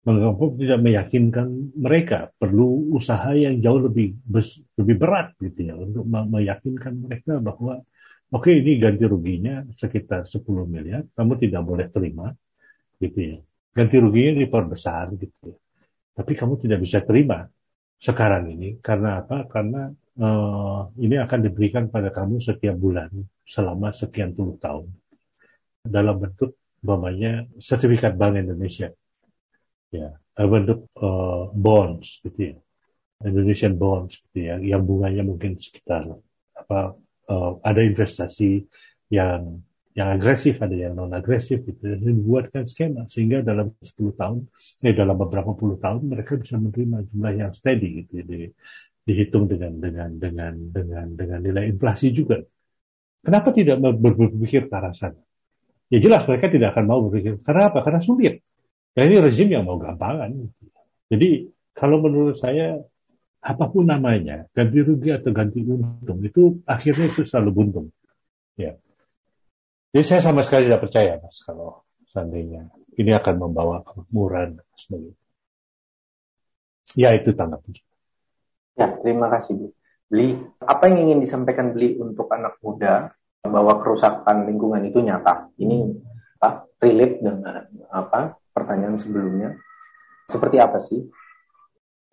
mengapa 0.00 0.48
tidak 0.56 0.80
meyakinkan 0.80 1.76
mereka 1.76 2.32
perlu 2.40 2.96
usaha 2.96 3.36
yang 3.36 3.60
jauh 3.60 3.84
lebih 3.84 4.16
lebih 4.80 4.96
berat 4.96 5.36
gitu 5.36 5.60
ya 5.60 5.76
untuk 5.76 6.08
meyakinkan 6.08 7.04
mereka 7.04 7.36
bahwa 7.36 7.84
oke 8.32 8.48
okay, 8.48 8.64
ini 8.64 8.80
ganti 8.80 9.04
ruginya 9.04 9.60
sekitar 9.76 10.24
10 10.24 10.40
miliar 10.64 11.04
kamu 11.12 11.32
tidak 11.36 11.62
boleh 11.64 11.86
terima 11.92 12.32
gitu 12.96 13.18
ya. 13.20 13.38
Ganti 13.70 13.96
ruginya 14.00 14.40
diperbesar 14.40 15.12
gitu 15.20 15.52
ya 15.52 15.56
tapi 16.16 16.32
kamu 16.34 16.60
tidak 16.60 16.78
bisa 16.82 16.98
terima 17.02 17.46
sekarang 18.00 18.48
ini 18.56 18.80
karena 18.80 19.20
apa? 19.20 19.44
Karena 19.44 19.92
uh, 20.20 20.88
ini 20.96 21.20
akan 21.20 21.38
diberikan 21.44 21.84
pada 21.92 22.08
kamu 22.08 22.40
setiap 22.40 22.76
bulan 22.76 23.12
selama 23.44 23.92
sekian 23.92 24.32
puluh 24.32 24.56
tahun 24.56 24.88
dalam 25.84 26.16
bentuk 26.16 26.56
umpamanya 26.80 27.44
sertifikat 27.60 28.16
Bank 28.16 28.40
Indonesia. 28.40 28.88
Ya 29.92 30.16
bentuk 30.40 30.88
uh, 30.96 31.52
bonds 31.52 32.24
gitu 32.24 32.56
ya. 32.56 32.56
Indonesian 33.20 33.76
bonds 33.76 34.16
gitu 34.16 34.48
ya 34.48 34.56
yang 34.56 34.80
bunganya 34.80 35.20
mungkin 35.20 35.60
sekitar 35.60 36.08
apa 36.56 36.96
uh, 37.28 37.52
ada 37.60 37.84
investasi 37.84 38.64
yang 39.12 39.60
yang 40.00 40.16
agresif 40.16 40.56
ada 40.64 40.72
yang 40.72 40.96
non 40.96 41.12
agresif 41.12 41.60
gitu. 41.68 41.80
Dan 41.84 42.00
dibuatkan 42.00 42.64
skema 42.64 43.04
sehingga 43.12 43.44
dalam 43.44 43.76
10 43.84 44.16
tahun 44.16 44.48
eh 44.80 44.96
dalam 44.96 45.16
beberapa 45.20 45.52
puluh 45.52 45.76
tahun 45.76 46.08
mereka 46.08 46.40
bisa 46.40 46.56
menerima 46.56 47.04
jumlah 47.12 47.32
yang 47.36 47.52
steady 47.52 47.88
gitu. 48.04 48.24
Di, 48.24 48.48
dihitung 49.04 49.44
dengan 49.44 49.76
dengan 49.76 50.10
dengan 50.16 50.54
dengan 50.72 51.06
dengan 51.12 51.38
nilai 51.44 51.68
inflasi 51.68 52.16
juga. 52.16 52.40
Kenapa 53.20 53.52
tidak 53.52 53.76
berpikir 54.00 54.72
ke 54.72 54.74
arah 54.74 54.96
sana? 54.96 55.20
Ya 55.92 55.98
jelas 56.00 56.24
mereka 56.24 56.48
tidak 56.48 56.72
akan 56.72 56.84
mau 56.88 57.00
berpikir. 57.04 57.36
Karena 57.44 57.68
apa? 57.68 57.84
Karena 57.84 58.00
sulit. 58.00 58.40
Ya 58.96 59.04
ini 59.04 59.20
rezim 59.20 59.52
yang 59.52 59.68
mau 59.68 59.76
gampangan. 59.76 60.32
Jadi 61.12 61.52
kalau 61.76 62.00
menurut 62.00 62.40
saya 62.40 62.80
apa 63.40 63.64
pun 63.72 63.88
namanya, 63.88 64.48
ganti 64.52 64.78
rugi 64.84 65.10
atau 65.12 65.32
ganti 65.32 65.64
untung 65.64 66.20
itu 66.24 66.60
akhirnya 66.64 67.08
itu 67.08 67.24
selalu 67.28 67.50
buntung. 67.52 67.86
Ya. 68.56 68.76
Jadi 69.90 70.04
saya 70.06 70.22
sama 70.22 70.46
sekali 70.46 70.70
tidak 70.70 70.86
percaya 70.86 71.18
mas 71.18 71.42
kalau 71.42 71.82
seandainya 72.14 72.70
ini 72.94 73.10
akan 73.10 73.34
membawa 73.42 73.82
kemakmuran 73.82 74.62
sebagainya. 74.78 75.18
Ya 76.94 77.10
itu 77.14 77.30
tanggapan. 77.34 77.74
Ya 78.78 78.86
terima 79.02 79.26
kasih 79.30 79.74
Beli. 80.10 80.38
Apa 80.62 80.90
yang 80.90 81.06
ingin 81.10 81.18
disampaikan 81.22 81.74
Beli 81.74 81.98
untuk 81.98 82.30
anak 82.30 82.58
muda 82.62 83.14
bahwa 83.42 83.78
kerusakan 83.82 84.46
lingkungan 84.46 84.82
itu 84.86 85.02
nyata? 85.02 85.50
Ini 85.58 85.90
apa 86.38 86.66
relate 86.82 87.16
dengan 87.22 87.62
apa 87.90 88.38
pertanyaan 88.54 88.98
sebelumnya, 88.98 89.54
seperti 90.26 90.56
apa 90.58 90.78
sih 90.82 91.02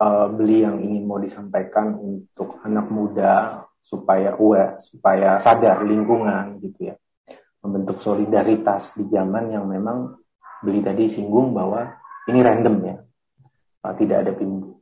uh, 0.02 0.28
beli 0.30 0.66
yang 0.66 0.78
ingin 0.82 1.04
mau 1.06 1.18
disampaikan 1.18 1.98
untuk 1.98 2.62
anak 2.62 2.88
muda 2.90 3.66
supaya 3.82 4.36
aware, 4.36 4.78
supaya 4.84 5.40
sadar 5.40 5.82
lingkungan 5.88 6.60
gitu 6.60 6.92
ya, 6.92 6.96
membentuk 7.68 8.00
solidaritas 8.00 8.96
di 8.96 9.12
zaman 9.12 9.52
yang 9.52 9.68
memang 9.68 10.16
beli 10.64 10.80
tadi 10.80 11.12
singgung 11.12 11.52
bahwa 11.52 11.84
ini 12.32 12.40
random 12.40 12.76
ya, 12.88 12.96
uh, 13.84 13.94
tidak 14.00 14.18
ada 14.24 14.32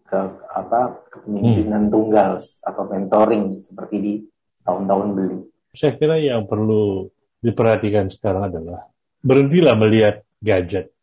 ke 0.05 0.19
apa 0.53 1.01
kepemimpinan 1.09 1.89
hmm. 1.89 1.91
tunggal 1.91 2.38
atau 2.38 2.83
mentoring 2.86 3.65
seperti 3.65 3.95
di 3.97 4.13
tahun-tahun 4.61 5.07
beli. 5.17 5.39
Saya 5.73 5.97
kira 5.97 6.21
yang 6.21 6.45
perlu 6.45 7.09
diperhatikan 7.41 8.13
sekarang 8.13 8.53
adalah 8.53 8.86
berhentilah 9.25 9.73
melihat 9.73 10.21
gadget 10.38 10.93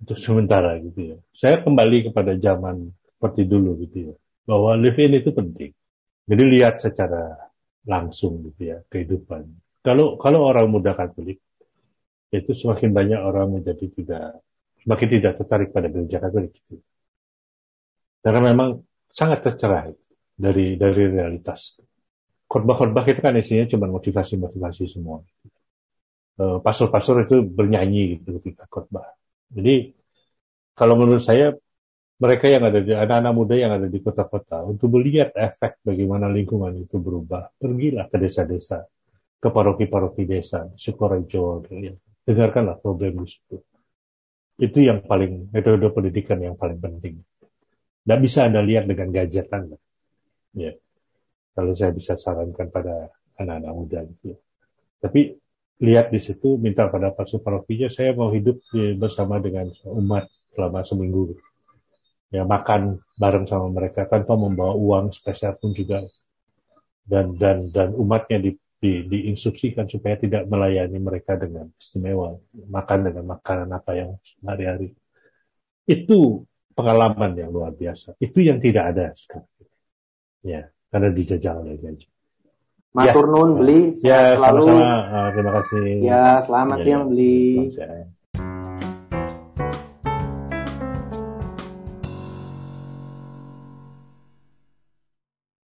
untuk 0.00 0.16
sementara 0.16 0.80
gitu 0.80 1.14
ya. 1.14 1.16
Saya 1.36 1.60
kembali 1.60 2.10
kepada 2.10 2.32
zaman 2.40 2.88
seperti 3.16 3.44
dulu 3.44 3.76
gitu 3.84 4.12
ya, 4.12 4.14
bahwa 4.48 4.72
live 4.80 4.98
in 5.04 5.20
itu 5.20 5.30
penting. 5.36 5.72
Jadi 6.26 6.42
lihat 6.42 6.80
secara 6.82 7.36
langsung 7.86 8.40
gitu 8.50 8.72
ya 8.72 8.80
kehidupan. 8.88 9.46
Kalau 9.86 10.18
kalau 10.18 10.40
orang 10.50 10.66
muda 10.66 10.98
Katolik 10.98 11.38
itu 12.34 12.50
semakin 12.50 12.90
banyak 12.90 13.20
orang 13.22 13.62
menjadi 13.62 13.86
tidak 13.86 14.42
semakin 14.82 15.08
tidak 15.14 15.32
tertarik 15.38 15.68
pada 15.70 15.86
gereja 15.86 16.18
Katolik 16.18 16.50
gitu. 16.58 16.82
Karena 18.18 18.50
memang 18.50 18.82
sangat 19.06 19.46
tercerai 19.46 19.94
dari 20.34 20.74
dari 20.74 21.02
realitas. 21.06 21.78
Khotbah-khotbah 22.50 23.06
itu 23.06 23.22
kan 23.22 23.38
isinya 23.38 23.66
cuma 23.70 23.86
motivasi-motivasi 23.90 24.84
semua. 24.90 25.22
Eh, 26.36 26.58
pastor-pastor 26.60 27.24
itu 27.24 27.40
bernyanyi 27.48 28.20
gitu 28.20 28.36
ketika 28.36 28.68
khotbah 28.68 29.08
jadi 29.48 29.96
kalau 30.76 31.00
menurut 31.00 31.24
saya 31.24 31.56
mereka 32.20 32.44
yang 32.44 32.60
ada 32.68 32.80
di 32.84 32.92
anak-anak 32.92 33.32
muda 33.32 33.54
yang 33.56 33.72
ada 33.72 33.88
di 33.88 34.04
kota-kota 34.04 34.60
untuk 34.68 35.00
melihat 35.00 35.32
efek 35.32 35.80
bagaimana 35.80 36.28
lingkungan 36.28 36.76
itu 36.76 37.00
berubah, 37.00 37.56
pergilah 37.56 38.08
ke 38.12 38.20
desa-desa, 38.20 38.84
ke 39.36 39.48
paroki-paroki 39.52 40.24
desa, 40.24 40.66
Sukorejo, 40.74 41.62
ya. 41.70 41.92
dengarkanlah 42.26 42.80
problem 42.80 43.22
di 43.22 43.28
situ. 43.28 43.56
Itu 44.56 44.78
yang 44.80 45.04
paling 45.04 45.52
metode 45.52 45.92
pendidikan 45.92 46.40
yang 46.40 46.56
paling 46.56 46.80
penting. 46.80 47.20
Tidak 48.02 48.18
bisa 48.22 48.48
anda 48.48 48.64
lihat 48.64 48.88
dengan 48.88 49.12
gadget 49.12 49.52
anda. 49.52 49.76
Ya, 50.56 50.72
kalau 51.52 51.76
saya 51.76 51.92
bisa 51.92 52.16
sarankan 52.16 52.72
pada 52.72 53.12
anak-anak 53.36 53.72
muda 53.76 54.00
gitu. 54.08 54.40
Tapi 54.96 55.36
lihat 55.84 56.08
di 56.08 56.20
situ 56.20 56.56
minta 56.56 56.88
pada 56.88 57.12
Pak 57.12 57.28
Suparovinya 57.28 57.92
saya 57.92 58.16
mau 58.16 58.32
hidup 58.32 58.56
bersama 58.96 59.36
dengan 59.36 59.68
umat 59.84 60.24
selama 60.56 60.80
seminggu 60.88 61.36
ya 62.32 62.42
makan 62.42 62.96
bareng 63.14 63.46
sama 63.46 63.68
mereka 63.68 64.08
tanpa 64.08 64.34
membawa 64.34 64.72
uang 64.74 65.12
spesial 65.12 65.54
pun 65.60 65.76
juga 65.76 66.02
dan 67.06 67.38
dan 67.38 67.70
dan 67.70 67.94
umatnya 67.94 68.40
di, 68.42 68.50
di, 68.86 68.92
diinstruksikan 69.10 69.90
supaya 69.90 70.14
tidak 70.14 70.46
melayani 70.46 71.02
mereka 71.02 71.34
dengan 71.34 71.66
istimewa 71.74 72.38
makan 72.70 72.98
dengan 73.10 73.24
makanan 73.34 73.68
apa 73.74 73.90
yang 73.98 74.10
hari-hari 74.46 74.94
itu 75.86 76.46
pengalaman 76.78 77.34
yang 77.34 77.50
luar 77.50 77.74
biasa 77.74 78.14
itu 78.22 78.46
yang 78.46 78.62
tidak 78.62 78.94
ada 78.94 79.06
sekarang 79.18 79.50
ya 80.46 80.62
karena 80.86 81.08
dijajah 81.10 81.54
oleh 81.58 81.74
gaji 81.82 82.06
Matur 82.96 83.28
Ya. 83.28 83.32
nuwun 83.34 83.50
beli 83.60 83.80
Ya, 84.00 84.20
selalu. 84.40 84.64
sama-sama. 84.72 84.88
Ah, 85.12 85.28
terima 85.36 85.52
kasih. 85.60 85.84
Ya, 86.00 86.24
selamat 86.40 86.78
Ya, 86.80 86.84
siang 86.88 87.04
beli. 87.12 87.36
selamat 87.52 87.72
siang. 87.76 88.15